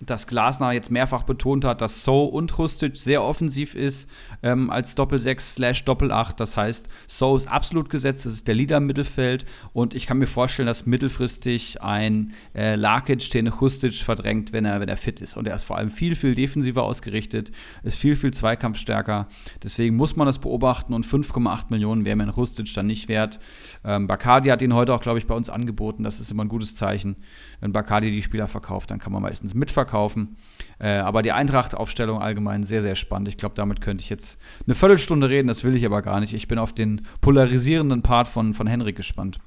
[0.01, 4.09] dass Glasner jetzt mehrfach betont hat, dass So und Rustic sehr offensiv ist
[4.45, 6.37] ähm, als Doppel-6 slash Doppel-8.
[6.37, 10.19] Das heißt, So ist absolut gesetzt, das ist der Leader im Mittelfeld und ich kann
[10.19, 15.21] mir vorstellen, dass mittelfristig ein äh, Lakic den Rustic verdrängt, wenn er, wenn er fit
[15.21, 15.37] ist.
[15.37, 17.51] Und er ist vor allem viel, viel defensiver ausgerichtet,
[17.83, 19.27] ist viel, viel zweikampfstärker.
[19.65, 23.41] Deswegen muss man das beobachten und 5,8 Millionen wäre mir ein Rustic dann nicht wert.
[23.85, 26.05] Ähm, Bacardi hat ihn heute auch, glaube ich, bei uns angeboten.
[26.05, 27.17] Das ist immer ein gutes Zeichen.
[27.61, 30.37] Wenn Bacardi die Spieler verkauft, dann kann man meistens mitverkaufen verkaufen.
[30.79, 33.29] Äh, aber die Eintracht-Aufstellung allgemein sehr, sehr spannend.
[33.29, 36.35] Ich glaube, damit könnte ich jetzt eine Viertelstunde reden, das will ich aber gar nicht.
[36.35, 39.39] Ich bin auf den polarisierenden Part von, von Henrik gespannt.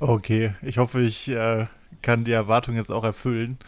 [0.00, 1.66] Okay, ich hoffe, ich äh,
[2.02, 3.58] kann die Erwartung jetzt auch erfüllen.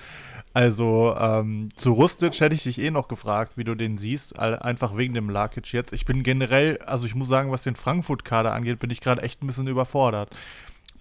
[0.53, 4.97] Also ähm, zu Rustic hätte ich dich eh noch gefragt, wie du den siehst, einfach
[4.97, 5.93] wegen dem Larkic jetzt.
[5.93, 9.43] Ich bin generell, also ich muss sagen, was den Frankfurt-Kader angeht, bin ich gerade echt
[9.43, 10.31] ein bisschen überfordert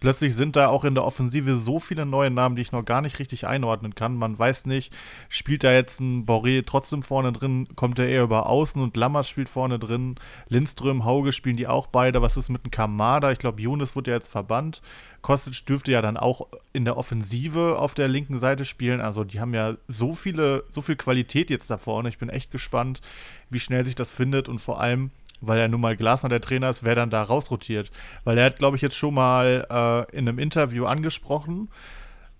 [0.05, 3.01] plötzlich sind da auch in der Offensive so viele neue Namen, die ich noch gar
[3.01, 4.15] nicht richtig einordnen kann.
[4.15, 4.93] Man weiß nicht,
[5.29, 9.27] spielt da jetzt ein Boré trotzdem vorne drin, kommt er eher über Außen und Lammers
[9.27, 10.13] spielt vorne drin.
[10.47, 12.21] Lindström, Hauge spielen die auch beide.
[12.21, 13.31] Was ist mit einem Kamada?
[13.31, 14.83] Ich glaube, Younes wurde ja jetzt verbannt.
[15.23, 19.01] Kostic dürfte ja dann auch in der Offensive auf der linken Seite spielen.
[19.01, 22.09] Also die haben ja so viele, so viel Qualität jetzt da vorne.
[22.09, 23.01] Ich bin echt gespannt,
[23.49, 25.09] wie schnell sich das findet und vor allem,
[25.41, 27.91] weil er nun mal Glasner der Trainer ist, wer dann da rausrotiert.
[28.23, 31.69] Weil er hat, glaube ich, jetzt schon mal äh, in einem Interview angesprochen,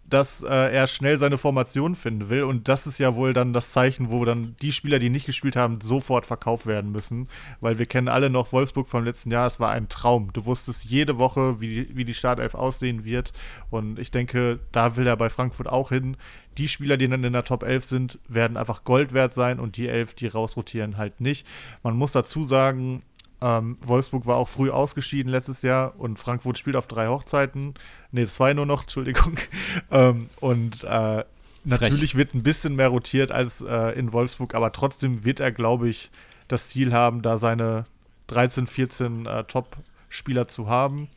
[0.07, 2.44] dass äh, er schnell seine Formation finden will.
[2.44, 5.56] Und das ist ja wohl dann das Zeichen, wo dann die Spieler, die nicht gespielt
[5.56, 7.27] haben, sofort verkauft werden müssen.
[7.60, 9.48] Weil wir kennen alle noch Wolfsburg vom letzten Jahr.
[9.48, 10.32] Es war ein Traum.
[10.34, 13.34] Du wusstest jede Woche, wie, wie die Startelf aussehen wird.
[13.72, 16.18] Und ich denke, da will er bei Frankfurt auch hin.
[16.57, 19.76] Die Spieler, die dann in der Top 11 sind, werden einfach Gold wert sein und
[19.76, 21.45] die 11, die rausrotieren, halt nicht.
[21.84, 23.03] Man muss dazu sagen,
[23.46, 27.76] ähm, Wolfsburg war auch früh ausgeschieden letztes Jahr und Frankfurt spielt auf drei Hochzeiten.
[28.12, 29.34] Ne, zwei nur noch, Entschuldigung.
[29.92, 31.24] ähm, und äh,
[31.64, 35.90] natürlich wird ein bisschen mehr rotiert als äh, in Wolfsburg, aber trotzdem wird er, glaube
[35.90, 36.10] ich,
[36.48, 37.86] das Ziel haben, da seine
[38.28, 41.08] 13, 14 äh, Top-Spieler zu haben.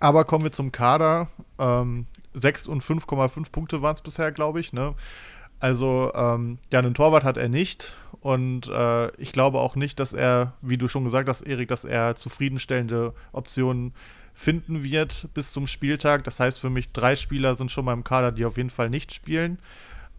[0.00, 1.28] Aber kommen wir zum Kader.
[1.58, 4.72] Ähm, 6 und 5,5 Punkte waren es bisher, glaube ich.
[4.72, 4.94] Ne?
[5.60, 7.92] Also, ähm, ja, einen Torwart hat er nicht.
[8.22, 11.84] Und äh, ich glaube auch nicht, dass er, wie du schon gesagt hast, Erik, dass
[11.84, 13.92] er zufriedenstellende Optionen
[14.32, 16.22] finden wird bis zum Spieltag.
[16.22, 18.90] Das heißt für mich, drei Spieler sind schon mal im Kader, die auf jeden Fall
[18.90, 19.58] nicht spielen.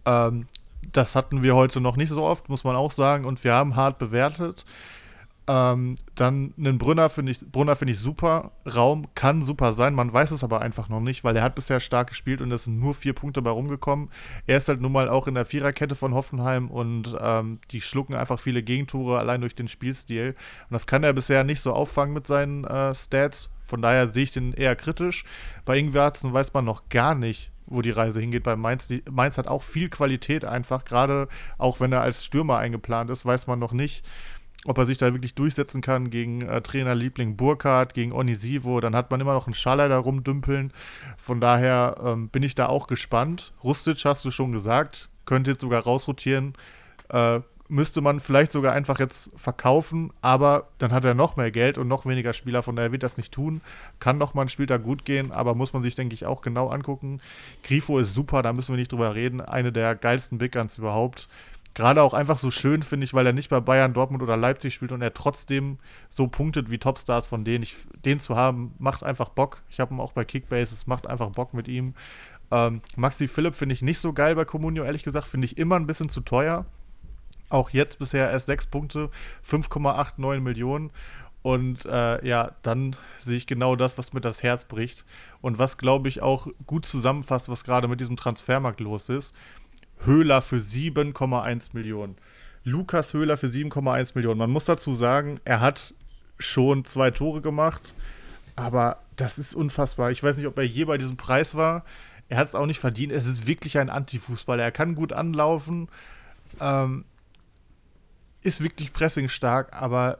[0.06, 0.48] Ähm,
[0.92, 3.24] das hatten wir heute noch nicht so oft, muss man auch sagen.
[3.24, 4.66] Und wir haben hart bewertet.
[5.46, 8.52] Ähm, dann einen Brunner finde ich, Brunner finde ich super.
[8.66, 11.82] Raum kann super sein, man weiß es aber einfach noch nicht, weil er hat bisher
[11.82, 14.10] stark gespielt und es sind nur vier Punkte bei rumgekommen.
[14.48, 18.16] Er ist halt nun mal auch in der Viererkette von Hoffenheim und ähm, die schlucken
[18.16, 20.36] einfach viele Gegentore allein durch den Spielstil.
[20.70, 23.50] Und das kann er bisher nicht so auffangen mit seinen äh, Stats.
[23.64, 25.26] Von daher sehe ich den eher kritisch.
[25.66, 28.44] Bei Ingwerzen weiß man noch gar nicht, wo die Reise hingeht.
[28.44, 32.58] Bei Mainz, die, Mainz hat auch viel Qualität einfach, gerade auch wenn er als Stürmer
[32.58, 34.06] eingeplant ist, weiß man noch nicht
[34.66, 39.12] ob er sich da wirklich durchsetzen kann gegen äh, Trainerliebling Burkhardt, gegen Onisivo, dann hat
[39.12, 40.72] man immer noch einen Schaller da rumdümpeln.
[41.18, 43.54] Von daher ähm, bin ich da auch gespannt.
[43.64, 46.54] Rustic hast du schon gesagt, könnte jetzt sogar rausrotieren.
[47.10, 51.78] Äh, müsste man vielleicht sogar einfach jetzt verkaufen, aber dann hat er noch mehr Geld
[51.78, 53.62] und noch weniger Spieler, von daher wird das nicht tun.
[54.00, 56.42] Kann noch mal ein Spiel da gut gehen, aber muss man sich, denke ich, auch
[56.42, 57.20] genau angucken.
[57.64, 59.42] Grifo ist super, da müssen wir nicht drüber reden.
[59.42, 61.28] Eine der geilsten Big Guns überhaupt
[61.74, 64.74] gerade auch einfach so schön, finde ich, weil er nicht bei Bayern, Dortmund oder Leipzig
[64.74, 65.80] spielt und er trotzdem
[66.10, 67.76] so punktet wie Topstars, von denen ich,
[68.06, 69.62] den zu haben, macht einfach Bock.
[69.70, 71.96] Ich habe ihn auch bei Kickbase, es macht einfach Bock mit ihm.
[72.52, 75.76] Ähm, Maxi Philipp finde ich nicht so geil bei Comunio, ehrlich gesagt, finde ich immer
[75.76, 76.66] ein bisschen zu teuer.
[77.50, 79.10] Auch jetzt bisher erst sechs Punkte,
[79.48, 80.92] 5,89 Millionen.
[81.42, 85.06] Und äh, ja, dann sehe ich genau das, was mir das Herz bricht.
[85.42, 89.36] Und was, glaube ich, auch gut zusammenfasst, was gerade mit diesem Transfermarkt los ist.
[90.06, 92.16] Höhler für 7,1 Millionen.
[92.64, 94.38] Lukas Höhler für 7,1 Millionen.
[94.38, 95.94] Man muss dazu sagen, er hat
[96.40, 97.94] schon zwei Tore gemacht,
[98.56, 100.12] aber das ist unfassbar.
[100.12, 101.84] Ich weiß nicht, ob er je bei diesem Preis war.
[102.30, 103.12] Er hat es auch nicht verdient.
[103.12, 104.64] Es ist wirklich ein Antifußballer.
[104.64, 105.90] Er kann gut anlaufen,
[106.60, 107.06] ähm,
[108.42, 110.20] ist wirklich pressing stark, aber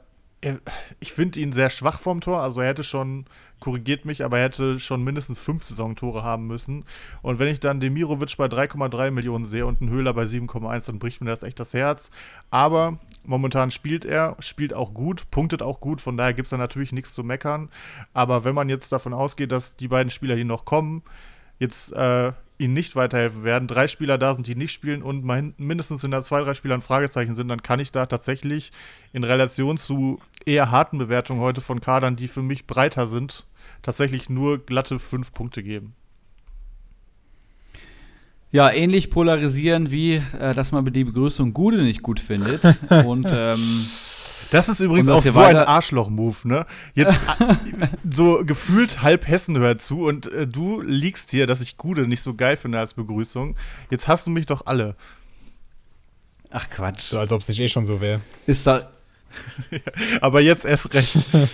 [1.00, 2.40] ich finde ihn sehr schwach vom Tor.
[2.40, 3.26] Also er hätte schon
[3.64, 6.84] korrigiert mich, aber er hätte schon mindestens fünf Saisontore haben müssen.
[7.22, 10.98] Und wenn ich dann Demirovic bei 3,3 Millionen sehe und einen Höhler bei 7,1, dann
[10.98, 12.10] bricht mir das echt das Herz.
[12.50, 16.58] Aber momentan spielt er, spielt auch gut, punktet auch gut, von daher gibt es da
[16.58, 17.70] natürlich nichts zu meckern.
[18.12, 21.02] Aber wenn man jetzt davon ausgeht, dass die beiden Spieler, die noch kommen,
[21.58, 25.24] jetzt äh, ihnen nicht weiterhelfen werden, drei Spieler da sind, die nicht spielen und
[25.58, 28.72] mindestens hinter zwei, drei Spielern Fragezeichen sind, dann kann ich da tatsächlich
[29.12, 33.46] in Relation zu eher harten Bewertungen heute von Kadern, die für mich breiter sind,
[33.82, 35.94] tatsächlich nur glatte fünf Punkte geben.
[38.50, 42.62] Ja, ähnlich polarisieren wie, äh, dass man die Begrüßung Gude nicht gut findet.
[43.04, 43.84] und ähm,
[44.52, 46.66] das ist übrigens auch so ein Arschloch-Move, ne?
[46.94, 47.18] Jetzt
[48.08, 52.22] so gefühlt halb Hessen hört zu und äh, du liegst hier, dass ich Gude nicht
[52.22, 53.56] so geil finde als Begrüßung.
[53.90, 54.94] Jetzt hast du mich doch alle.
[56.50, 57.08] Ach Quatsch.
[57.10, 58.20] So als ob es nicht eh schon so wäre.
[58.46, 58.88] Ist da.
[60.20, 61.16] Aber jetzt erst recht.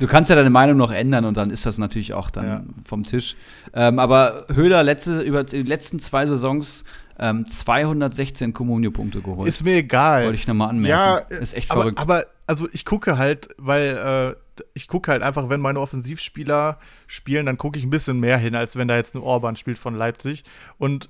[0.00, 2.64] Du kannst ja deine Meinung noch ändern und dann ist das natürlich auch dann ja.
[2.84, 3.36] vom Tisch.
[3.72, 6.84] Ähm, aber Höhler letzte, über die letzten zwei Saisons
[7.18, 9.48] ähm, 216 Kommunio-Punkte geholt.
[9.48, 10.24] Ist mir egal.
[10.24, 10.90] Wollte ich nochmal anmerken.
[10.90, 12.00] Ja, ist echt aber, verrückt.
[12.00, 17.46] Aber also ich gucke halt, weil äh, ich gucke halt einfach, wenn meine Offensivspieler spielen,
[17.46, 19.94] dann gucke ich ein bisschen mehr hin, als wenn da jetzt ein Orban spielt von
[19.94, 20.44] Leipzig.
[20.76, 21.08] Und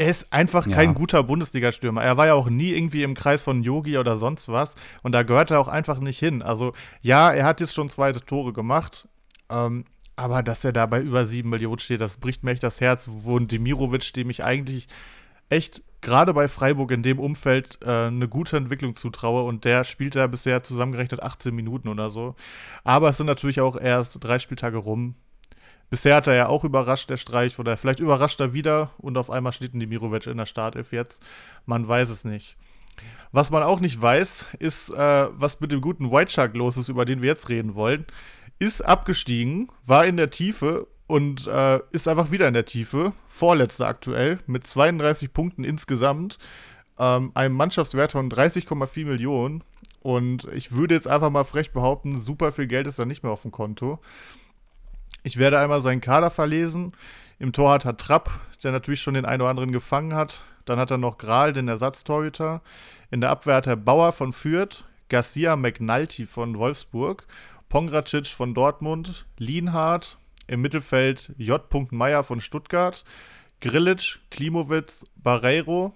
[0.00, 0.74] er ist einfach ja.
[0.74, 2.02] kein guter Bundesliga-Stürmer.
[2.02, 4.74] Er war ja auch nie irgendwie im Kreis von Yogi oder sonst was.
[5.02, 6.40] Und da gehört er auch einfach nicht hin.
[6.40, 6.72] Also,
[7.02, 9.10] ja, er hat jetzt schon zweite Tore gemacht.
[9.50, 9.84] Ähm,
[10.16, 13.10] aber dass er da bei über sieben Millionen steht, das bricht mir echt das Herz.
[13.12, 14.88] Wo ein Demirovic, dem ich eigentlich
[15.50, 20.16] echt gerade bei Freiburg in dem Umfeld äh, eine gute Entwicklung zutraue und der spielt
[20.16, 22.36] da bisher zusammengerechnet 18 Minuten oder so.
[22.84, 25.16] Aber es sind natürlich auch erst drei Spieltage rum.
[25.90, 29.28] Bisher hat er ja auch überrascht, der Streich, oder vielleicht überrascht er wieder und auf
[29.28, 31.22] einmal steht ein Dimirovic in der Startelf jetzt.
[31.66, 32.56] Man weiß es nicht.
[33.32, 36.88] Was man auch nicht weiß, ist, äh, was mit dem guten White Shark los ist,
[36.88, 38.06] über den wir jetzt reden wollen.
[38.58, 43.12] Ist abgestiegen, war in der Tiefe und äh, ist einfach wieder in der Tiefe.
[43.26, 46.38] Vorletzter aktuell mit 32 Punkten insgesamt.
[46.98, 49.64] Ähm, einem Mannschaftswert von 30,4 Millionen.
[50.00, 53.32] Und ich würde jetzt einfach mal frech behaupten, super viel Geld ist da nicht mehr
[53.32, 54.00] auf dem Konto.
[55.22, 56.92] Ich werde einmal seinen Kader verlesen.
[57.38, 58.30] Im Tor hat er Trapp,
[58.62, 60.42] der natürlich schon den einen oder anderen gefangen hat.
[60.64, 62.62] Dann hat er noch Gral, den Ersatztorhüter.
[63.10, 67.26] In der Abwehr hat er Bauer von Fürth, Garcia McNulty von Wolfsburg,
[67.68, 71.62] Pongracic von Dortmund, Lienhardt, im Mittelfeld J.
[71.92, 73.04] Meyer von Stuttgart,
[73.60, 75.94] Grillitsch, Klimowitz, Barreiro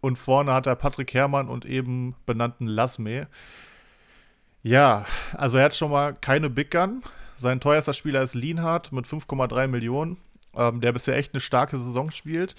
[0.00, 3.28] und vorne hat er Patrick Herrmann und eben benannten Lasme.
[4.62, 7.02] Ja, also er hat schon mal keine Big Gun.
[7.36, 10.16] Sein teuerster Spieler ist Lienhardt mit 5,3 Millionen,
[10.56, 12.54] ähm, der bisher echt eine starke Saison spielt.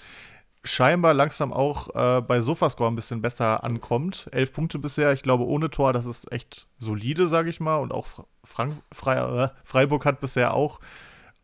[0.64, 4.28] Scheinbar langsam auch äh, bei Sofascore ein bisschen besser ankommt.
[4.32, 7.76] Elf Punkte bisher, ich glaube ohne Tor, das ist echt solide, sage ich mal.
[7.76, 8.06] Und auch
[8.42, 10.80] Frank Fre äh, Freiburg hat bisher auch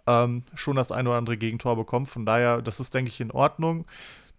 [0.06, 2.06] ähm, schon das ein oder andere Gegentor bekommen.
[2.06, 3.86] Von daher, das ist, denke ich, in Ordnung.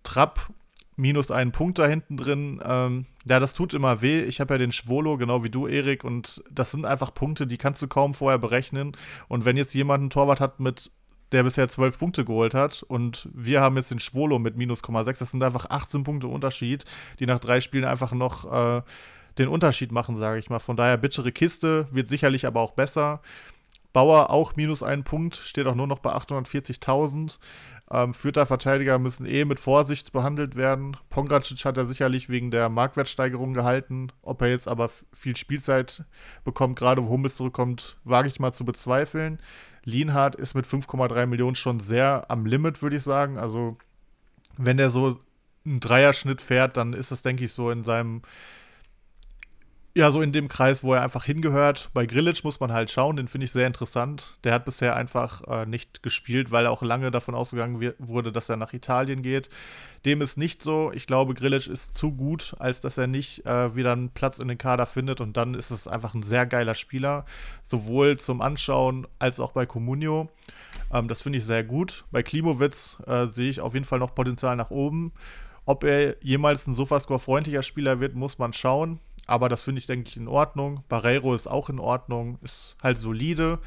[0.04, 0.50] Trapp
[0.96, 2.62] minus einen Punkt da hinten drin.
[2.64, 4.22] Ähm, ja, das tut immer weh.
[4.22, 7.58] Ich habe ja den Schwolo, genau wie du, Erik, und das sind einfach Punkte, die
[7.58, 8.96] kannst du kaum vorher berechnen.
[9.28, 10.92] Und wenn jetzt jemand einen Torwart hat mit
[11.34, 15.20] der bisher zwölf Punkte geholt hat und wir haben jetzt den Schwolo mit minus 0,6.
[15.20, 16.86] Das sind einfach 18 Punkte Unterschied,
[17.20, 18.82] die nach drei Spielen einfach noch äh,
[19.40, 20.60] den Unterschied machen, sage ich mal.
[20.60, 23.22] Von daher bittere Kiste, wird sicherlich aber auch besser.
[23.94, 27.38] Bauer auch minus einen Punkt, steht auch nur noch bei 840.000.
[27.92, 30.98] Ähm, Fürther Verteidiger müssen eh mit Vorsicht behandelt werden.
[31.10, 34.12] Pongracic hat er sicherlich wegen der Marktwertsteigerung gehalten.
[34.22, 36.04] Ob er jetzt aber viel Spielzeit
[36.44, 39.40] bekommt, gerade wo Hummels zurückkommt, wage ich mal zu bezweifeln.
[39.84, 43.38] Lienhardt ist mit 5,3 Millionen schon sehr am Limit, würde ich sagen.
[43.38, 43.78] Also,
[44.58, 45.20] wenn er so
[45.66, 48.22] einen Dreierschnitt fährt, dann ist das, denke ich, so in seinem
[49.96, 51.92] ja, so in dem Kreis, wo er einfach hingehört.
[51.94, 54.38] Bei Grillitsch muss man halt schauen, den finde ich sehr interessant.
[54.44, 58.50] Der hat bisher einfach äh, nicht gespielt, weil er auch lange davon ausgegangen wurde, dass
[58.50, 59.50] er nach Italien geht.
[60.06, 60.92] Dem ist nicht so.
[60.94, 64.48] Ich glaube, Grillitsch ist zu gut, als dass er nicht äh, wieder einen Platz in
[64.48, 65.22] den Kader findet.
[65.22, 67.26] Und dann ist es einfach ein sehr geiler Spieler,
[67.62, 70.28] sowohl zum Anschauen als auch bei Comunio.
[70.92, 72.06] Ähm, das finde ich sehr gut.
[72.10, 75.14] Bei Klimowitz äh, sehe ich auf jeden Fall noch Potenzial nach oben.
[75.66, 79.00] Ob er jemals ein Sofascore-freundlicher Spieler wird, muss man schauen.
[79.26, 80.84] Aber das finde ich, denke ich, in Ordnung.
[80.90, 83.60] Barreiro ist auch in Ordnung, ist halt solide.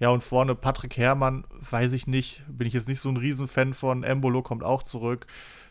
[0.00, 3.74] Ja, und vorne Patrick Herrmann, weiß ich nicht, bin ich jetzt nicht so ein Riesenfan
[3.74, 4.02] von.
[4.02, 5.26] Embolo kommt auch zurück.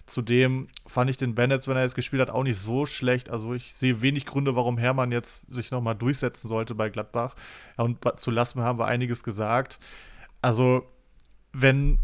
[0.06, 3.30] Zudem fand ich den Bennett, wenn er jetzt gespielt hat, auch nicht so schlecht.
[3.30, 7.36] Also ich sehe wenig Gründe, warum Hermann jetzt sich nochmal durchsetzen sollte bei Gladbach.
[7.78, 9.80] Ja, und zu Lassen haben wir einiges gesagt.
[10.42, 10.86] Also,
[11.54, 12.00] wenn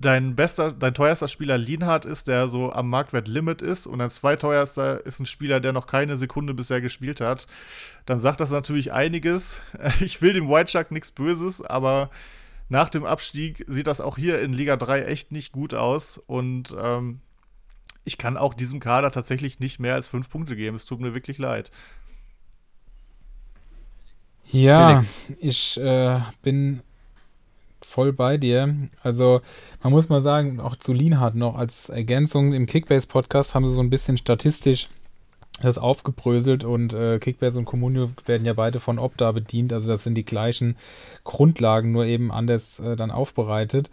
[0.00, 4.10] dein bester, dein teuerster Spieler Lienhardt ist, der so am Marktwert Limit ist, und dein
[4.10, 7.46] zweiteuerster ist ein Spieler, der noch keine Sekunde bisher gespielt hat,
[8.06, 9.60] dann sagt das natürlich einiges.
[10.00, 12.10] Ich will dem White Shark nichts Böses, aber
[12.68, 16.18] nach dem Abstieg sieht das auch hier in Liga 3 echt nicht gut aus.
[16.18, 17.20] Und ähm,
[18.04, 20.76] ich kann auch diesem Kader tatsächlich nicht mehr als fünf Punkte geben.
[20.76, 21.70] Es tut mir wirklich leid.
[24.50, 25.32] Ja, Felix.
[25.40, 26.82] ich äh, bin
[27.82, 28.74] voll bei dir.
[29.02, 29.40] Also
[29.82, 33.80] man muss mal sagen, auch zu Lienhardt noch als Ergänzung im Kickbase-Podcast haben sie so
[33.80, 34.88] ein bisschen statistisch
[35.60, 40.04] das aufgebröselt und äh, Kickbase und Communio werden ja beide von Opta bedient, also das
[40.04, 40.76] sind die gleichen
[41.24, 43.90] Grundlagen, nur eben anders äh, dann aufbereitet.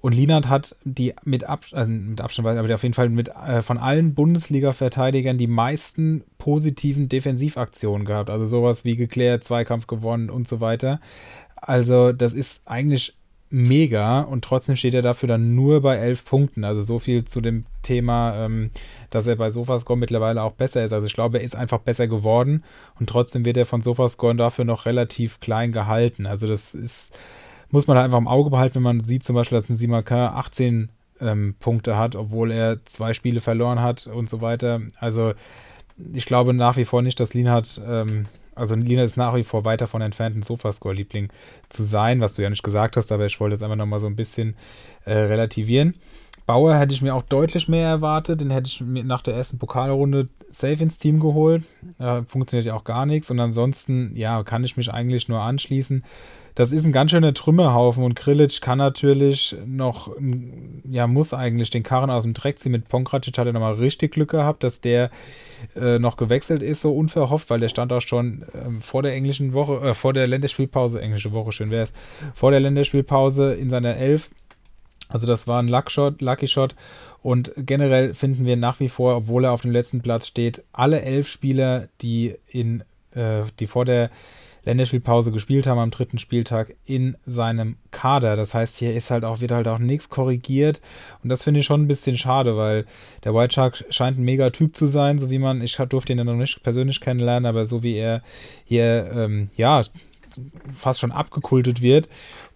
[0.00, 3.60] Und Lienert hat die mit, Ab äh, mit Abstand, aber auf jeden Fall mit äh,
[3.60, 8.30] von allen Bundesliga-Verteidigern die meisten positiven Defensivaktionen gehabt.
[8.30, 11.00] Also sowas wie geklärt, Zweikampf gewonnen und so weiter.
[11.56, 13.14] Also das ist eigentlich
[13.50, 16.64] mega und trotzdem steht er dafür dann nur bei elf Punkten.
[16.64, 18.70] Also so viel zu dem Thema, ähm,
[19.10, 20.92] dass er bei Sofascore mittlerweile auch besser ist.
[20.92, 22.62] Also ich glaube, er ist einfach besser geworden
[22.98, 26.26] und trotzdem wird er von Sofascore dafür noch relativ klein gehalten.
[26.26, 27.18] Also das ist,
[27.70, 30.28] muss man halt einfach im Auge behalten, wenn man sieht zum Beispiel, dass ein Simaka
[30.28, 30.88] 18
[31.20, 34.80] ähm, Punkte hat, obwohl er zwei Spiele verloren hat und so weiter.
[34.98, 35.32] Also
[36.12, 38.26] ich glaube nach wie vor nicht, dass Lienhardt ähm,
[38.60, 41.32] also Lina ist nach wie vor weit davon entfernt, ein Sofascore-Liebling
[41.68, 44.06] zu sein, was du ja nicht gesagt hast, aber ich wollte jetzt einfach nochmal so
[44.06, 44.56] ein bisschen
[45.04, 45.94] äh, relativieren.
[46.46, 48.40] Bauer hätte ich mir auch deutlich mehr erwartet.
[48.40, 51.62] Den hätte ich mir nach der ersten Pokalrunde safe ins Team geholt.
[51.98, 53.30] Äh, funktioniert ja auch gar nichts.
[53.30, 56.02] Und ansonsten, ja, kann ich mich eigentlich nur anschließen
[56.54, 60.14] das ist ein ganz schöner Trümmerhaufen und Grilic kann natürlich noch,
[60.88, 62.72] ja, muss eigentlich den Karren aus dem Dreck ziehen.
[62.72, 65.10] Mit Pongracic hat er nochmal richtig Glück gehabt, dass der
[65.76, 69.52] äh, noch gewechselt ist, so unverhofft, weil der stand auch schon äh, vor der englischen
[69.52, 71.92] Woche, äh, vor der Länderspielpause, englische Woche, schön wäre es,
[72.34, 74.30] vor der Länderspielpause in seiner Elf.
[75.08, 76.76] Also das war ein Luckshot, Lucky Shot
[77.22, 81.02] und generell finden wir nach wie vor, obwohl er auf dem letzten Platz steht, alle
[81.02, 82.84] elf Spieler, die in,
[83.14, 84.10] äh, die vor der
[84.64, 88.36] Länderspielpause gespielt haben am dritten Spieltag in seinem Kader.
[88.36, 90.80] Das heißt, hier ist halt auch, wird halt auch nichts korrigiert.
[91.22, 92.86] Und das finde ich schon ein bisschen schade, weil
[93.24, 96.18] der White Shark scheint ein mega Typ zu sein, so wie man, ich durfte ihn
[96.18, 98.22] ja noch nicht persönlich kennenlernen, aber so wie er
[98.64, 99.82] hier, ähm, ja,
[100.68, 102.08] fast schon abgekultet wird.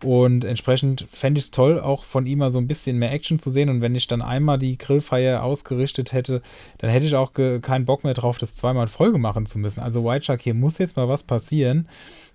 [0.02, 3.38] Und entsprechend fände ich es toll, auch von ihm mal so ein bisschen mehr Action
[3.38, 3.68] zu sehen.
[3.68, 6.42] Und wenn ich dann einmal die Grillfeier ausgerichtet hätte,
[6.78, 9.80] dann hätte ich auch keinen Bock mehr drauf, das zweimal in Folge machen zu müssen.
[9.80, 11.88] Also White Shark, hier muss jetzt mal was passieren.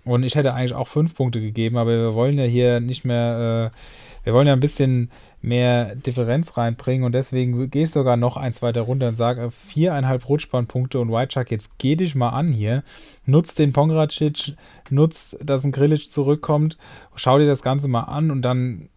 [0.06, 3.72] Und ich hätte eigentlich auch fünf Punkte gegeben, aber wir wollen ja hier nicht mehr,
[3.74, 3.78] äh,
[4.24, 5.10] wir wollen ja ein bisschen
[5.42, 10.28] mehr Differenz reinbringen und deswegen gehe ich sogar noch eins weiter runter und sage viereinhalb
[10.28, 12.84] Rutschbahnpunkte und White Shark, jetzt geh dich mal an hier,
[13.26, 14.56] nutz den Pongracic,
[14.90, 16.78] nutz, dass ein Grillic zurückkommt,
[17.16, 18.90] schau dir das Ganze mal an und dann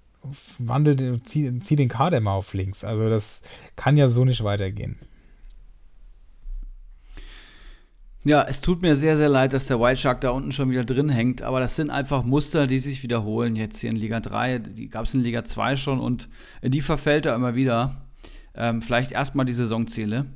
[0.59, 2.85] wandel, zieh, zieh den Kader mal auf links.
[2.85, 3.43] Also das
[3.77, 4.99] kann ja so nicht weitergehen.
[8.24, 10.85] Ja, es tut mir sehr, sehr leid, dass der White Shark da unten schon wieder
[10.85, 14.61] drin hängt, aber das sind einfach Muster, die sich wiederholen jetzt hier in Liga 3.
[14.61, 16.28] Die gab es in Liga 2 schon und
[16.61, 18.07] in die verfällt er immer wieder.
[18.55, 20.27] Ähm, vielleicht erstmal die Saisonziele.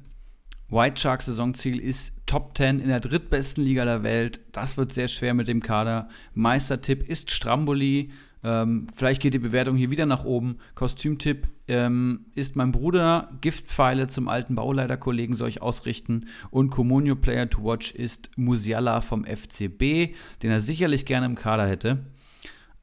[0.68, 4.40] White Shark Saisonziel ist Top 10 in der drittbesten Liga der Welt.
[4.50, 6.08] Das wird sehr schwer mit dem Kader.
[6.34, 8.10] Meistertipp ist Stramboli.
[8.42, 10.58] Ähm, vielleicht geht die Bewertung hier wieder nach oben.
[10.74, 13.30] Kostümtipp ähm, ist mein Bruder.
[13.40, 16.26] Giftpfeile zum alten Bauleiterkollegen soll ich ausrichten.
[16.50, 21.66] Und Communio Player to Watch ist Musiala vom FCB, den er sicherlich gerne im Kader
[21.66, 22.04] hätte.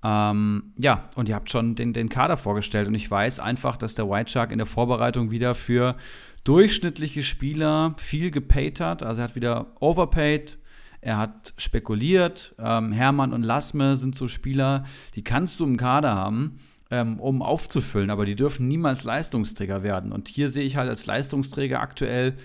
[0.04, 2.88] Ähm, ja, und ihr habt schon den, den Kader vorgestellt.
[2.88, 5.96] Und ich weiß einfach, dass der White Shark in der Vorbereitung wieder für
[6.44, 9.02] durchschnittliche Spieler viel gepaid hat.
[9.02, 10.58] Also er hat wieder overpaid,
[11.00, 12.54] er hat spekuliert.
[12.60, 14.84] Ähm, Hermann und Lasme sind so Spieler,
[15.16, 16.60] die kannst du im Kader haben,
[16.94, 20.12] ähm, um aufzufüllen, aber die dürfen niemals Leistungsträger werden.
[20.12, 22.36] Und hier sehe ich halt als Leistungsträger aktuell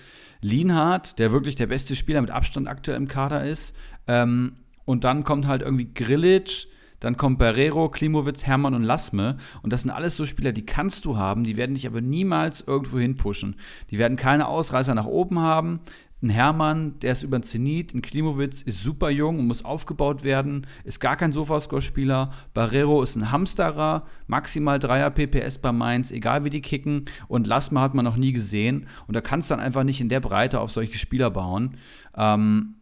[0.41, 3.75] Lienhardt, der wirklich der beste Spieler mit Abstand aktuell im Kader ist.
[4.07, 4.53] Ähm,
[4.85, 6.65] und dann kommt halt irgendwie Grillitsch,
[6.99, 9.37] dann kommt Barrero, Klimowitz, Hermann und Lasme.
[9.61, 12.61] Und das sind alles so Spieler, die kannst du haben, die werden dich aber niemals
[12.61, 13.55] irgendwo hinpushen.
[13.91, 15.79] Die werden keine Ausreißer nach oben haben.
[16.21, 17.93] Ein Hermann, der ist über den Zenit.
[17.93, 20.67] Ein Klimowitz ist super jung und muss aufgebaut werden.
[20.83, 22.31] Ist gar kein Sofascore-Spieler.
[22.53, 24.05] Barrero ist ein Hamsterer.
[24.27, 27.05] Maximal 3er PPS bei Mainz, egal wie die kicken.
[27.29, 28.87] Und Lasma hat man noch nie gesehen.
[29.07, 31.77] Und da kannst du dann einfach nicht in der Breite auf solche Spieler bauen.
[32.17, 32.75] Ähm,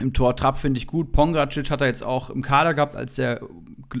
[0.00, 1.12] im Tor Trapp finde ich gut.
[1.12, 3.40] Pongracic hat er jetzt auch im Kader gehabt, als der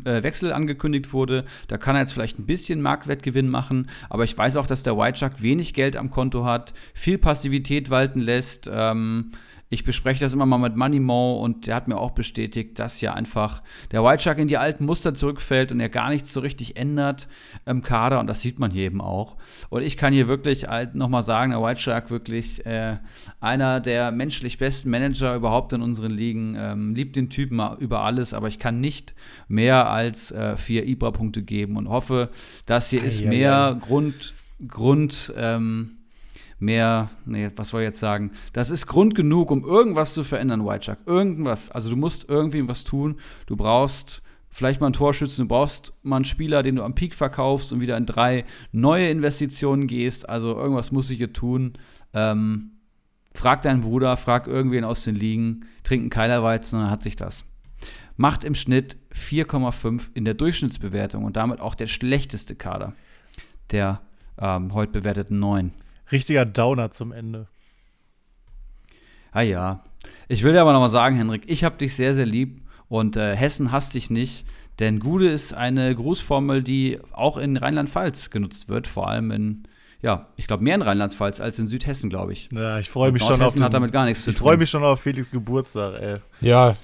[0.04, 1.44] äh, Wechsel angekündigt wurde.
[1.68, 3.88] Da kann er jetzt vielleicht ein bisschen Marktwertgewinn machen.
[4.10, 7.88] Aber ich weiß auch, dass der White Shark wenig Geld am Konto hat, viel Passivität
[7.88, 8.68] walten lässt.
[8.70, 9.32] Ähm,
[9.68, 13.14] ich bespreche das immer mal mit Moneymo und der hat mir auch bestätigt, dass ja
[13.14, 16.76] einfach der White Shark in die alten Muster zurückfällt und er gar nichts so richtig
[16.76, 17.26] ändert
[17.64, 19.36] im Kader und das sieht man hier eben auch.
[19.68, 22.98] Und ich kann hier wirklich halt nochmal sagen, der White Shark wirklich äh,
[23.40, 26.54] einer der menschlich besten Manager überhaupt in unseren Ligen.
[26.56, 29.14] Ähm, liebt den Typen über alles, aber ich kann nicht
[29.48, 32.30] mehr als äh, vier Ibra-Punkte geben und hoffe,
[32.66, 34.34] dass hier ist mehr Grund,
[34.68, 35.95] Grund ähm,
[36.58, 38.32] mehr, nee, was soll ich jetzt sagen?
[38.52, 40.96] Das ist Grund genug, um irgendwas zu verändern, White.
[41.06, 41.70] Irgendwas.
[41.70, 43.16] Also du musst irgendwie was tun.
[43.46, 47.14] Du brauchst vielleicht mal einen Torschützen, du brauchst mal einen Spieler, den du am Peak
[47.14, 50.28] verkaufst und wieder in drei neue Investitionen gehst.
[50.28, 51.74] Also irgendwas muss ich hier tun.
[52.14, 52.70] Ähm,
[53.34, 57.44] frag deinen Bruder, frag irgendwen aus den Ligen, trink einen Keilerweizen, dann hat sich das.
[58.16, 62.94] Macht im Schnitt 4,5 in der Durchschnittsbewertung und damit auch der schlechteste Kader
[63.70, 64.00] der
[64.38, 65.72] ähm, heute bewerteten 9.
[66.10, 67.48] Richtiger Downer zum Ende.
[69.32, 69.84] Ah ja.
[70.28, 73.36] Ich will dir aber nochmal sagen, Henrik, ich habe dich sehr, sehr lieb und äh,
[73.36, 74.46] Hessen hasst dich nicht,
[74.78, 79.64] denn Gude ist eine Grußformel, die auch in Rheinland-Pfalz genutzt wird, vor allem in,
[80.02, 82.48] ja, ich glaube mehr in Rheinland-Pfalz als in Südhessen, glaube ich.
[82.52, 84.36] Ja, ich freue mich schon auf den, hat damit gar nichts zu tun.
[84.36, 86.16] Ich freue mich schon auf Felix Geburtstag, ey.
[86.40, 86.74] Ja.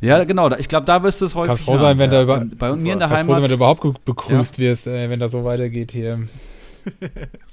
[0.00, 0.50] Ja, genau.
[0.56, 1.48] Ich glaube, da wirst du es häufig.
[1.48, 2.24] Kannst froh sein, wenn ja.
[2.24, 3.26] da über, bei mir in der Heimat.
[3.26, 4.64] Froh sein, wenn du überhaupt begrüßt ja.
[4.64, 6.26] wirst, äh, wenn das so weitergeht hier.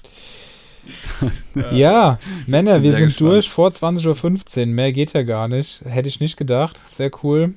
[1.72, 3.32] ja, Männer, wir sind gespannt.
[3.32, 4.66] durch vor 20.15 Uhr.
[4.68, 5.84] Mehr geht ja gar nicht.
[5.86, 6.82] Hätte ich nicht gedacht.
[6.88, 7.54] Sehr cool.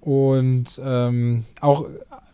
[0.00, 1.86] Und ähm, auch,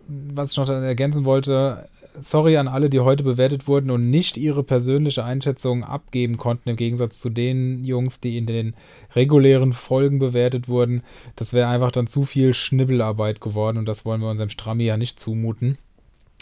[0.09, 1.89] was ich noch ergänzen wollte,
[2.19, 6.77] sorry an alle, die heute bewertet wurden und nicht ihre persönliche Einschätzung abgeben konnten, im
[6.77, 8.75] Gegensatz zu den Jungs, die in den
[9.15, 11.03] regulären Folgen bewertet wurden.
[11.37, 14.97] Das wäre einfach dann zu viel Schnibbelarbeit geworden und das wollen wir unserem Strammi ja
[14.97, 15.79] nicht zumuten.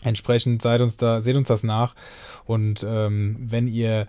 [0.02, 1.94] Entsprechend seid uns da, seht uns das nach.
[2.44, 4.06] Und ähm, wenn ihr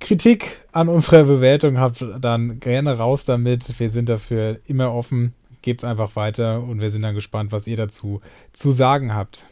[0.00, 3.78] Kritik an unserer Bewertung habt, dann gerne raus damit.
[3.78, 5.34] Wir sind dafür immer offen.
[5.62, 8.20] Gebt es einfach weiter und wir sind dann gespannt, was ihr dazu
[8.52, 9.44] zu sagen habt.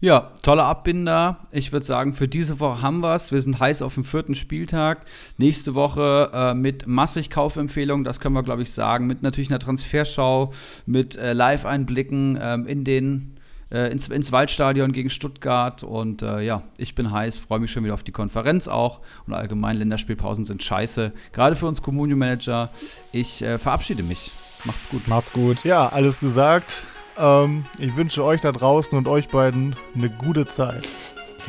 [0.00, 1.38] Ja, toller Abbinder.
[1.50, 3.32] Ich würde sagen, für diese Woche haben wir es.
[3.32, 5.04] Wir sind heiß auf den vierten Spieltag.
[5.38, 9.08] Nächste Woche äh, mit massig Kaufempfehlungen, das können wir, glaube ich, sagen.
[9.08, 10.52] Mit natürlich einer Transferschau,
[10.86, 13.40] mit äh, Live-Einblicken ähm, in den,
[13.72, 15.82] äh, ins, ins, Waldstadion gegen Stuttgart.
[15.82, 19.00] Und äh, ja, ich bin heiß, freue mich schon wieder auf die Konferenz auch.
[19.26, 21.12] Und allgemein Länderspielpausen sind scheiße.
[21.32, 22.70] Gerade für uns Communio-Manager.
[23.10, 24.30] Ich äh, verabschiede mich.
[24.62, 25.08] Macht's gut.
[25.08, 25.64] Macht's gut.
[25.64, 26.86] Ja, alles gesagt.
[27.18, 30.88] Ähm, ich wünsche euch da draußen und euch beiden eine gute Zeit.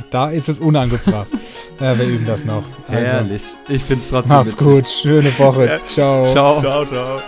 [0.09, 1.27] Da ist es unangebracht.
[1.79, 2.63] ja, wir üben das noch.
[2.87, 3.43] Also, Herrlich.
[3.67, 4.67] Ich finde es trotzdem Macht's witzig.
[4.67, 4.89] gut.
[4.89, 5.79] Schöne Woche.
[5.85, 6.25] ciao.
[6.25, 6.59] Ciao.
[6.59, 7.21] Ciao, ciao.